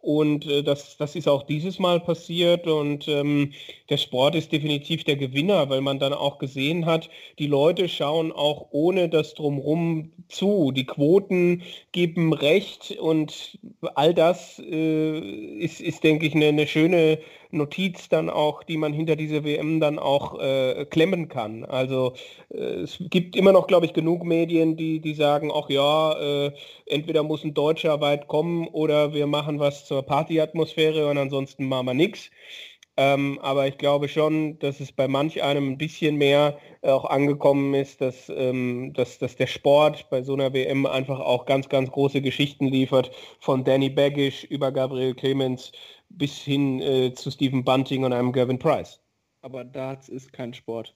Und 0.00 0.46
äh, 0.46 0.62
das, 0.62 0.96
das 0.96 1.16
ist 1.16 1.28
auch 1.28 1.42
dieses 1.42 1.78
Mal 1.78 1.98
passiert 2.00 2.66
und 2.66 3.08
ähm, 3.08 3.52
der 3.90 3.96
Sport 3.96 4.36
ist 4.36 4.52
definitiv 4.52 5.04
der 5.04 5.16
Gewinner, 5.16 5.68
weil 5.70 5.80
man 5.80 5.98
dann 5.98 6.12
auch 6.12 6.38
gesehen 6.38 6.86
hat, 6.86 7.10
die 7.38 7.48
Leute 7.48 7.88
schauen 7.88 8.30
auch 8.30 8.68
ohne 8.70 9.08
das 9.08 9.34
drumrum 9.34 10.12
zu. 10.28 10.70
Die 10.70 10.86
Quoten 10.86 11.62
geben 11.92 12.32
recht 12.32 12.96
und 13.00 13.58
all 13.94 14.14
das 14.14 14.60
äh, 14.60 15.18
ist, 15.18 15.80
ist, 15.80 16.04
denke 16.04 16.26
ich, 16.26 16.34
eine, 16.34 16.46
eine 16.46 16.66
schöne 16.66 17.18
Notiz 17.50 18.08
dann 18.08 18.30
auch, 18.30 18.62
die 18.62 18.76
man 18.76 18.92
hinter 18.92 19.16
diese 19.16 19.44
WM 19.44 19.80
dann 19.80 19.98
auch 19.98 20.38
äh, 20.40 20.84
klemmen 20.88 21.28
kann. 21.28 21.64
Also 21.64 22.14
äh, 22.50 22.82
es 22.82 22.98
gibt 23.10 23.36
immer 23.36 23.52
noch, 23.52 23.66
glaube 23.66 23.86
ich, 23.86 23.92
genug 23.92 24.24
Medien, 24.24 24.76
die, 24.76 25.00
die 25.00 25.14
sagen, 25.14 25.50
ach 25.54 25.68
ja, 25.70 26.46
äh, 26.46 26.52
entweder 26.86 27.22
muss 27.22 27.44
ein 27.44 27.54
Deutscher 27.54 28.00
weit 28.00 28.28
kommen 28.28 28.68
oder 28.68 29.14
wir 29.14 29.26
machen 29.26 29.58
was 29.58 29.84
zur 29.86 30.02
Partyatmosphäre 30.02 31.08
und 31.08 31.18
ansonsten 31.18 31.66
machen 31.66 31.86
wir 31.86 31.94
nichts. 31.94 32.30
Ähm, 32.98 33.38
aber 33.42 33.68
ich 33.68 33.78
glaube 33.78 34.08
schon, 34.08 34.58
dass 34.58 34.80
es 34.80 34.90
bei 34.90 35.06
manch 35.06 35.40
einem 35.40 35.68
ein 35.70 35.78
bisschen 35.78 36.16
mehr 36.16 36.58
äh, 36.82 36.90
auch 36.90 37.04
angekommen 37.04 37.72
ist, 37.74 38.00
dass, 38.00 38.28
ähm, 38.28 38.92
dass, 38.92 39.18
dass 39.20 39.36
der 39.36 39.46
Sport 39.46 40.10
bei 40.10 40.24
so 40.24 40.34
einer 40.34 40.52
WM 40.52 40.84
einfach 40.84 41.20
auch 41.20 41.46
ganz, 41.46 41.68
ganz 41.68 41.92
große 41.92 42.20
Geschichten 42.22 42.66
liefert, 42.66 43.12
von 43.38 43.62
Danny 43.62 43.88
Baggish 43.88 44.42
über 44.42 44.72
Gabriel 44.72 45.14
Clemens 45.14 45.70
bis 46.10 46.38
hin 46.38 46.80
äh, 46.80 47.14
zu 47.14 47.30
Stephen 47.30 47.64
Bunting 47.64 48.04
und 48.04 48.12
einem 48.12 48.32
Gavin 48.32 48.58
Price. 48.58 49.00
Aber 49.42 49.64
Darts 49.64 50.08
ist 50.08 50.32
kein 50.32 50.52
Sport. 50.52 50.94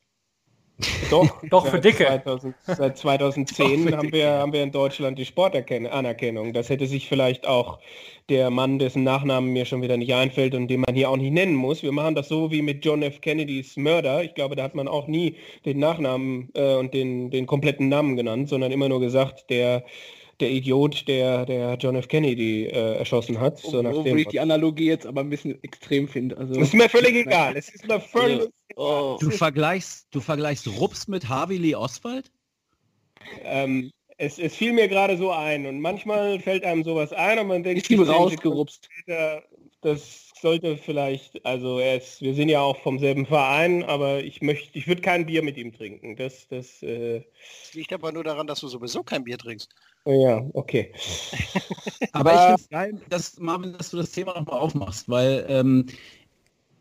Doch, 1.10 1.42
Doch, 1.50 1.66
für 1.66 1.72
seit 1.72 1.84
Dicke. 1.84 2.04
2000, 2.06 2.54
seit 2.66 2.98
2010 2.98 3.96
haben, 3.96 4.12
wir, 4.12 4.30
haben 4.30 4.52
wir 4.52 4.62
in 4.62 4.72
Deutschland 4.72 5.18
die 5.18 5.24
Sportanerkennung. 5.24 6.52
Das 6.52 6.68
hätte 6.70 6.86
sich 6.86 7.08
vielleicht 7.08 7.46
auch 7.46 7.78
der 8.28 8.50
Mann, 8.50 8.78
dessen 8.78 9.04
Nachnamen 9.04 9.52
mir 9.52 9.64
schon 9.64 9.82
wieder 9.82 9.96
nicht 9.96 10.14
einfällt 10.14 10.54
und 10.54 10.68
den 10.68 10.80
man 10.80 10.94
hier 10.94 11.10
auch 11.10 11.16
nicht 11.16 11.32
nennen 11.32 11.54
muss. 11.54 11.82
Wir 11.82 11.92
machen 11.92 12.14
das 12.14 12.28
so 12.28 12.50
wie 12.50 12.62
mit 12.62 12.84
John 12.84 13.02
F. 13.02 13.20
Kennedys 13.20 13.76
Mörder. 13.76 14.22
Ich 14.22 14.34
glaube, 14.34 14.56
da 14.56 14.62
hat 14.64 14.74
man 14.74 14.88
auch 14.88 15.06
nie 15.06 15.36
den 15.64 15.78
Nachnamen 15.78 16.50
äh, 16.54 16.74
und 16.74 16.94
den, 16.94 17.30
den 17.30 17.46
kompletten 17.46 17.88
Namen 17.88 18.16
genannt, 18.16 18.48
sondern 18.48 18.72
immer 18.72 18.88
nur 18.88 19.00
gesagt, 19.00 19.50
der, 19.50 19.84
der 20.42 20.50
Idiot, 20.50 21.08
der, 21.08 21.46
der 21.46 21.76
John 21.80 21.96
F. 21.96 22.08
Kennedy 22.08 22.66
äh, 22.66 22.96
erschossen 22.98 23.40
hat. 23.40 23.58
So 23.58 23.80
nach 23.80 23.92
Obwohl 23.92 24.20
ich 24.20 24.28
die 24.28 24.40
Analogie 24.40 24.88
jetzt 24.88 25.06
aber 25.06 25.22
ein 25.22 25.30
bisschen 25.30 25.62
extrem 25.62 26.06
finde. 26.08 26.36
Also, 26.36 26.54
das 26.54 26.68
ist 26.68 26.74
mir 26.74 26.88
völlig 26.88 27.14
egal. 27.14 27.56
Es 27.56 27.70
ist 27.70 27.88
mir 27.88 28.00
völlig 28.00 28.48
oh. 28.76 29.16
Du 29.20 29.30
vergleichst, 29.30 30.08
du 30.10 30.20
vergleichst 30.20 30.68
Rups 30.78 31.08
mit 31.08 31.28
Harvey 31.28 31.56
Lee 31.56 31.74
Oswald? 31.74 32.30
Ähm, 33.44 33.90
Es, 34.18 34.38
es 34.38 34.54
fiel 34.54 34.72
mir 34.72 34.88
gerade 34.88 35.16
so 35.16 35.30
ein 35.30 35.66
und 35.66 35.80
manchmal 35.80 36.38
fällt 36.40 36.64
einem 36.64 36.84
sowas 36.84 37.12
ein 37.12 37.38
und 37.38 37.46
man 37.46 37.62
denkt, 37.62 37.82
Ist 37.82 37.90
ihm 37.90 38.02
rausgerupst. 38.02 38.88
das 39.80 40.31
sollte 40.42 40.76
vielleicht, 40.76 41.44
also 41.46 41.78
er 41.78 41.96
ist, 41.96 42.20
wir 42.20 42.34
sind 42.34 42.48
ja 42.48 42.60
auch 42.60 42.78
vom 42.82 42.98
selben 42.98 43.26
Verein, 43.26 43.84
aber 43.84 44.22
ich 44.22 44.42
möchte, 44.42 44.78
ich 44.78 44.86
würde 44.88 45.02
kein 45.02 45.26
Bier 45.26 45.42
mit 45.42 45.56
ihm 45.56 45.72
trinken. 45.72 46.16
Das, 46.16 46.46
das, 46.48 46.82
äh, 46.82 47.24
Das 47.62 47.74
liegt 47.74 47.92
aber 47.92 48.12
nur 48.12 48.24
daran, 48.24 48.46
dass 48.46 48.60
du 48.60 48.68
sowieso 48.68 49.02
kein 49.02 49.24
Bier 49.24 49.38
trinkst. 49.38 49.70
oh 50.04 50.24
ja, 50.26 50.44
okay. 50.54 50.92
Aber 52.12 52.34
ich 52.34 52.40
finde 52.42 52.60
es 52.60 52.68
geil, 52.68 53.00
dass, 53.08 53.38
Marvin, 53.38 53.72
dass 53.72 53.90
du 53.90 53.96
das 53.98 54.10
Thema 54.10 54.34
nochmal 54.34 54.60
aufmachst, 54.60 55.08
weil 55.08 55.46
ähm, 55.48 55.86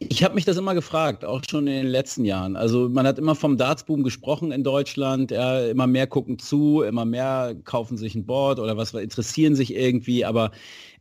ich 0.10 0.24
habe 0.24 0.36
mich 0.36 0.46
das 0.46 0.58
immer 0.58 0.74
gefragt, 0.74 1.24
auch 1.24 1.42
schon 1.48 1.68
in 1.68 1.74
den 1.74 1.88
letzten 1.88 2.26
Jahren. 2.26 2.56
Also 2.56 2.90
man 2.90 3.06
hat 3.06 3.20
immer 3.20 3.36
vom 3.36 3.58
Dartsboom 3.58 4.04
gesprochen 4.04 4.52
in 4.52 4.64
Deutschland, 4.64 5.32
ja, 5.32 5.66
immer 5.68 5.88
mehr 5.88 6.08
gucken 6.08 6.40
zu, 6.40 6.82
immer 6.82 7.06
mehr 7.06 7.56
kaufen 7.64 7.98
sich 7.98 8.16
ein 8.16 8.26
Board 8.26 8.60
oder 8.60 8.78
was, 8.78 8.94
interessieren 8.94 9.56
sich 9.56 9.76
irgendwie, 9.76 10.26
aber 10.26 10.52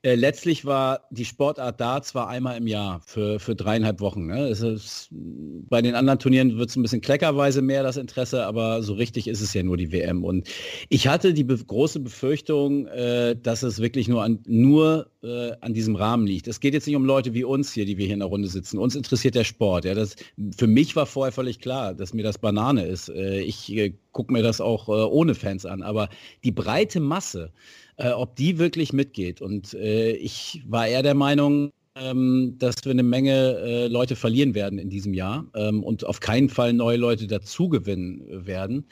äh, 0.02 0.14
letztlich 0.14 0.64
war 0.64 1.02
die 1.10 1.26
Sportart 1.26 1.78
Darts 1.78 2.14
war 2.14 2.28
einmal 2.28 2.56
im 2.56 2.66
Jahr 2.66 3.02
für, 3.04 3.38
für 3.38 3.54
dreieinhalb 3.54 4.00
Wochen. 4.00 4.26
Ne? 4.26 4.48
Ist, 4.48 5.08
bei 5.10 5.82
den 5.82 5.94
anderen 5.94 6.18
Turnieren 6.18 6.56
wird 6.56 6.70
es 6.70 6.76
ein 6.76 6.82
bisschen 6.82 7.02
kleckerweise 7.02 7.60
mehr 7.60 7.82
das 7.82 7.98
Interesse, 7.98 8.46
aber 8.46 8.82
so 8.82 8.94
richtig 8.94 9.28
ist 9.28 9.42
es 9.42 9.52
ja 9.52 9.62
nur 9.62 9.76
die 9.76 9.92
WM. 9.92 10.24
Und 10.24 10.48
ich 10.88 11.08
hatte 11.08 11.34
die 11.34 11.44
be 11.44 11.58
große 11.58 12.00
Befürchtung, 12.00 12.86
äh, 12.86 13.36
dass 13.36 13.62
es 13.62 13.80
wirklich 13.80 14.08
nur 14.08 14.22
an, 14.22 14.38
nur 14.46 15.10
äh, 15.22 15.52
an 15.60 15.74
diesem 15.74 15.96
Rahmen 15.96 16.26
liegt. 16.26 16.48
Es 16.48 16.60
geht 16.60 16.72
jetzt 16.72 16.86
nicht 16.86 16.96
um 16.96 17.04
Leute 17.04 17.34
wie 17.34 17.44
uns 17.44 17.72
hier, 17.72 17.84
die 17.84 17.98
wir 17.98 18.06
hier 18.06 18.14
in 18.14 18.20
der 18.20 18.28
Runde 18.28 18.48
sitzen. 18.48 18.78
Uns 18.78 18.94
interessiert 18.94 19.34
der 19.34 19.44
Sport. 19.44 19.84
Ja? 19.84 19.94
Das, 19.94 20.16
für 20.56 20.66
mich 20.66 20.96
war 20.96 21.06
vorher 21.06 21.32
völlig 21.32 21.60
klar, 21.60 21.94
dass 21.94 22.14
mir 22.14 22.22
das 22.22 22.38
Banane 22.38 22.86
ist. 22.86 23.10
Äh, 23.10 23.40
ich 23.40 23.70
äh, 23.76 23.92
gucke 24.12 24.32
mir 24.32 24.42
das 24.42 24.60
auch 24.60 24.88
ohne 24.88 25.34
Fans 25.34 25.66
an. 25.66 25.82
Aber 25.82 26.08
die 26.42 26.50
breite 26.50 27.00
Masse, 27.00 27.52
ob 27.96 28.34
die 28.34 28.58
wirklich 28.58 28.92
mitgeht. 28.92 29.40
Und 29.40 29.72
ich 29.74 30.64
war 30.66 30.88
eher 30.88 31.04
der 31.04 31.14
Meinung, 31.14 31.70
ähm, 31.94 32.56
dass 32.58 32.84
wir 32.84 32.90
eine 32.90 33.04
Menge 33.04 33.86
Leute 33.86 34.16
verlieren 34.16 34.56
werden 34.56 34.80
in 34.80 34.90
diesem 34.90 35.14
Jahr 35.14 35.46
ähm, 35.54 35.84
und 35.84 36.04
auf 36.04 36.18
keinen 36.18 36.48
Fall 36.48 36.72
neue 36.72 36.96
Leute 36.96 37.28
dazugewinnen 37.28 38.46
werden. 38.46 38.86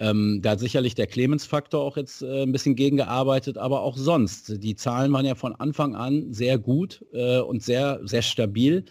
Ähm, 0.00 0.40
da 0.42 0.50
hat 0.50 0.60
sicherlich 0.60 0.94
der 0.94 1.06
Clemens-Faktor 1.06 1.82
auch 1.82 1.96
jetzt 1.96 2.22
äh, 2.22 2.42
ein 2.42 2.52
bisschen 2.52 2.76
gegengearbeitet, 2.76 3.58
aber 3.58 3.82
auch 3.82 3.96
sonst. 3.96 4.62
Die 4.62 4.76
Zahlen 4.76 5.12
waren 5.12 5.26
ja 5.26 5.34
von 5.34 5.54
Anfang 5.54 5.96
an 5.96 6.32
sehr 6.32 6.58
gut 6.58 7.04
äh, 7.12 7.40
und 7.40 7.62
sehr, 7.62 8.00
sehr 8.04 8.22
stabil. 8.22 8.84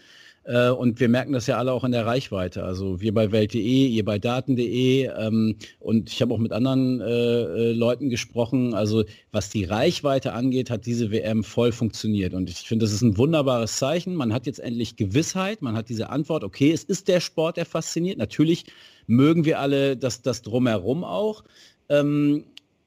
Äh, 0.47 0.69
und 0.69 0.99
wir 1.01 1.09
merken 1.09 1.33
das 1.33 1.45
ja 1.45 1.57
alle 1.57 1.73
auch 1.73 1.83
in 1.83 1.91
der 1.91 2.05
Reichweite. 2.05 2.63
Also 2.63 3.01
wir 3.01 3.13
bei 3.13 3.31
Welt.de, 3.31 3.87
ihr 3.87 4.05
bei 4.05 4.17
Daten.de 4.17 5.09
ähm, 5.17 5.57
und 5.79 6.09
ich 6.09 6.21
habe 6.21 6.33
auch 6.33 6.37
mit 6.37 6.53
anderen 6.53 7.01
äh, 7.01 7.05
äh, 7.05 7.71
Leuten 7.73 8.09
gesprochen. 8.09 8.73
Also 8.73 9.03
was 9.31 9.49
die 9.49 9.65
Reichweite 9.65 10.31
angeht, 10.31 10.69
hat 10.69 10.85
diese 10.85 11.11
WM 11.11 11.43
voll 11.43 11.73
funktioniert. 11.73 12.33
Und 12.33 12.49
ich 12.49 12.59
finde, 12.59 12.85
das 12.85 12.93
ist 12.93 13.01
ein 13.01 13.17
wunderbares 13.17 13.75
Zeichen. 13.75 14.15
Man 14.15 14.31
hat 14.33 14.45
jetzt 14.45 14.59
endlich 14.59 14.95
Gewissheit, 14.95 15.61
man 15.61 15.75
hat 15.75 15.89
diese 15.89 16.09
Antwort, 16.09 16.45
okay, 16.45 16.71
es 16.71 16.85
ist 16.85 17.09
der 17.09 17.19
Sport, 17.19 17.57
der 17.57 17.65
fasziniert. 17.65 18.17
Natürlich 18.17 18.65
mögen 19.05 19.43
wir 19.43 19.59
alle 19.59 19.97
das, 19.97 20.21
das 20.21 20.43
drumherum 20.43 21.03
auch. 21.03 21.43
Ähm, 21.89 22.45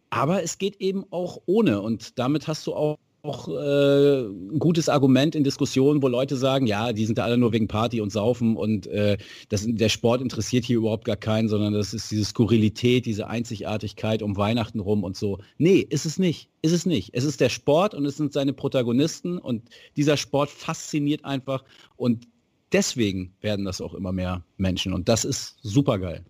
aber 0.09 0.43
es 0.43 0.57
geht 0.57 0.81
eben 0.81 1.05
auch 1.11 1.43
ohne. 1.45 1.83
Und 1.83 2.19
damit 2.19 2.49
hast 2.49 2.67
du 2.67 2.75
auch 2.75 2.97
auch 3.23 3.49
äh, 3.49 4.23
ein 4.23 4.59
gutes 4.59 4.89
Argument 4.89 5.35
in 5.35 5.45
Diskussionen, 5.45 6.03
wo 6.03 6.09
Leute 6.09 6.37
sagen, 6.37 6.67
ja, 6.67 6.93
die 6.93 7.05
sind 7.07 7.19
da 7.19 7.25
alle 7.25 7.37
nur 7.37 7.53
wegen 7.53 7.69
Party 7.69 8.01
und 8.01 8.11
Saufen 8.11 8.57
und 8.57 8.87
äh, 8.87 9.19
das, 9.49 9.65
der 9.67 9.89
Sport 9.89 10.23
interessiert 10.23 10.65
hier 10.65 10.79
überhaupt 10.79 11.05
gar 11.05 11.17
keinen, 11.17 11.49
sondern 11.49 11.75
das 11.75 11.93
ist 11.93 12.11
diese 12.11 12.25
Skurrilität, 12.25 13.07
diese 13.07 13.29
Einzigartigkeit 13.29 14.23
um 14.23 14.37
Weihnachten 14.37 14.81
rum 14.81 15.05
und 15.05 15.17
so. 15.17 15.39
Nee, 15.59 15.87
ist 15.89 16.07
es 16.07 16.19
nicht. 16.19 16.49
Ist 16.63 16.73
es 16.73 16.87
nicht. 16.87 17.11
Es 17.13 17.25
ist 17.25 17.41
der 17.41 17.49
Sport 17.49 17.95
und 17.95 18.07
es 18.07 18.17
sind 18.17 18.33
seine 18.33 18.53
Protagonisten 18.53 19.39
und 19.39 19.69
dieser 19.97 20.17
Sport 20.17 20.51
fasziniert 20.51 21.25
einfach 21.25 21.65
und 21.97 22.27
deswegen 22.73 23.35
werden 23.41 23.65
das 23.65 23.81
auch 23.81 23.95
immer 23.95 24.13
mehr 24.13 24.45
Menschen 24.57 24.93
und 24.93 25.09
das 25.09 25.25
ist 25.25 25.59
super 25.63 25.99
geil. 25.99 26.25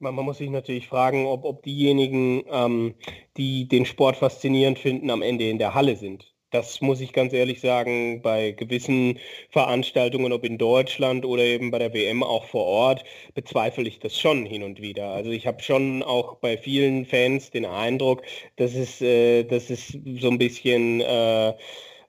Man, 0.00 0.14
man 0.14 0.24
muss 0.24 0.38
sich 0.38 0.48
natürlich 0.50 0.88
fragen, 0.88 1.26
ob, 1.26 1.44
ob 1.44 1.62
diejenigen, 1.62 2.42
ähm, 2.50 2.94
die 3.36 3.68
den 3.68 3.84
Sport 3.84 4.16
faszinierend 4.16 4.78
finden, 4.78 5.10
am 5.10 5.20
Ende 5.22 5.48
in 5.48 5.58
der 5.58 5.74
Halle 5.74 5.94
sind. 5.96 6.32
Das 6.50 6.80
muss 6.80 7.00
ich 7.00 7.12
ganz 7.12 7.32
ehrlich 7.32 7.60
sagen, 7.60 8.22
bei 8.22 8.52
gewissen 8.52 9.18
Veranstaltungen, 9.50 10.32
ob 10.32 10.44
in 10.44 10.58
Deutschland 10.58 11.24
oder 11.24 11.44
eben 11.44 11.70
bei 11.70 11.78
der 11.78 11.92
WM 11.94 12.22
auch 12.22 12.46
vor 12.46 12.64
Ort, 12.64 13.04
bezweifle 13.34 13.86
ich 13.86 14.00
das 14.00 14.18
schon 14.18 14.46
hin 14.46 14.62
und 14.62 14.80
wieder. 14.80 15.10
Also 15.10 15.30
ich 15.30 15.46
habe 15.46 15.62
schon 15.62 16.02
auch 16.02 16.36
bei 16.36 16.56
vielen 16.56 17.04
Fans 17.04 17.50
den 17.50 17.66
Eindruck, 17.66 18.22
dass 18.56 18.74
es, 18.74 19.00
äh, 19.02 19.44
dass 19.44 19.70
es 19.70 19.88
so 20.18 20.28
ein 20.28 20.38
bisschen 20.38 21.02
äh, 21.02 21.54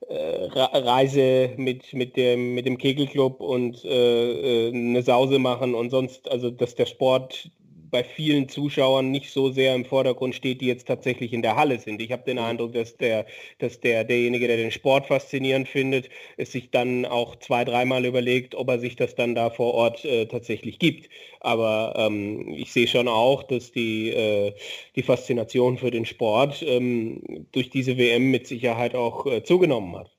Reise 0.10 1.54
mit, 1.58 1.94
mit, 1.94 2.16
dem, 2.18 2.56
mit 2.56 2.66
dem 2.66 2.78
Kegelclub 2.78 3.42
und 3.42 3.84
äh, 3.86 4.70
eine 4.70 5.04
Sause 5.04 5.39
machen 5.39 5.76
und 5.76 5.89
sonst, 5.89 6.30
also 6.32 6.50
dass 6.50 6.76
der 6.76 6.86
Sport 6.86 7.52
bei 7.92 8.04
vielen 8.04 8.50
Zuschauern 8.50 9.12
nicht 9.12 9.32
so 9.32 9.52
sehr 9.52 9.76
im 9.76 9.86
Vordergrund 9.86 10.34
steht, 10.34 10.62
die 10.62 10.68
jetzt 10.68 10.88
tatsächlich 10.88 11.34
in 11.34 11.42
der 11.42 11.58
Halle 11.58 11.78
sind. 11.78 12.02
Ich 12.02 12.12
habe 12.12 12.24
den 12.24 12.39
Eindruck, 12.39 12.74
dass 12.74 12.98
der, 12.98 13.26
dass 13.60 13.80
der, 13.82 14.04
derjenige, 14.04 14.48
der 14.48 14.58
den 14.58 14.72
Sport 14.72 15.06
faszinierend 15.08 15.68
findet, 15.68 16.10
es 16.38 16.54
sich 16.54 16.72
dann 16.72 17.06
auch 17.06 17.36
zwei, 17.38 17.66
dreimal 17.66 18.06
überlegt, 18.06 18.56
ob 18.56 18.70
er 18.70 18.80
sich 18.80 18.96
das 18.96 19.16
dann 19.16 19.36
da 19.36 19.50
vor 19.50 19.74
Ort 19.74 20.06
äh, 20.06 20.26
tatsächlich 20.26 20.80
gibt. 20.80 21.10
Aber 21.42 21.94
ähm, 21.98 22.50
ich 22.50 22.72
sehe 22.72 22.88
schon 22.88 23.08
auch, 23.08 23.44
dass 23.44 23.72
die, 23.72 24.10
äh, 24.10 24.54
die 24.96 25.04
Faszination 25.04 25.78
für 25.78 25.92
den 25.92 26.06
Sport 26.06 26.64
ähm, 26.64 27.46
durch 27.52 27.70
diese 27.70 27.98
WM 27.98 28.32
mit 28.32 28.48
Sicherheit 28.48 28.96
auch 28.96 29.26
äh, 29.26 29.44
zugenommen 29.44 29.98
hat. 29.98 30.12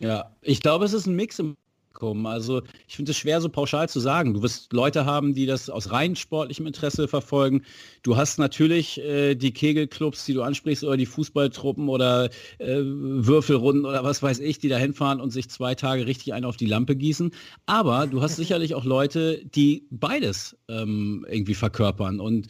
Ja, 0.00 0.36
ich 0.42 0.60
glaube, 0.60 0.84
es 0.84 0.92
ist 0.92 1.06
ein 1.06 1.16
Mix 1.16 1.38
im 1.38 1.56
kommen. 1.92 2.26
Also 2.26 2.62
ich 2.88 2.96
finde 2.96 3.12
es 3.12 3.18
schwer 3.18 3.40
so 3.40 3.48
pauschal 3.48 3.88
zu 3.88 4.00
sagen. 4.00 4.34
Du 4.34 4.42
wirst 4.42 4.72
Leute 4.72 5.04
haben, 5.04 5.34
die 5.34 5.46
das 5.46 5.70
aus 5.70 5.90
rein 5.90 6.16
sportlichem 6.16 6.66
Interesse 6.66 7.08
verfolgen. 7.08 7.62
Du 8.02 8.16
hast 8.16 8.38
natürlich 8.38 8.98
äh, 8.98 9.34
die 9.34 9.52
Kegelclubs, 9.52 10.24
die 10.24 10.34
du 10.34 10.42
ansprichst, 10.42 10.84
oder 10.84 10.96
die 10.96 11.06
Fußballtruppen 11.06 11.88
oder 11.88 12.30
äh, 12.58 12.78
Würfelrunden 12.80 13.84
oder 13.84 14.04
was 14.04 14.22
weiß 14.22 14.40
ich, 14.40 14.58
die 14.58 14.68
da 14.68 14.78
hinfahren 14.78 15.20
und 15.20 15.30
sich 15.30 15.50
zwei 15.50 15.74
Tage 15.74 16.06
richtig 16.06 16.32
einen 16.32 16.44
auf 16.44 16.56
die 16.56 16.66
Lampe 16.66 16.96
gießen. 16.96 17.32
Aber 17.66 18.06
du 18.06 18.22
hast 18.22 18.36
sicherlich 18.36 18.74
auch 18.74 18.84
Leute, 18.84 19.44
die 19.44 19.86
beides 19.90 20.56
ähm, 20.68 21.26
irgendwie 21.28 21.54
verkörpern. 21.54 22.20
Und 22.20 22.48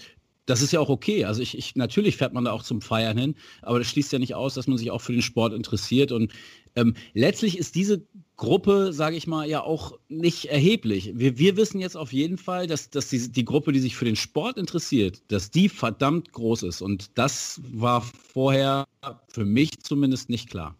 das 0.51 0.62
ist 0.62 0.72
ja 0.72 0.80
auch 0.80 0.88
okay. 0.88 1.24
Also 1.24 1.43
ich, 1.43 1.57
ich, 1.57 1.76
natürlich 1.76 2.16
fährt 2.16 2.32
man 2.32 2.45
da 2.45 2.53
auch 2.53 2.64
zum 2.64 2.80
Feiern 2.80 3.16
hin, 3.16 3.34
aber 3.62 3.78
das 3.78 3.88
schließt 3.88 4.12
ja 4.12 4.18
nicht 4.18 4.34
aus, 4.34 4.55
dass 4.55 4.66
man 4.66 4.78
sich 4.78 4.91
auch 4.91 5.01
für 5.01 5.12
den 5.12 5.22
Sport 5.22 5.53
interessiert. 5.53 6.11
Und 6.11 6.32
ähm, 6.77 6.95
letztlich 7.14 7.59
ist 7.59 7.75
diese 7.75 8.03
Gruppe, 8.37 8.93
sage 8.93 9.16
ich 9.16 9.27
mal, 9.27 9.47
ja 9.47 9.62
auch 9.62 9.99
nicht 10.09 10.47
erheblich. 10.47 11.12
Wir, 11.14 11.39
wir 11.39 11.57
wissen 11.57 11.79
jetzt 11.79 11.97
auf 11.97 12.12
jeden 12.12 12.39
Fall, 12.39 12.66
dass, 12.66 12.89
dass 12.89 13.09
die, 13.09 13.31
die 13.31 13.45
Gruppe, 13.45 13.73
die 13.73 13.81
sich 13.81 13.97
für 13.97 14.07
den 14.07 14.16
Sport 14.16 14.57
interessiert, 14.57 15.21
dass 15.29 15.51
die 15.51 15.68
verdammt 15.68 16.33
groß 16.33 16.62
ist. 16.62 16.81
Und 16.81 17.18
das 17.18 17.61
war 17.71 18.01
vorher 18.01 18.87
für 19.29 19.45
mich 19.45 19.83
zumindest 19.83 20.31
nicht 20.31 20.49
klar. 20.49 20.75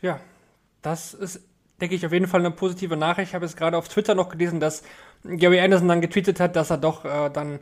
Ja, 0.00 0.20
das 0.82 1.14
ist, 1.14 1.40
denke 1.80 1.96
ich, 1.96 2.06
auf 2.06 2.12
jeden 2.12 2.28
Fall 2.28 2.40
eine 2.40 2.52
positive 2.52 2.96
Nachricht. 2.96 3.30
Ich 3.30 3.34
habe 3.34 3.44
jetzt 3.44 3.56
gerade 3.56 3.76
auf 3.76 3.88
Twitter 3.88 4.14
noch 4.14 4.28
gelesen, 4.28 4.60
dass 4.60 4.84
Gary 5.24 5.58
Anderson 5.58 5.88
dann 5.88 6.00
getweetet 6.00 6.38
hat, 6.38 6.54
dass 6.54 6.70
er 6.70 6.78
doch 6.78 7.04
äh, 7.04 7.28
dann 7.30 7.58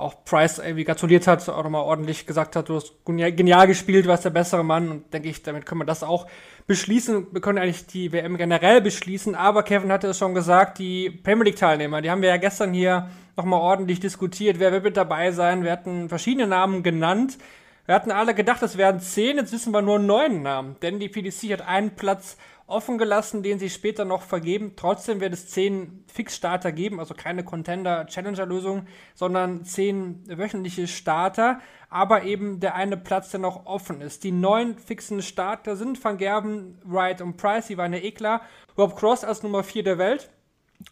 auch 0.00 0.24
Price 0.24 0.58
irgendwie 0.58 0.84
gratuliert 0.84 1.26
hat, 1.26 1.48
auch 1.48 1.62
nochmal 1.62 1.82
ordentlich 1.82 2.26
gesagt 2.26 2.56
hat, 2.56 2.68
du 2.68 2.76
hast 2.76 2.92
genial 3.04 3.66
gespielt, 3.66 4.04
du 4.04 4.08
warst 4.08 4.24
der 4.24 4.30
bessere 4.30 4.64
Mann 4.64 4.90
und 4.90 5.12
denke 5.12 5.28
ich, 5.28 5.42
damit 5.42 5.66
können 5.66 5.80
wir 5.80 5.84
das 5.84 6.02
auch 6.02 6.26
beschließen. 6.66 7.28
Wir 7.32 7.40
können 7.40 7.58
eigentlich 7.58 7.86
die 7.86 8.12
WM 8.12 8.36
generell 8.36 8.80
beschließen, 8.80 9.34
aber 9.34 9.62
Kevin 9.62 9.92
hatte 9.92 10.08
es 10.08 10.18
schon 10.18 10.34
gesagt, 10.34 10.78
die 10.78 11.10
Premier 11.10 11.44
League 11.44 11.56
Teilnehmer, 11.56 12.02
die 12.02 12.10
haben 12.10 12.22
wir 12.22 12.28
ja 12.28 12.36
gestern 12.36 12.72
hier 12.72 13.08
nochmal 13.36 13.60
ordentlich 13.60 14.00
diskutiert, 14.00 14.58
wer 14.58 14.72
wird 14.72 14.84
mit 14.84 14.96
dabei 14.96 15.32
sein, 15.32 15.64
wir 15.64 15.72
hatten 15.72 16.08
verschiedene 16.08 16.46
Namen 16.46 16.82
genannt. 16.82 17.38
Wir 17.86 17.94
hatten 17.94 18.10
alle 18.10 18.34
gedacht, 18.34 18.62
es 18.62 18.76
wären 18.76 19.00
zehn, 19.00 19.38
jetzt 19.38 19.50
wissen 19.50 19.72
wir 19.72 19.80
nur 19.80 19.98
neun 19.98 20.42
Namen, 20.42 20.76
denn 20.82 21.00
die 21.00 21.08
PDC 21.08 21.52
hat 21.52 21.66
einen 21.66 21.96
Platz 21.96 22.36
offen 22.68 22.98
gelassen, 22.98 23.42
den 23.42 23.58
sie 23.58 23.70
später 23.70 24.04
noch 24.04 24.22
vergeben. 24.22 24.74
Trotzdem 24.76 25.20
wird 25.20 25.32
es 25.32 25.48
zehn 25.48 26.04
Fixstarter 26.06 26.70
geben, 26.70 27.00
also 27.00 27.14
keine 27.14 27.42
Contender-Challenger-Lösung, 27.42 28.86
sondern 29.14 29.64
zehn 29.64 30.22
wöchentliche 30.28 30.86
Starter, 30.86 31.60
aber 31.88 32.24
eben 32.24 32.60
der 32.60 32.74
eine 32.74 32.98
Platz, 32.98 33.30
der 33.30 33.40
noch 33.40 33.64
offen 33.64 34.02
ist. 34.02 34.22
Die 34.22 34.32
neun 34.32 34.78
fixen 34.78 35.22
Starter 35.22 35.76
sind 35.76 36.02
Van 36.04 36.18
Gerben, 36.18 36.78
Wright 36.84 37.22
und 37.22 37.38
Price, 37.38 37.68
die 37.68 37.78
waren 37.78 37.94
ja 37.94 38.00
eh 38.00 38.12
klar. 38.12 38.42
Rob 38.76 38.94
Cross 38.96 39.24
als 39.24 39.42
Nummer 39.42 39.64
vier 39.64 39.82
der 39.82 39.96
Welt 39.96 40.30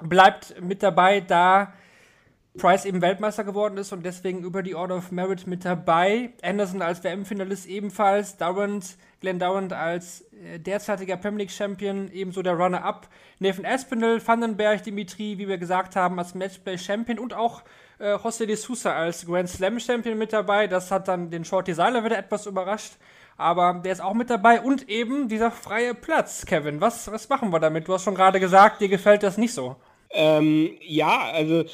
bleibt 0.02 0.60
mit 0.60 0.82
dabei, 0.82 1.20
da 1.20 1.74
Price 2.56 2.86
eben 2.86 3.02
Weltmeister 3.02 3.44
geworden 3.44 3.76
ist 3.76 3.92
und 3.92 4.04
deswegen 4.04 4.42
über 4.42 4.62
die 4.62 4.74
Order 4.74 4.96
of 4.96 5.12
Merit 5.12 5.46
mit 5.46 5.64
dabei. 5.64 6.32
Anderson 6.42 6.80
als 6.80 7.04
WM-Finalist 7.04 7.66
ebenfalls. 7.66 8.38
Durant, 8.38 8.96
Glenn 9.20 9.38
Durant 9.38 9.72
als 9.72 10.22
äh, 10.32 10.58
derzeitiger 10.58 11.16
Premier 11.16 11.40
League 11.40 11.50
Champion, 11.50 12.10
ebenso 12.12 12.42
der 12.42 12.54
Runner-Up. 12.54 13.08
Nathan 13.38 13.64
Aspinall, 13.64 14.26
Vandenberg, 14.26 14.82
Dimitri, 14.82 15.38
wie 15.38 15.48
wir 15.48 15.58
gesagt 15.58 15.96
haben, 15.96 16.18
als 16.18 16.34
Matchplay 16.34 16.78
Champion 16.78 17.18
und 17.18 17.34
auch 17.34 17.62
äh, 17.98 18.14
José 18.14 18.46
de 18.46 18.56
Sousa 18.56 18.94
als 18.94 19.26
Grand 19.26 19.48
Slam 19.48 19.80
Champion 19.80 20.18
mit 20.18 20.32
dabei. 20.32 20.66
Das 20.66 20.90
hat 20.90 21.08
dann 21.08 21.30
den 21.30 21.44
Shorty 21.44 21.74
Seiler 21.74 22.04
wieder 22.04 22.18
etwas 22.18 22.46
überrascht. 22.46 22.94
Aber 23.38 23.80
der 23.84 23.92
ist 23.92 24.00
auch 24.00 24.14
mit 24.14 24.30
dabei 24.30 24.60
und 24.60 24.88
eben 24.88 25.28
dieser 25.28 25.50
freie 25.50 25.94
Platz, 25.94 26.46
Kevin. 26.46 26.80
Was, 26.80 27.10
was 27.12 27.28
machen 27.28 27.52
wir 27.52 27.60
damit? 27.60 27.86
Du 27.86 27.92
hast 27.92 28.04
schon 28.04 28.14
gerade 28.14 28.40
gesagt, 28.40 28.80
dir 28.80 28.88
gefällt 28.88 29.22
das 29.22 29.36
nicht 29.36 29.52
so. 29.52 29.76
Ähm, 30.10 30.70
ja, 30.80 31.30
also 31.32 31.64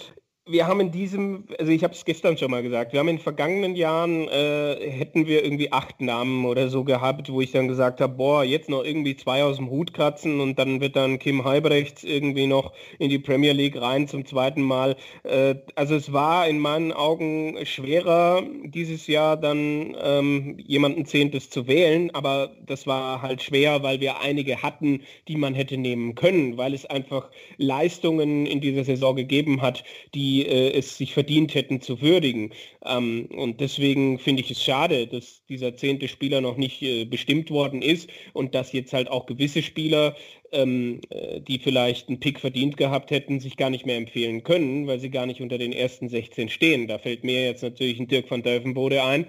wir 0.52 0.66
haben 0.66 0.80
in 0.80 0.90
diesem, 0.90 1.44
also 1.58 1.72
ich 1.72 1.82
habe 1.82 1.94
es 1.94 2.04
gestern 2.04 2.36
schon 2.36 2.50
mal 2.50 2.62
gesagt, 2.62 2.92
wir 2.92 3.00
haben 3.00 3.08
in 3.08 3.16
den 3.16 3.22
vergangenen 3.22 3.74
Jahren, 3.74 4.28
äh, 4.28 4.76
hätten 4.90 5.26
wir 5.26 5.42
irgendwie 5.44 5.72
acht 5.72 6.00
Namen 6.00 6.44
oder 6.44 6.68
so 6.68 6.84
gehabt, 6.84 7.32
wo 7.32 7.40
ich 7.40 7.52
dann 7.52 7.68
gesagt 7.68 8.00
habe, 8.00 8.14
boah, 8.14 8.44
jetzt 8.44 8.68
noch 8.68 8.84
irgendwie 8.84 9.16
zwei 9.16 9.42
aus 9.42 9.56
dem 9.56 9.70
Hut 9.70 9.94
kratzen 9.94 10.40
und 10.40 10.58
dann 10.58 10.80
wird 10.80 10.94
dann 10.96 11.18
Kim 11.18 11.44
Halbrechts 11.44 12.04
irgendwie 12.04 12.46
noch 12.46 12.72
in 12.98 13.08
die 13.08 13.18
Premier 13.18 13.52
League 13.52 13.80
rein 13.80 14.06
zum 14.06 14.26
zweiten 14.26 14.62
Mal. 14.62 14.96
Äh, 15.24 15.56
also 15.74 15.94
es 15.94 16.12
war 16.12 16.46
in 16.46 16.58
meinen 16.58 16.92
Augen 16.92 17.56
schwerer, 17.64 18.42
dieses 18.64 19.06
Jahr 19.06 19.36
dann 19.36 19.96
ähm, 20.00 20.58
jemanden 20.58 21.06
Zehntes 21.06 21.48
zu 21.50 21.66
wählen, 21.66 22.14
aber 22.14 22.50
das 22.66 22.86
war 22.86 23.22
halt 23.22 23.42
schwer, 23.42 23.82
weil 23.82 24.00
wir 24.00 24.20
einige 24.20 24.62
hatten, 24.62 25.00
die 25.28 25.36
man 25.36 25.54
hätte 25.54 25.78
nehmen 25.78 26.14
können, 26.14 26.58
weil 26.58 26.74
es 26.74 26.84
einfach 26.86 27.30
Leistungen 27.56 28.46
in 28.46 28.60
dieser 28.60 28.84
Saison 28.84 29.16
gegeben 29.16 29.62
hat, 29.62 29.84
die 30.14 30.41
äh, 30.42 30.72
es 30.72 30.98
sich 30.98 31.12
verdient 31.14 31.54
hätten 31.54 31.80
zu 31.80 32.00
würdigen. 32.00 32.52
Ähm, 32.84 33.28
und 33.36 33.60
deswegen 33.60 34.18
finde 34.18 34.42
ich 34.42 34.50
es 34.50 34.62
schade, 34.62 35.06
dass 35.06 35.44
dieser 35.46 35.76
zehnte 35.76 36.08
Spieler 36.08 36.40
noch 36.40 36.56
nicht 36.56 36.82
äh, 36.82 37.04
bestimmt 37.04 37.50
worden 37.50 37.82
ist 37.82 38.10
und 38.32 38.54
dass 38.54 38.72
jetzt 38.72 38.92
halt 38.92 39.08
auch 39.10 39.26
gewisse 39.26 39.62
Spieler, 39.62 40.16
ähm, 40.52 41.00
äh, 41.10 41.40
die 41.40 41.58
vielleicht 41.58 42.08
einen 42.08 42.20
Pick 42.20 42.40
verdient 42.40 42.76
gehabt 42.76 43.10
hätten, 43.10 43.40
sich 43.40 43.56
gar 43.56 43.70
nicht 43.70 43.86
mehr 43.86 43.96
empfehlen 43.96 44.42
können, 44.42 44.86
weil 44.86 45.00
sie 45.00 45.10
gar 45.10 45.26
nicht 45.26 45.40
unter 45.40 45.58
den 45.58 45.72
ersten 45.72 46.08
16 46.08 46.48
stehen. 46.48 46.88
Da 46.88 46.98
fällt 46.98 47.24
mir 47.24 47.44
jetzt 47.44 47.62
natürlich 47.62 47.98
ein 47.98 48.08
Dirk 48.08 48.30
van 48.30 48.42
Dövenbode 48.42 49.02
ein. 49.02 49.26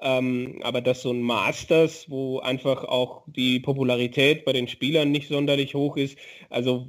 Ähm, 0.00 0.60
aber 0.62 0.82
dass 0.82 1.02
so 1.02 1.10
ein 1.10 1.22
Masters, 1.22 2.10
wo 2.10 2.38
einfach 2.40 2.84
auch 2.84 3.22
die 3.26 3.60
Popularität 3.60 4.44
bei 4.44 4.52
den 4.52 4.68
Spielern 4.68 5.10
nicht 5.10 5.28
sonderlich 5.28 5.74
hoch 5.74 5.96
ist, 5.96 6.18
also 6.50 6.86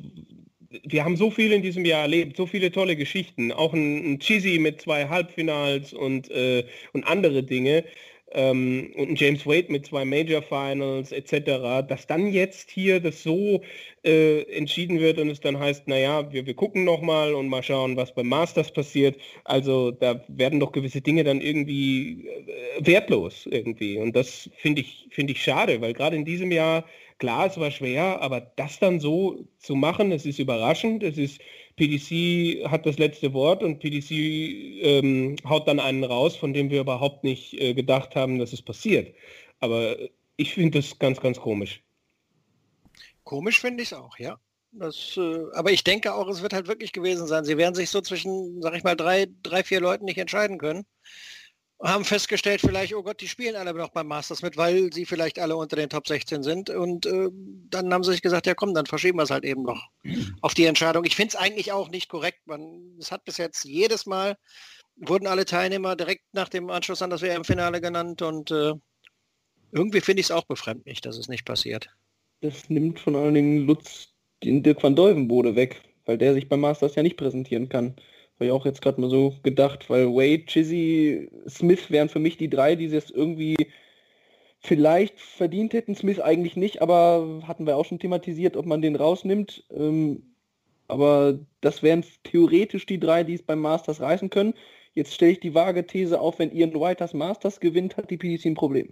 wir 0.84 1.04
haben 1.04 1.16
so 1.18 1.32
viel 1.32 1.52
in 1.52 1.62
diesem 1.62 1.86
Jahr 1.86 2.02
erlebt, 2.02 2.38
so 2.38 2.46
viele 2.46 2.72
tolle 2.72 2.96
Geschichten, 2.96 3.52
auch 3.52 3.74
ein, 3.74 4.14
ein 4.14 4.20
Chizzy 4.20 4.60
mit 4.60 4.82
zwei 4.82 5.08
Halbfinals 5.08 5.94
und, 5.94 6.30
äh, 6.32 6.66
und 6.94 7.06
andere 7.06 7.44
Dinge 7.44 7.84
ähm, 8.32 8.92
und 8.98 9.10
ein 9.10 9.16
James 9.16 9.46
Wade 9.46 9.72
mit 9.72 9.86
zwei 9.86 10.04
Major 10.04 10.42
Finals 10.42 11.12
etc., 11.12 11.88
dass 11.88 12.08
dann 12.08 12.28
jetzt 12.32 12.70
hier 12.70 13.00
das 13.00 13.24
so 13.24 13.62
äh, 14.04 14.42
entschieden 14.54 15.00
wird 15.00 15.20
und 15.20 15.30
es 15.30 15.40
dann 15.40 15.58
heißt, 15.58 15.88
naja, 15.88 16.32
wir, 16.32 16.46
wir 16.46 16.54
gucken 16.54 16.84
nochmal 16.84 17.34
und 17.34 17.48
mal 17.48 17.64
schauen, 17.64 17.96
was 17.96 18.14
beim 18.14 18.28
Masters 18.28 18.72
passiert. 18.72 19.18
Also 19.46 19.92
da 19.92 20.24
werden 20.28 20.60
doch 20.60 20.72
gewisse 20.72 21.02
Dinge 21.02 21.24
dann 21.24 21.42
irgendwie 21.42 22.28
äh, 22.28 22.86
wertlos 22.86 23.48
irgendwie 23.50 23.98
und 23.98 24.16
das 24.16 24.50
finde 24.58 24.82
ich, 24.82 25.08
finde 25.12 25.34
ich 25.34 25.42
schade, 25.42 25.80
weil 25.82 25.94
gerade 25.94 26.16
in 26.16 26.26
diesem 26.26 26.52
Jahr 26.52 26.86
Klar, 27.20 27.48
es 27.48 27.60
war 27.60 27.72
schwer, 27.72 28.22
aber 28.22 28.42
das 28.42 28.80
dann 28.80 29.00
so 29.00 29.48
zu 29.58 29.76
machen, 29.76 30.12
es 30.12 30.26
ist 30.26 30.38
überraschend. 30.38 31.02
Es 31.02 31.18
ist, 31.18 31.42
PDC 31.76 32.70
hat 32.70 32.86
das 32.86 33.00
letzte 33.00 33.34
Wort 33.34 33.64
und 33.64 33.80
PDC 33.80 34.12
ähm, 34.12 35.36
haut 35.48 35.68
dann 35.68 35.80
einen 35.80 36.04
raus, 36.04 36.36
von 36.36 36.54
dem 36.54 36.70
wir 36.70 36.82
überhaupt 36.82 37.24
nicht 37.24 37.54
äh, 37.60 37.74
gedacht 37.74 38.16
haben, 38.16 38.38
dass 38.38 38.54
es 38.54 38.62
passiert. 38.62 39.16
Aber 39.60 39.96
ich 40.36 40.54
finde 40.54 40.80
das 40.80 41.00
ganz, 41.00 41.20
ganz 41.20 41.40
komisch. 41.40 41.82
Komisch 43.24 43.60
finde 43.60 43.82
ich 43.82 43.92
es 43.92 43.98
auch, 43.98 44.18
ja. 44.20 44.40
Das, 44.72 45.18
äh, 45.18 45.46
aber 45.54 45.72
ich 45.72 45.84
denke 45.84 46.14
auch, 46.14 46.28
es 46.28 46.44
wird 46.44 46.54
halt 46.54 46.68
wirklich 46.68 46.92
gewesen 46.92 47.26
sein. 47.26 47.46
Sie 47.46 47.58
werden 47.58 47.74
sich 47.74 47.90
so 47.90 48.02
zwischen, 48.02 48.62
sag 48.62 48.76
ich 48.76 48.84
mal, 48.84 48.96
drei, 48.96 49.28
drei, 49.42 49.64
vier 49.64 49.82
Leuten 49.82 50.06
nicht 50.06 50.20
entscheiden 50.20 50.60
können 50.60 50.86
haben 51.82 52.06
festgestellt, 52.06 52.62
vielleicht, 52.62 52.96
oh 52.96 53.04
Gott, 53.04 53.22
die 53.22 53.28
spielen 53.28 53.56
alle 53.56 53.74
noch 53.74 53.90
beim 53.90 54.08
Masters 54.08 54.42
mit, 54.42 54.58
weil 54.58 54.92
sie 54.92 55.06
vielleicht 55.06 55.38
alle 55.38 55.56
unter 55.56 55.76
den 55.76 55.90
Top 55.90 56.08
16 56.08 56.42
sind. 56.42 56.70
Und 56.72 57.06
äh, 57.06 57.30
dann 57.70 57.94
haben 57.94 58.04
sie 58.04 58.12
sich 58.12 58.22
gesagt, 58.22 58.48
ja 58.48 58.56
komm, 58.56 58.74
dann 58.74 58.88
verschieben 58.88 59.20
wir 59.20 59.24
es 59.24 59.30
halt 59.30 59.44
eben 59.44 59.64
noch 59.64 59.88
auf 60.42 60.56
die 60.56 60.66
Entscheidung. 60.66 61.06
Ich 61.06 61.16
finde 61.16 61.30
es 61.30 61.36
eigentlich 61.36 61.72
auch 61.72 61.90
nicht 61.90 62.10
korrekt. 62.10 62.40
Man, 62.46 62.96
es 63.00 63.12
hat 63.12 63.26
bis 63.26 63.38
jetzt 63.38 63.64
jedes 63.64 64.08
Mal, 64.08 64.38
wurden 64.96 65.28
alle 65.28 65.46
Teilnehmer 65.46 65.96
direkt 65.96 66.24
nach 66.34 66.50
dem 66.50 66.70
Anschluss 66.72 67.04
an 67.04 67.12
das 67.12 67.22
WM-Finale 67.22 67.80
genannt 67.80 68.24
und 68.24 68.50
äh, 68.50 68.74
irgendwie 69.72 70.02
finde 70.02 70.22
ich 70.22 70.28
es 70.28 70.32
auch 70.32 70.46
befremdlich, 70.46 71.02
dass 71.02 71.18
es 71.18 71.28
nicht 71.28 71.46
passiert. 71.46 71.90
Das 72.42 72.70
nimmt 72.70 73.00
von 73.00 73.16
allen 73.16 73.36
Dingen 73.36 73.68
Lutz 73.68 74.14
den 74.44 74.64
Dirk 74.64 74.82
van 74.82 74.96
Deuvenbode 74.96 75.56
weg, 75.56 75.82
weil 76.06 76.18
der 76.18 76.34
sich 76.34 76.50
beim 76.50 76.62
Masters 76.62 76.96
ja 76.96 77.04
nicht 77.04 77.18
präsentieren 77.18 77.70
kann. 77.70 77.96
Habe 78.38 78.46
ich 78.46 78.52
auch 78.52 78.66
jetzt 78.66 78.84
gerade 78.84 79.02
mal 79.02 79.10
so 79.10 79.34
gedacht, 79.42 79.90
weil 79.90 80.08
Wade, 80.08 80.46
Chizzy, 80.46 81.30
Smith 81.50 81.90
wären 81.90 82.08
für 82.08 82.20
mich 82.20 82.38
die 82.38 82.50
drei, 82.50 82.76
die 82.76 82.86
es 82.86 83.10
irgendwie 83.10 83.56
vielleicht 84.60 85.20
verdient 85.20 85.74
hätten. 85.74 85.96
Smith 85.96 86.20
eigentlich 86.20 86.56
nicht, 86.56 86.82
aber 86.82 87.42
hatten 87.48 87.66
wir 87.66 87.78
auch 87.78 87.86
schon 87.86 87.98
thematisiert, 88.00 88.56
ob 88.56 88.68
man 88.68 88.82
den 88.84 88.96
rausnimmt. 88.96 89.64
Ähm, 89.76 90.22
aber 90.88 91.40
das 91.62 91.82
wären 91.82 92.06
theoretisch 92.24 92.86
die 92.86 93.00
drei, 93.00 93.24
die 93.24 93.34
es 93.34 93.44
beim 93.44 93.60
Masters 93.60 94.02
reißen 94.02 94.30
können. 94.30 94.54
Jetzt 94.94 95.14
stelle 95.14 95.32
ich 95.32 95.40
die 95.40 95.56
vage 95.56 95.86
These 95.86 96.20
auf, 96.20 96.40
wenn 96.40 96.52
Ian 96.52 96.74
White 96.74 97.00
das 97.00 97.14
Masters 97.14 97.60
gewinnt, 97.60 97.98
hat 97.98 98.10
die 98.12 98.18
PDC 98.18 98.46
ein 98.46 98.56
Problem. 98.56 98.92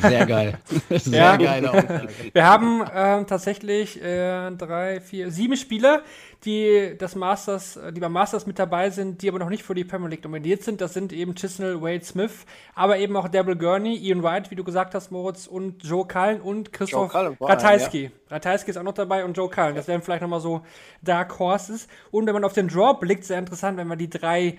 Sehr 0.00 0.26
geil. 0.26 0.58
Sehr 0.90 1.18
ja. 1.18 1.36
geile 1.36 1.70
Aussage. 1.72 2.08
Wir 2.32 2.46
haben 2.46 2.82
äh, 2.82 3.24
tatsächlich 3.24 4.02
äh, 4.02 4.50
drei, 4.52 5.00
vier, 5.00 5.30
sieben 5.30 5.56
Spieler, 5.56 6.02
die 6.44 6.94
das 6.98 7.14
Masters, 7.14 7.76
äh, 7.76 7.92
die 7.92 8.00
beim 8.00 8.12
Masters 8.12 8.46
mit 8.46 8.58
dabei 8.58 8.90
sind, 8.90 9.20
die 9.22 9.28
aber 9.28 9.38
noch 9.38 9.50
nicht 9.50 9.62
für 9.62 9.74
die 9.74 9.84
Premier 9.84 10.08
League 10.08 10.24
nominiert 10.24 10.62
sind. 10.62 10.80
Das 10.80 10.94
sind 10.94 11.12
eben 11.12 11.34
Chisnell, 11.34 11.82
Wade 11.82 12.04
Smith, 12.04 12.46
aber 12.74 12.98
eben 12.98 13.16
auch 13.16 13.28
Devil 13.28 13.56
Gurney, 13.56 13.96
Ian 13.96 14.22
White, 14.22 14.50
wie 14.50 14.54
du 14.54 14.64
gesagt 14.64 14.94
hast, 14.94 15.10
Moritz, 15.10 15.46
und 15.46 15.84
Joe 15.84 16.06
Cullen 16.06 16.40
und 16.40 16.72
Christoph 16.72 17.14
Ratajski. 17.14 18.04
Ja. 18.04 18.10
Ratajski 18.30 18.70
ist 18.70 18.76
auch 18.76 18.82
noch 18.82 18.94
dabei 18.94 19.24
und 19.24 19.36
Joe 19.36 19.50
Cullen. 19.50 19.74
Das 19.74 19.88
wären 19.88 20.00
vielleicht 20.00 20.22
nochmal 20.22 20.40
so 20.40 20.62
Dark 21.02 21.38
Horses. 21.38 21.86
Und 22.10 22.26
wenn 22.26 22.34
man 22.34 22.44
auf 22.44 22.54
den 22.54 22.68
Draw 22.68 22.94
blickt, 22.98 23.24
sehr 23.24 23.38
interessant, 23.38 23.76
wenn 23.76 23.88
man 23.88 23.98
die 23.98 24.08
drei 24.08 24.58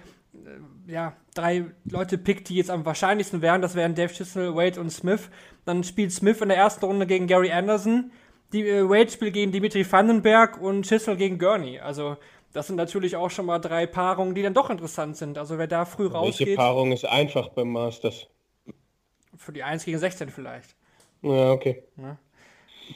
ja, 0.88 1.14
drei 1.34 1.66
Leute 1.86 2.18
pickt, 2.18 2.50
die 2.50 2.56
jetzt 2.56 2.70
am 2.70 2.86
wahrscheinlichsten 2.86 3.42
wären, 3.42 3.62
das 3.62 3.76
wären 3.76 3.96
Dave 3.96 4.14
Chisnell, 4.14 4.56
Wade 4.56 4.80
und 4.80 4.90
Smith. 4.90 5.30
Dann 5.66 5.84
spielt 5.84 6.12
Smith 6.12 6.42
in 6.42 6.50
der 6.50 6.58
ersten 6.58 6.86
Runde 6.86 7.06
gegen 7.06 7.28
Gary 7.28 7.52
Anderson. 7.52 8.12
Die, 8.54 8.68
äh, 8.68 8.88
Wade 8.90 9.10
spielt 9.10 9.34
gegen 9.34 9.52
Dimitri 9.52 9.90
Vandenberg 9.90 10.62
und 10.62 10.86
Chisnell 10.86 11.18
gegen 11.18 11.38
Gurney. 11.38 11.80
Also 11.80 12.18
das 12.54 12.68
sind 12.68 12.76
natürlich 12.76 13.16
auch 13.16 13.30
schon 13.30 13.46
mal 13.46 13.60
drei 13.60 13.86
Paarungen, 13.86 14.36
die 14.36 14.42
dann 14.42 14.54
doch 14.54 14.70
interessant 14.70 15.16
sind. 15.16 15.38
Also 15.38 15.58
wer 15.58 15.68
da 15.68 15.86
früh 15.86 16.08
rausgeht... 16.08 16.48
Welche 16.48 16.58
Paarung 16.58 16.92
ist 16.92 17.06
einfach 17.06 17.50
beim 17.50 17.70
Masters? 17.70 18.28
Für 19.38 19.54
die 19.54 19.64
1 19.64 19.86
gegen 19.86 19.98
16 19.98 20.30
vielleicht. 20.30 20.76
Ja, 21.22 21.52
okay. 21.52 21.84
Ja. 21.98 22.18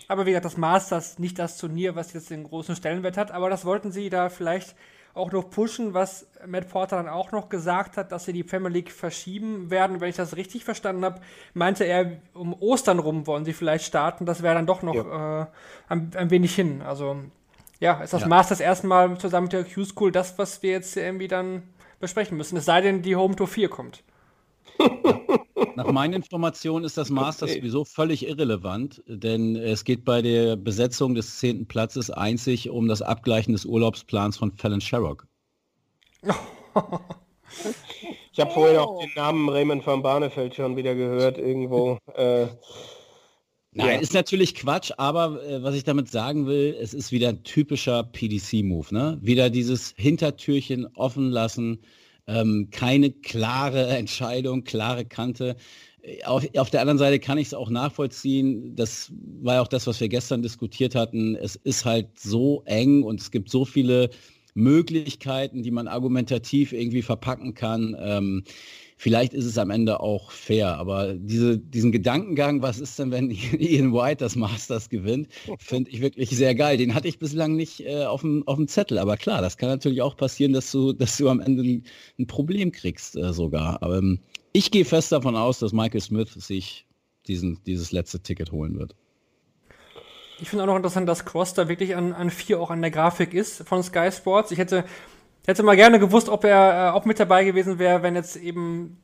Aber 0.07 0.25
wie 0.25 0.31
gesagt, 0.31 0.45
das 0.45 0.57
Masters 0.57 1.19
nicht 1.19 1.39
das 1.39 1.57
Turnier, 1.57 1.95
was 1.95 2.11
jetzt 2.13 2.29
den 2.29 2.43
großen 2.43 2.75
Stellenwert 2.75 3.17
hat, 3.17 3.31
aber 3.31 3.49
das 3.49 3.63
wollten 3.63 3.91
sie 3.91 4.09
da 4.09 4.29
vielleicht 4.29 4.75
auch 5.15 5.31
noch 5.31 5.49
pushen, 5.49 5.93
was 5.93 6.27
Matt 6.45 6.69
Porter 6.69 6.97
dann 6.97 7.07
auch 7.07 7.31
noch 7.31 7.47
gesagt 7.47 7.95
hat, 7.95 8.11
dass 8.11 8.25
sie 8.25 8.33
die 8.33 8.43
Premier 8.43 8.69
League 8.69 8.91
verschieben 8.91 9.71
werden. 9.71 10.01
Wenn 10.01 10.09
ich 10.09 10.17
das 10.17 10.35
richtig 10.35 10.65
verstanden 10.65 11.05
habe, 11.05 11.21
meinte 11.53 11.85
er, 11.85 12.17
um 12.33 12.53
Ostern 12.53 12.99
rum 12.99 13.25
wollen 13.25 13.45
sie 13.45 13.53
vielleicht 13.53 13.85
starten. 13.85 14.25
Das 14.25 14.43
wäre 14.43 14.55
dann 14.55 14.67
doch 14.67 14.81
noch 14.81 14.93
ja. 14.93 15.43
äh, 15.43 15.45
ein, 15.87 16.11
ein, 16.15 16.29
wenig 16.29 16.53
hin. 16.53 16.81
Also 16.81 17.15
ja, 17.79 18.01
ist 18.03 18.13
das 18.13 18.21
ja. 18.21 18.27
Masters 18.27 18.59
erstmal 18.59 19.17
zusammen 19.17 19.45
mit 19.45 19.53
der 19.53 19.63
Q-School 19.63 20.11
das, 20.11 20.37
was 20.37 20.61
wir 20.61 20.71
jetzt 20.71 20.97
irgendwie 20.97 21.29
dann 21.29 21.63
besprechen 22.01 22.37
müssen. 22.37 22.57
Es 22.57 22.65
sei 22.65 22.81
denn, 22.81 23.01
die 23.01 23.15
Home 23.15 23.37
Tour 23.37 23.47
4 23.47 23.69
kommt. 23.69 24.03
Nach 25.75 25.91
meinen 25.91 26.13
Informationen 26.13 26.85
ist 26.85 26.97
das 26.97 27.09
Masters 27.09 27.51
okay. 27.51 27.59
sowieso 27.59 27.85
völlig 27.85 28.27
irrelevant, 28.27 29.01
denn 29.07 29.55
es 29.55 29.83
geht 29.83 30.03
bei 30.03 30.21
der 30.21 30.55
Besetzung 30.55 31.15
des 31.15 31.39
zehnten 31.39 31.65
Platzes 31.65 32.09
einzig 32.09 32.69
um 32.69 32.87
das 32.87 33.01
Abgleichen 33.01 33.53
des 33.53 33.65
Urlaubsplans 33.65 34.37
von 34.37 34.51
Fallon 34.51 34.81
Sherrock. 34.81 35.27
Ich 38.33 38.41
habe 38.41 38.51
vorher 38.51 38.81
auch 38.81 38.99
den 38.99 39.11
Namen 39.15 39.47
Raymond 39.47 39.87
van 39.87 40.01
Barneveld 40.01 40.55
schon 40.55 40.75
wieder 40.75 40.93
gehört 40.93 41.37
irgendwo. 41.37 41.99
Äh, 42.15 42.47
Nein, 43.71 43.95
ja. 43.95 43.99
ist 43.99 44.13
natürlich 44.13 44.55
Quatsch, 44.55 44.91
aber 44.97 45.41
äh, 45.41 45.63
was 45.63 45.73
ich 45.73 45.85
damit 45.85 46.09
sagen 46.11 46.45
will, 46.45 46.75
es 46.77 46.93
ist 46.93 47.13
wieder 47.13 47.29
ein 47.29 47.43
typischer 47.43 48.03
PDC-Move. 48.03 48.93
Ne? 48.93 49.17
Wieder 49.21 49.49
dieses 49.49 49.93
Hintertürchen 49.95 50.85
offen 50.95 51.29
lassen 51.29 51.79
ähm, 52.27 52.69
keine 52.71 53.11
klare 53.11 53.87
Entscheidung, 53.97 54.63
klare 54.63 55.05
Kante. 55.05 55.55
Auf, 56.25 56.45
auf 56.55 56.69
der 56.69 56.81
anderen 56.81 56.99
Seite 56.99 57.19
kann 57.19 57.39
ich 57.39 57.47
es 57.47 57.53
auch 57.55 57.69
nachvollziehen. 57.69 58.75
Das 58.75 59.11
war 59.41 59.55
ja 59.55 59.61
auch 59.61 59.67
das, 59.67 59.87
was 59.87 59.99
wir 59.99 60.07
gestern 60.07 60.43
diskutiert 60.43 60.93
hatten. 60.93 61.35
Es 61.35 61.55
ist 61.55 61.83
halt 61.83 62.19
so 62.19 62.61
eng 62.65 63.01
und 63.03 63.19
es 63.19 63.31
gibt 63.31 63.49
so 63.49 63.65
viele 63.65 64.11
Möglichkeiten, 64.53 65.63
die 65.63 65.71
man 65.71 65.87
argumentativ 65.87 66.73
irgendwie 66.73 67.01
verpacken 67.01 67.55
kann. 67.55 67.95
Ähm, 67.99 68.43
vielleicht 68.95 69.33
ist 69.33 69.45
es 69.45 69.57
am 69.57 69.69
Ende 69.69 69.99
auch 69.99 70.31
fair, 70.31 70.77
aber 70.77 71.13
diese, 71.13 71.57
diesen 71.57 71.91
Gedankengang, 71.91 72.61
was 72.61 72.79
ist 72.79 72.97
denn, 72.97 73.11
wenn 73.11 73.29
Ian 73.59 73.93
White 73.93 74.17
das 74.17 74.35
Masters 74.35 74.89
gewinnt, 74.89 75.27
finde 75.59 75.91
ich 75.91 76.01
wirklich 76.01 76.29
sehr 76.29 76.55
geil. 76.55 76.77
Den 76.77 76.93
hatte 76.93 77.07
ich 77.07 77.19
bislang 77.19 77.55
nicht 77.55 77.81
äh, 77.81 78.05
auf, 78.05 78.21
dem, 78.21 78.43
Zettel, 78.67 78.97
aber 78.97 79.17
klar, 79.17 79.41
das 79.41 79.57
kann 79.57 79.69
natürlich 79.69 80.01
auch 80.01 80.17
passieren, 80.17 80.53
dass 80.53 80.71
du, 80.71 80.93
dass 80.93 81.17
du 81.17 81.29
am 81.29 81.39
Ende 81.39 81.63
ein, 81.63 81.83
ein 82.19 82.27
Problem 82.27 82.71
kriegst 82.71 83.15
äh, 83.15 83.33
sogar. 83.33 83.81
Aber 83.83 83.97
ähm, 83.97 84.19
ich 84.53 84.71
gehe 84.71 84.85
fest 84.85 85.11
davon 85.11 85.35
aus, 85.35 85.59
dass 85.59 85.73
Michael 85.73 86.01
Smith 86.01 86.33
sich 86.33 86.85
diesen, 87.27 87.59
dieses 87.65 87.91
letzte 87.91 88.21
Ticket 88.21 88.51
holen 88.51 88.77
wird. 88.77 88.95
Ich 90.39 90.49
finde 90.49 90.63
auch 90.63 90.67
noch 90.67 90.75
interessant, 90.75 91.07
dass 91.07 91.25
Cross 91.25 91.53
da 91.53 91.69
wirklich 91.69 91.95
an, 91.95 92.11
an 92.13 92.29
vier 92.29 92.59
auch 92.59 92.69
an 92.69 92.81
der 92.81 92.91
Grafik 92.91 93.33
ist 93.33 93.63
von 93.67 93.81
Sky 93.83 94.11
Sports. 94.11 94.51
Ich 94.51 94.57
hätte, 94.57 94.83
hätte 95.47 95.63
mal 95.63 95.75
gerne 95.75 95.99
gewusst, 95.99 96.29
ob 96.29 96.43
er 96.43 96.89
äh, 96.89 96.91
auch 96.91 97.05
mit 97.05 97.19
dabei 97.19 97.43
gewesen 97.43 97.79
wäre, 97.79 98.01
wenn 98.03 98.15
jetzt 98.15 98.35
eben 98.35 98.97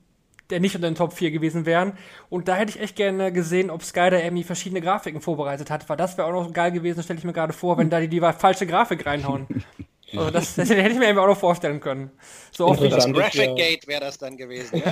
der 0.49 0.59
nicht 0.59 0.75
unter 0.75 0.89
den 0.89 0.95
Top 0.95 1.13
4 1.13 1.31
gewesen 1.31 1.65
wären. 1.65 1.93
Und 2.29 2.47
da 2.49 2.55
hätte 2.55 2.71
ich 2.71 2.81
echt 2.81 2.95
gerne 2.97 3.31
gesehen, 3.31 3.69
ob 3.69 3.83
Sky 3.83 4.09
da 4.09 4.19
irgendwie 4.19 4.43
verschiedene 4.43 4.81
Grafiken 4.81 5.21
vorbereitet 5.21 5.69
hat, 5.71 5.87
weil 5.87 5.95
das 5.95 6.17
wäre 6.17 6.27
auch 6.27 6.33
noch 6.33 6.51
geil 6.51 6.71
gewesen, 6.73 7.01
stelle 7.03 7.19
ich 7.19 7.25
mir 7.25 7.31
gerade 7.33 7.53
vor, 7.53 7.77
wenn 7.77 7.89
da 7.89 8.01
die, 8.01 8.09
die 8.09 8.19
falsche 8.19 8.67
Grafik 8.67 9.05
reinhauen. 9.05 9.47
Also 10.13 10.29
das, 10.29 10.55
das 10.55 10.69
hätte 10.69 10.89
ich 10.89 10.97
mir 10.97 11.05
irgendwie 11.05 11.21
auch 11.21 11.27
noch 11.27 11.37
vorstellen 11.37 11.79
können. 11.79 12.11
So 12.51 12.65
oft 12.67 12.81
Das 12.81 13.05
Interessant 13.05 13.17
ist 13.17 13.33
ja- 13.33 13.45
Graphic 13.45 13.55
Gate 13.55 13.87
wäre 13.87 14.01
das 14.01 14.17
dann 14.17 14.35
gewesen. 14.35 14.83
Ja? 14.83 14.91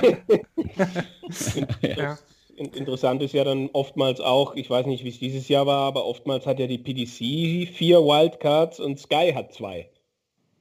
ja. 1.96 2.18
In- 2.56 2.72
Interessant 2.72 3.20
ist 3.22 3.34
ja 3.34 3.44
dann 3.44 3.68
oftmals 3.74 4.20
auch, 4.20 4.54
ich 4.54 4.70
weiß 4.70 4.86
nicht, 4.86 5.04
wie 5.04 5.10
es 5.10 5.18
dieses 5.18 5.46
Jahr 5.48 5.66
war, 5.66 5.82
aber 5.82 6.06
oftmals 6.06 6.46
hat 6.46 6.58
ja 6.58 6.66
die 6.66 6.78
PDC 6.78 7.70
vier 7.74 7.98
Wildcards 8.00 8.80
und 8.80 8.98
Sky 8.98 9.32
hat 9.34 9.52
zwei. 9.52 9.90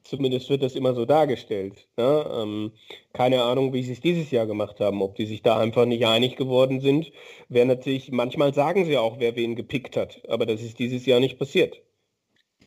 Zumindest 0.09 0.49
wird 0.49 0.63
das 0.63 0.73
immer 0.73 0.95
so 0.95 1.05
dargestellt. 1.05 1.87
Ne? 1.95 2.25
Ähm, 2.33 2.71
keine 3.13 3.43
Ahnung, 3.43 3.73
wie 3.73 3.83
sie 3.83 3.91
es 3.93 4.01
dieses 4.01 4.31
Jahr 4.31 4.47
gemacht 4.47 4.79
haben, 4.79 5.03
ob 5.03 5.15
die 5.15 5.27
sich 5.27 5.43
da 5.43 5.59
einfach 5.59 5.85
nicht 5.85 6.03
einig 6.07 6.35
geworden 6.35 6.79
sind. 6.79 7.11
Wäre 7.47 7.67
natürlich, 7.67 8.11
manchmal 8.11 8.51
sagen 8.55 8.85
sie 8.85 8.97
auch, 8.97 9.19
wer 9.19 9.35
wen 9.35 9.55
gepickt 9.55 9.95
hat, 9.95 10.23
aber 10.27 10.47
das 10.47 10.63
ist 10.63 10.79
dieses 10.79 11.05
Jahr 11.05 11.19
nicht 11.19 11.37
passiert. 11.37 11.79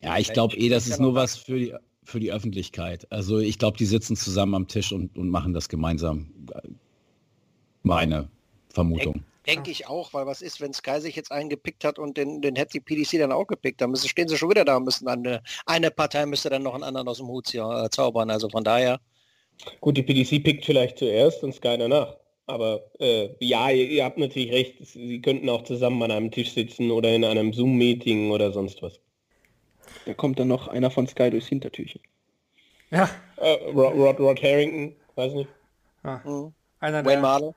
Ja, 0.01 0.17
ich 0.17 0.31
glaube 0.31 0.55
eh, 0.55 0.69
das 0.69 0.87
ist 0.87 1.01
nur 1.01 1.15
was 1.15 1.35
für 1.35 1.59
die, 1.59 1.73
für 2.03 2.21
die 2.21 2.31
Öffentlichkeit. 2.31 3.11
Also 3.11 3.39
ich 3.39 3.59
glaube, 3.59 3.77
die 3.77 3.85
sitzen 3.85 4.15
zusammen 4.15 4.55
am 4.55 4.67
Tisch 4.69 4.93
und, 4.93 5.17
und 5.17 5.27
machen 5.27 5.53
das 5.53 5.67
gemeinsam. 5.67 6.31
Meine 7.81 8.29
Vermutung. 8.69 9.23
Denke 9.45 9.71
ich 9.71 9.87
auch, 9.87 10.13
weil 10.13 10.25
was 10.25 10.41
ist, 10.41 10.61
wenn 10.61 10.73
Sky 10.73 11.01
sich 11.01 11.15
jetzt 11.15 11.31
einen 11.31 11.49
gepickt 11.49 11.83
hat 11.83 11.99
und 11.99 12.17
den, 12.17 12.41
den 12.41 12.55
hätte 12.55 12.73
die 12.73 12.79
PDC 12.79 13.19
dann 13.19 13.31
auch 13.31 13.45
gepickt, 13.47 13.81
dann 13.81 13.91
müssen, 13.91 14.07
stehen 14.07 14.27
sie 14.27 14.37
schon 14.37 14.49
wieder 14.49 14.65
da 14.65 14.77
und 14.77 14.85
müssen 14.85 15.07
eine, 15.07 15.43
eine 15.65 15.91
Partei 15.91 16.25
müsste 16.25 16.49
dann 16.49 16.63
noch 16.63 16.73
einen 16.75 16.83
anderen 16.83 17.07
aus 17.07 17.17
dem 17.17 17.27
Hut 17.27 17.47
ziehen, 17.47 17.69
äh, 17.69 17.89
zaubern. 17.89 18.29
Also 18.29 18.49
von 18.49 18.63
daher, 18.63 18.99
Gut, 19.81 19.97
die 19.97 20.03
PDC 20.03 20.43
pickt 20.43 20.65
vielleicht 20.65 20.97
zuerst 20.97 21.43
und 21.43 21.53
Sky 21.53 21.77
danach. 21.77 22.17
Aber 22.45 22.91
äh, 22.99 23.29
ja, 23.39 23.69
ihr, 23.69 23.89
ihr 23.89 24.03
habt 24.03 24.17
natürlich 24.17 24.51
recht, 24.51 24.85
sie 24.85 25.21
könnten 25.21 25.49
auch 25.49 25.63
zusammen 25.63 26.01
an 26.03 26.11
einem 26.11 26.31
Tisch 26.31 26.53
sitzen 26.53 26.91
oder 26.91 27.13
in 27.13 27.23
einem 27.23 27.53
Zoom-Meeting 27.53 28.31
oder 28.31 28.51
sonst 28.51 28.81
was. 28.81 28.99
Da 30.05 30.13
kommt 30.13 30.39
dann 30.39 30.49
noch 30.49 30.67
einer 30.67 30.91
von 30.91 31.07
Sky 31.07 31.29
durchs 31.29 31.47
Hintertürchen. 31.47 32.01
ja. 32.91 33.09
Äh, 33.37 33.71
Rod, 33.71 33.93
Rod, 33.95 34.19
Rod 34.19 34.41
Harrington, 34.43 34.95
weiß 35.15 35.33
nicht. 35.33 35.49
hm, 36.23 36.53
Einer 36.79 37.05
Wayne 37.05 37.07
der, 37.11 37.21
Marlow. 37.21 37.55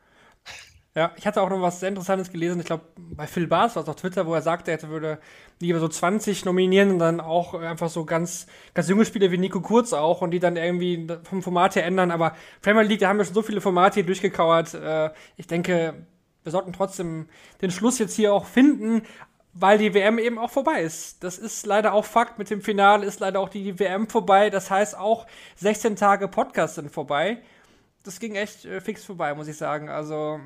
Ja, 0.96 1.12
ich 1.16 1.26
hatte 1.26 1.42
auch 1.42 1.50
noch 1.50 1.60
was 1.60 1.80
sehr 1.80 1.90
Interessantes 1.90 2.30
gelesen. 2.30 2.58
Ich 2.58 2.64
glaube, 2.64 2.84
bei 2.96 3.26
Phil 3.26 3.46
Bars 3.46 3.76
war 3.76 3.82
es 3.82 3.88
auf 3.90 3.96
Twitter, 3.96 4.26
wo 4.26 4.32
er 4.32 4.40
sagte, 4.40 4.70
er 4.70 4.82
würde 4.88 5.18
lieber 5.60 5.78
so 5.78 5.88
20 5.88 6.46
nominieren 6.46 6.92
und 6.92 6.98
dann 6.98 7.20
auch 7.20 7.52
einfach 7.52 7.90
so 7.90 8.06
ganz, 8.06 8.46
ganz 8.72 8.88
junge 8.88 9.04
Spieler 9.04 9.30
wie 9.30 9.36
Nico 9.36 9.60
Kurz 9.60 9.92
auch 9.92 10.22
und 10.22 10.30
die 10.30 10.38
dann 10.38 10.56
irgendwie 10.56 11.06
vom 11.24 11.42
Format 11.42 11.76
her 11.76 11.84
ändern. 11.84 12.10
Aber 12.10 12.34
Premier 12.62 12.80
League, 12.80 13.00
da 13.00 13.08
haben 13.08 13.18
wir 13.18 13.26
schon 13.26 13.34
so 13.34 13.42
viele 13.42 13.60
Formate 13.60 13.96
hier 13.96 14.06
durchgekauert. 14.06 14.72
Äh, 14.72 15.10
ich 15.36 15.46
denke, 15.46 16.06
wir 16.44 16.50
sollten 16.50 16.72
trotzdem 16.72 17.28
den 17.60 17.70
Schluss 17.70 17.98
jetzt 17.98 18.14
hier 18.14 18.32
auch 18.32 18.46
finden, 18.46 19.02
weil 19.52 19.76
die 19.76 19.92
WM 19.92 20.18
eben 20.18 20.38
auch 20.38 20.50
vorbei 20.50 20.80
ist. 20.80 21.22
Das 21.22 21.36
ist 21.36 21.66
leider 21.66 21.92
auch 21.92 22.06
Fakt. 22.06 22.38
Mit 22.38 22.48
dem 22.48 22.62
Finale 22.62 23.04
ist 23.04 23.20
leider 23.20 23.40
auch 23.40 23.50
die 23.50 23.78
WM 23.78 24.08
vorbei. 24.08 24.48
Das 24.48 24.70
heißt 24.70 24.96
auch 24.96 25.26
16 25.56 25.96
Tage 25.96 26.26
Podcast 26.26 26.76
sind 26.76 26.90
vorbei. 26.90 27.42
Das 28.02 28.18
ging 28.18 28.34
echt 28.34 28.64
äh, 28.64 28.80
fix 28.80 29.04
vorbei, 29.04 29.34
muss 29.34 29.46
ich 29.46 29.58
sagen. 29.58 29.90
Also 29.90 30.40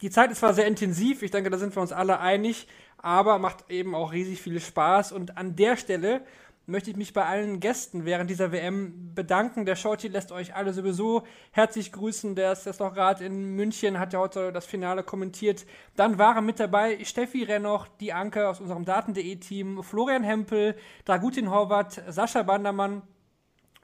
die 0.00 0.10
Zeit 0.10 0.30
ist 0.30 0.38
zwar 0.38 0.54
sehr 0.54 0.66
intensiv, 0.66 1.22
ich 1.22 1.30
denke, 1.30 1.50
da 1.50 1.58
sind 1.58 1.74
wir 1.76 1.82
uns 1.82 1.92
alle 1.92 2.20
einig, 2.20 2.68
aber 2.98 3.38
macht 3.38 3.70
eben 3.70 3.94
auch 3.94 4.12
riesig 4.12 4.40
viel 4.40 4.60
Spaß. 4.60 5.12
Und 5.12 5.36
an 5.36 5.56
der 5.56 5.76
Stelle 5.76 6.22
möchte 6.66 6.90
ich 6.90 6.96
mich 6.96 7.14
bei 7.14 7.24
allen 7.24 7.60
Gästen 7.60 8.04
während 8.04 8.28
dieser 8.28 8.52
WM 8.52 9.14
bedanken. 9.14 9.64
Der 9.64 9.74
Shorty 9.74 10.08
lässt 10.08 10.32
euch 10.32 10.54
alle 10.54 10.74
sowieso 10.74 11.22
herzlich 11.50 11.92
grüßen. 11.92 12.34
Der 12.34 12.52
ist 12.52 12.66
jetzt 12.66 12.80
noch 12.80 12.92
gerade 12.92 13.24
in 13.24 13.56
München, 13.56 13.98
hat 13.98 14.12
ja 14.12 14.18
heute 14.18 14.52
das 14.52 14.66
Finale 14.66 15.02
kommentiert. 15.02 15.64
Dann 15.96 16.18
waren 16.18 16.44
mit 16.44 16.60
dabei 16.60 17.02
Steffi 17.04 17.42
Rennoch, 17.44 17.88
die 18.00 18.12
Anke 18.12 18.48
aus 18.48 18.60
unserem 18.60 18.84
Daten.de-Team, 18.84 19.82
Florian 19.82 20.22
Hempel, 20.22 20.76
Dragutin 21.06 21.50
Horvath, 21.50 22.02
Sascha 22.08 22.42
Bandermann 22.42 23.02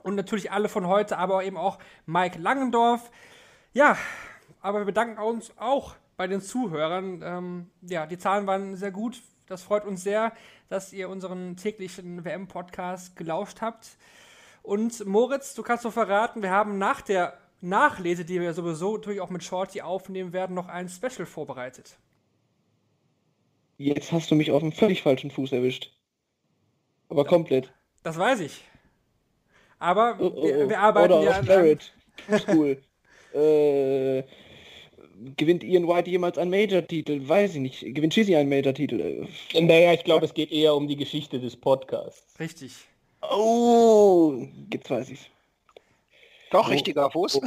und 0.03 0.15
natürlich 0.15 0.53
alle 0.53 0.69
von 0.69 0.87
heute, 0.87 1.17
aber 1.17 1.43
eben 1.43 1.57
auch 1.57 1.79
Mike 2.05 2.39
Langendorf. 2.39 3.11
Ja, 3.73 3.97
aber 4.61 4.81
wir 4.81 4.87
bedanken 4.87 5.21
uns 5.23 5.53
auch 5.57 5.95
bei 6.17 6.27
den 6.27 6.41
Zuhörern. 6.41 7.23
Ähm, 7.23 7.71
ja, 7.83 8.07
die 8.07 8.19
Zahlen 8.19 8.47
waren 8.47 8.77
sehr 8.77 8.91
gut. 8.91 9.21
Das 9.47 9.63
freut 9.63 9.85
uns 9.85 10.03
sehr, 10.03 10.33
dass 10.69 10.93
ihr 10.93 11.09
unseren 11.09 11.57
täglichen 11.57 12.25
WM-Podcast 12.25 13.17
gelauscht 13.17 13.61
habt. 13.61 13.97
Und 14.63 15.05
Moritz, 15.07 15.55
du 15.55 15.63
kannst 15.63 15.85
doch 15.85 15.93
verraten, 15.93 16.43
wir 16.43 16.51
haben 16.51 16.79
nach 16.79 17.03
der 17.03 17.39
Nachlese, 17.61 18.25
die 18.25 18.41
wir 18.41 18.55
sowieso 18.55 18.97
natürlich 18.97 19.21
auch 19.21 19.31
mit 19.31 19.45
Shorty 19.45 19.83
aufnehmen 19.83 20.33
werden, 20.33 20.55
noch 20.55 20.69
ein 20.69 20.89
Special 20.89 21.27
vorbereitet. 21.27 21.99
Jetzt 23.77 24.13
hast 24.13 24.31
du 24.31 24.35
mich 24.35 24.51
auf 24.51 24.61
dem 24.61 24.73
völlig 24.73 25.03
falschen 25.03 25.31
Fuß 25.31 25.53
erwischt. 25.53 25.93
Aber 27.09 27.25
komplett. 27.25 27.73
Das 28.03 28.19
weiß 28.19 28.41
ich. 28.41 28.65
Aber 29.79 30.17
Oh, 30.19 30.33
oh, 30.35 30.45
wir, 30.45 30.59
oh. 30.59 30.69
wir 30.69 30.81
arbeiten 30.81 31.13
Oder 31.13 31.23
ja 31.23 31.39
an, 31.39 31.47
Barrett. 31.47 31.93
Cool. 32.49 32.83
äh, 33.35 34.23
gewinnt 35.37 35.65
Ian 35.65 35.87
White 35.89 36.11
jemals 36.11 36.39
einen 36.39 36.51
Major-Titel? 36.51 37.27
Weiß 37.29 37.55
ich 37.55 37.61
nicht. 37.61 37.81
Gewinnt 37.95 38.13
Chizzy 38.13 38.35
einen 38.37 38.49
Major-Titel? 38.49 39.27
Naja, 39.55 39.93
ich 39.93 40.05
glaube, 40.05 40.25
es 40.27 40.35
geht 40.35 40.53
eher 40.53 40.75
um 40.75 40.89
die 40.89 40.97
Geschichte 40.97 41.41
des 41.41 41.57
Podcasts. 41.57 42.39
Richtig. 42.39 42.73
Oh, 43.23 44.35
jetzt 44.73 44.91
weiß 44.91 45.11
ich's. 45.11 45.27
Doch, 46.51 46.71
richtiger 46.71 47.11
Fuß. 47.11 47.41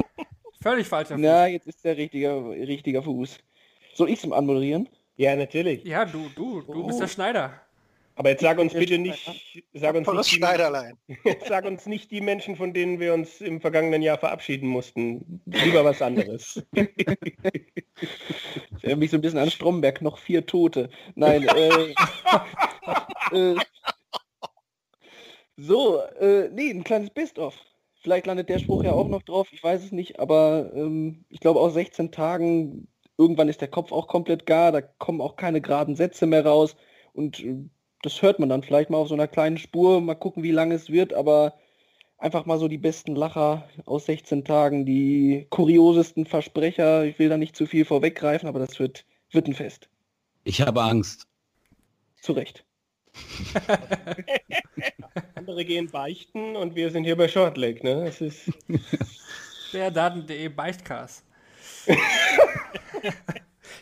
Völlig 0.62 0.86
falscher 0.86 1.14
Fuß. 1.14 1.22
Na, 1.22 1.46
jetzt 1.46 1.66
ist 1.66 1.84
der 1.84 1.96
richtige, 1.96 2.30
richtiger 2.50 3.02
Fuß. 3.02 3.38
Soll 3.94 4.10
ich's 4.10 4.24
ihm 4.24 4.32
anmoderieren? 4.32 4.88
Ja, 5.16 5.36
natürlich. 5.36 5.84
Ja, 5.84 6.04
du, 6.04 6.28
du, 6.34 6.62
du 6.62 6.86
bist 6.86 6.98
Oh. 6.98 7.00
der 7.02 7.08
Schneider. 7.08 7.60
Aber 8.14 8.30
jetzt 8.30 8.42
sag 8.42 8.58
uns 8.58 8.74
bitte 8.74 8.98
nicht, 8.98 9.64
sag 9.72 9.94
uns 9.94 10.06
nicht, 10.06 10.32
die, 10.32 10.36
Schneiderlein. 10.36 10.98
sag 11.48 11.64
uns 11.64 11.86
nicht 11.86 12.10
die 12.10 12.20
Menschen, 12.20 12.56
von 12.56 12.72
denen 12.74 13.00
wir 13.00 13.14
uns 13.14 13.40
im 13.40 13.60
vergangenen 13.60 14.02
Jahr 14.02 14.18
verabschieden 14.18 14.68
mussten. 14.68 15.40
Lieber 15.46 15.84
was 15.84 16.02
anderes. 16.02 16.62
Ich 18.78 18.84
erinnere 18.84 18.98
mich 18.98 19.10
so 19.12 19.18
ein 19.18 19.20
bisschen 19.20 19.38
an 19.38 19.50
Stromberg, 19.50 20.02
noch 20.02 20.18
vier 20.18 20.44
Tote. 20.44 20.90
Nein, 21.14 21.46
äh, 21.46 21.94
äh, 23.32 23.56
so, 25.56 26.00
äh, 26.00 26.48
nee, 26.50 26.70
ein 26.70 26.82
kleines 26.82 27.10
Best-of. 27.10 27.54
Vielleicht 28.02 28.26
landet 28.26 28.48
der 28.48 28.58
Spruch 28.58 28.82
ja 28.82 28.92
auch 28.92 29.06
noch 29.06 29.22
drauf, 29.22 29.52
ich 29.52 29.62
weiß 29.62 29.84
es 29.84 29.92
nicht, 29.92 30.18
aber 30.18 30.72
ähm, 30.74 31.24
ich 31.28 31.38
glaube 31.38 31.60
aus 31.60 31.74
16 31.74 32.10
Tagen, 32.10 32.88
irgendwann 33.16 33.48
ist 33.48 33.60
der 33.60 33.68
Kopf 33.68 33.92
auch 33.92 34.08
komplett 34.08 34.46
gar, 34.46 34.72
da 34.72 34.80
kommen 34.80 35.20
auch 35.20 35.36
keine 35.36 35.60
geraden 35.60 35.94
Sätze 35.94 36.26
mehr 36.26 36.44
raus 36.44 36.74
und 37.12 37.38
äh, 37.38 37.68
das 38.02 38.20
hört 38.22 38.38
man 38.38 38.48
dann 38.48 38.62
vielleicht 38.62 38.90
mal 38.90 38.98
auf 38.98 39.08
so 39.08 39.14
einer 39.14 39.28
kleinen 39.28 39.58
Spur, 39.58 40.00
mal 40.00 40.14
gucken, 40.14 40.42
wie 40.42 40.50
lange 40.50 40.74
es 40.74 40.90
wird, 40.90 41.12
aber 41.12 41.54
einfach 42.18 42.46
mal 42.46 42.58
so 42.58 42.68
die 42.68 42.78
besten 42.78 43.16
Lacher 43.16 43.68
aus 43.86 44.06
16 44.06 44.44
Tagen, 44.44 44.84
die 44.86 45.46
kuriosesten 45.50 46.26
Versprecher. 46.26 47.04
Ich 47.04 47.18
will 47.18 47.28
da 47.28 47.36
nicht 47.36 47.56
zu 47.56 47.66
viel 47.66 47.84
vorweggreifen, 47.84 48.48
aber 48.48 48.58
das 48.58 48.78
wird, 48.78 49.04
wird 49.30 49.48
ein 49.48 49.54
Fest. 49.54 49.88
Ich 50.44 50.60
habe 50.60 50.82
Angst. 50.82 51.26
Zu 52.20 52.32
Recht. 52.32 52.64
Andere 55.34 55.64
gehen 55.64 55.90
beichten 55.90 56.56
und 56.56 56.74
wir 56.74 56.90
sind 56.90 57.04
hier 57.04 57.16
bei 57.16 57.28
Shortleg. 57.28 57.84
Ne? 57.84 58.06
Es 58.06 58.20
ist, 58.20 58.50
Der 59.72 59.90
Daten.de 59.90 60.48
Beichtcast. 60.48 61.24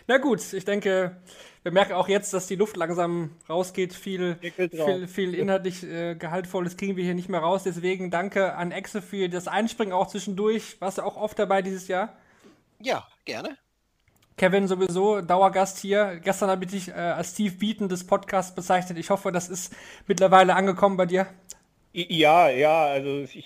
Na 0.07 0.19
gut, 0.19 0.41
ich 0.53 0.65
denke, 0.65 1.21
wir 1.63 1.73
merken 1.73 1.93
auch 1.93 2.09
jetzt, 2.09 2.33
dass 2.33 2.47
die 2.47 2.57
Luft 2.57 2.77
langsam 2.77 3.31
rausgeht. 3.49 3.93
Viel, 3.93 4.37
viel, 4.41 5.09
viel 5.09 5.35
inhaltlich 5.35 5.83
äh, 5.83 6.15
Gehaltvolles 6.15 6.77
kriegen 6.77 6.97
wir 6.97 7.05
hier 7.05 7.15
nicht 7.15 7.29
mehr 7.29 7.41
raus. 7.41 7.65
Deswegen 7.65 8.11
danke 8.11 8.55
an 8.55 8.73
Exe 8.73 9.03
für 9.03 9.29
das 9.29 9.47
Einspringen 9.47 9.93
auch 9.93 10.09
zwischendurch. 10.09 10.81
Warst 10.81 10.99
du 10.99 11.03
auch 11.03 11.17
oft 11.17 11.39
dabei 11.39 11.61
dieses 11.61 11.89
Jahr? 11.89 12.17
Ja, 12.81 13.07
gerne. 13.27 13.59
Kevin 14.39 14.69
sowieso, 14.69 15.21
Dauergast 15.21 15.79
hier. 15.79 16.19
Gestern 16.25 16.49
habe 16.49 16.65
ich 16.65 16.71
dich 16.71 16.89
äh, 16.89 16.93
als 16.93 17.33
Steve 17.33 17.55
Beaton 17.57 17.91
des 17.91 18.07
Podcasts 18.07 18.55
bezeichnet. 18.55 18.97
Ich 18.97 19.11
hoffe, 19.11 19.33
das 19.33 19.51
ist 19.51 19.75
mittlerweile 20.07 20.55
angekommen 20.55 20.97
bei 20.97 21.05
dir. 21.05 21.27
Ja, 21.93 22.49
ja, 22.49 22.85
also 22.85 23.19
ich, 23.19 23.37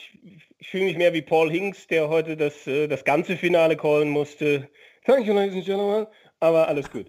ich 0.61 0.69
fühle 0.69 0.85
mich 0.85 0.97
mehr 0.97 1.13
wie 1.13 1.23
Paul 1.23 1.51
Hinks, 1.51 1.89
der 1.89 2.09
heute 2.09 2.37
das, 2.37 2.67
äh, 2.69 2.87
das 2.87 3.05
ganze 3.05 3.37
Finale 3.37 3.77
callen 3.77 4.11
musste. 4.11 4.69
Thank 5.05 5.27
you, 5.27 5.35
ladies 5.35 5.55
and 5.55 5.65
gentlemen. 5.65 6.07
Aber 6.45 6.69
alles 6.69 6.91
gut. 6.91 7.07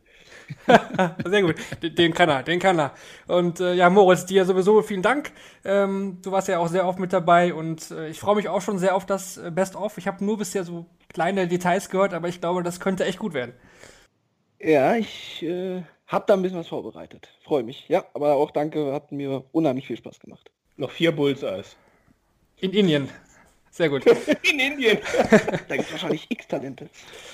Sehr 1.26 1.42
gut, 1.42 1.56
den 1.82 2.14
kann 2.14 2.30
er, 2.30 2.42
den 2.42 2.58
kann 2.58 2.80
er. 2.80 2.94
Und 3.28 3.60
äh, 3.60 3.74
ja, 3.74 3.90
Moritz, 3.90 4.26
dir 4.26 4.46
sowieso 4.46 4.82
vielen 4.82 5.02
Dank. 5.02 5.34
Ähm, 5.66 6.20
du 6.24 6.32
warst 6.32 6.48
ja 6.48 6.60
auch 6.60 6.70
sehr 6.70 6.88
oft 6.88 7.00
mit 7.00 7.12
dabei 7.12 7.54
und 7.54 7.92
äh, 7.92 8.08
ich 8.08 8.18
freue 8.18 8.38
mich 8.38 8.48
auch 8.48 8.62
schon 8.62 8.80
sehr 8.80 8.96
auf 8.96 9.06
das 9.06 9.38
äh, 9.38 9.52
Best-of. 9.52 9.98
Ich 9.98 10.08
habe 10.08 10.24
nur 10.24 10.38
bisher 10.38 10.64
so 10.64 10.86
kleine 11.10 11.50
Details 11.50 11.90
gehört, 11.90 12.14
aber 12.14 12.30
ich 12.30 12.40
glaube, 12.40 12.64
das 12.64 12.80
könnte 12.80 13.04
echt 13.04 13.20
gut 13.20 13.34
werden. 13.34 13.54
Ja, 14.62 14.96
ich 14.96 15.44
äh, 15.44 15.82
habe 16.08 16.24
da 16.28 16.36
ein 16.36 16.42
bisschen 16.42 16.60
was 16.60 16.70
vorbereitet. 16.70 17.28
Freue 17.44 17.64
mich. 17.64 17.90
Ja, 17.90 18.06
aber 18.14 18.36
auch 18.36 18.52
danke, 18.52 18.94
hat 18.94 19.12
mir 19.12 19.44
unheimlich 19.52 19.86
viel 19.88 19.98
Spaß 19.98 20.22
gemacht. 20.22 20.50
Noch 20.78 20.92
vier 20.92 21.12
Bullseyes. 21.12 21.76
In 22.62 22.72
Indien. 22.72 23.10
Sehr 23.76 23.90
gut. 23.90 24.06
In 24.44 24.58
Indien. 24.58 25.00
da 25.68 25.76
gibt 25.76 25.88
es 25.88 25.92
wahrscheinlich 25.92 26.28
X-Talente. 26.30 26.88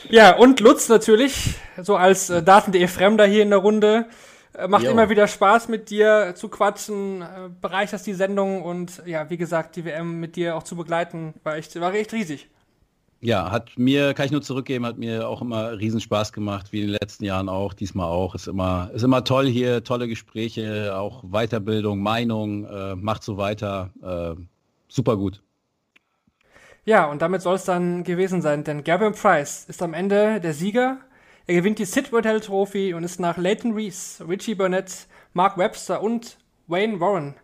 Ja, 0.09 0.35
und 0.35 0.59
Lutz 0.59 0.89
natürlich, 0.89 1.53
so 1.79 1.95
als 1.95 2.31
äh, 2.31 2.41
Daten.de 2.41 2.87
Fremder 2.87 3.27
hier 3.27 3.43
in 3.43 3.51
der 3.51 3.59
Runde. 3.59 4.07
Äh, 4.55 4.67
macht 4.67 4.83
Jo. 4.83 4.89
immer 4.89 5.11
wieder 5.11 5.27
Spaß 5.27 5.67
mit 5.67 5.91
dir 5.91 6.33
zu 6.35 6.49
quatschen, 6.49 7.21
äh, 7.21 7.25
bereicherst 7.61 8.07
die 8.07 8.15
Sendung 8.15 8.63
und 8.63 9.03
ja, 9.05 9.29
wie 9.29 9.37
gesagt, 9.37 9.75
die 9.75 9.85
WM 9.85 10.19
mit 10.19 10.35
dir 10.35 10.55
auch 10.55 10.63
zu 10.63 10.75
begleiten, 10.75 11.35
war 11.43 11.57
echt, 11.57 11.79
war 11.79 11.93
echt 11.93 12.11
riesig. 12.11 12.49
Ja, 13.19 13.51
hat 13.51 13.77
mir, 13.77 14.15
kann 14.15 14.25
ich 14.25 14.31
nur 14.31 14.41
zurückgeben, 14.41 14.87
hat 14.87 14.97
mir 14.97 15.29
auch 15.29 15.43
immer 15.43 15.77
riesen 15.77 16.01
Spaß 16.01 16.33
gemacht, 16.33 16.73
wie 16.73 16.81
in 16.81 16.87
den 16.87 16.97
letzten 16.99 17.23
Jahren 17.23 17.49
auch, 17.49 17.75
diesmal 17.75 18.07
auch. 18.07 18.33
Ist 18.33 18.47
immer, 18.47 18.89
ist 18.95 19.03
immer 19.03 19.23
toll 19.23 19.45
hier, 19.45 19.83
tolle 19.83 20.07
Gespräche, 20.07 20.97
auch 20.97 21.23
Weiterbildung, 21.23 21.99
Meinung, 21.99 22.65
äh, 22.65 22.95
macht 22.95 23.21
so 23.21 23.37
weiter. 23.37 23.91
Äh, 24.01 24.41
super 24.87 25.17
gut. 25.17 25.39
Ja, 26.83 27.05
und 27.05 27.21
damit 27.21 27.43
soll 27.43 27.55
es 27.55 27.65
dann 27.65 28.03
gewesen 28.03 28.41
sein, 28.41 28.63
denn 28.63 28.83
Gavin 28.83 29.13
Price 29.13 29.65
ist 29.67 29.83
am 29.83 29.93
Ende 29.93 30.39
der 30.39 30.53
Sieger. 30.53 30.97
Er 31.45 31.55
gewinnt 31.55 31.77
die 31.77 31.85
Sid 31.85 32.11
Waddell 32.11 32.39
Trophy 32.39 32.93
und 32.93 33.03
ist 33.03 33.19
nach 33.19 33.37
Leighton 33.37 33.73
Reese, 33.73 34.27
Richie 34.27 34.55
Burnett, 34.55 35.07
Mark 35.33 35.57
Webster 35.57 36.01
und 36.01 36.37
Wayne 36.67 36.99
Warren 36.99 37.35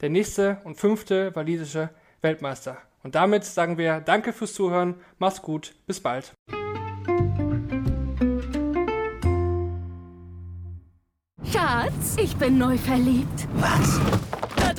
der 0.00 0.10
nächste 0.10 0.58
und 0.64 0.76
fünfte 0.76 1.34
walisische 1.34 1.90
Weltmeister. 2.22 2.78
Und 3.02 3.14
damit 3.14 3.44
sagen 3.44 3.78
wir 3.78 4.00
Danke 4.00 4.32
fürs 4.32 4.54
Zuhören, 4.54 4.94
mach's 5.18 5.42
gut, 5.42 5.74
bis 5.86 6.00
bald. 6.00 6.32
Schatz, 11.44 12.16
ich 12.18 12.36
bin 12.36 12.58
neu 12.58 12.76
verliebt. 12.76 13.46
Was? 13.54 14.00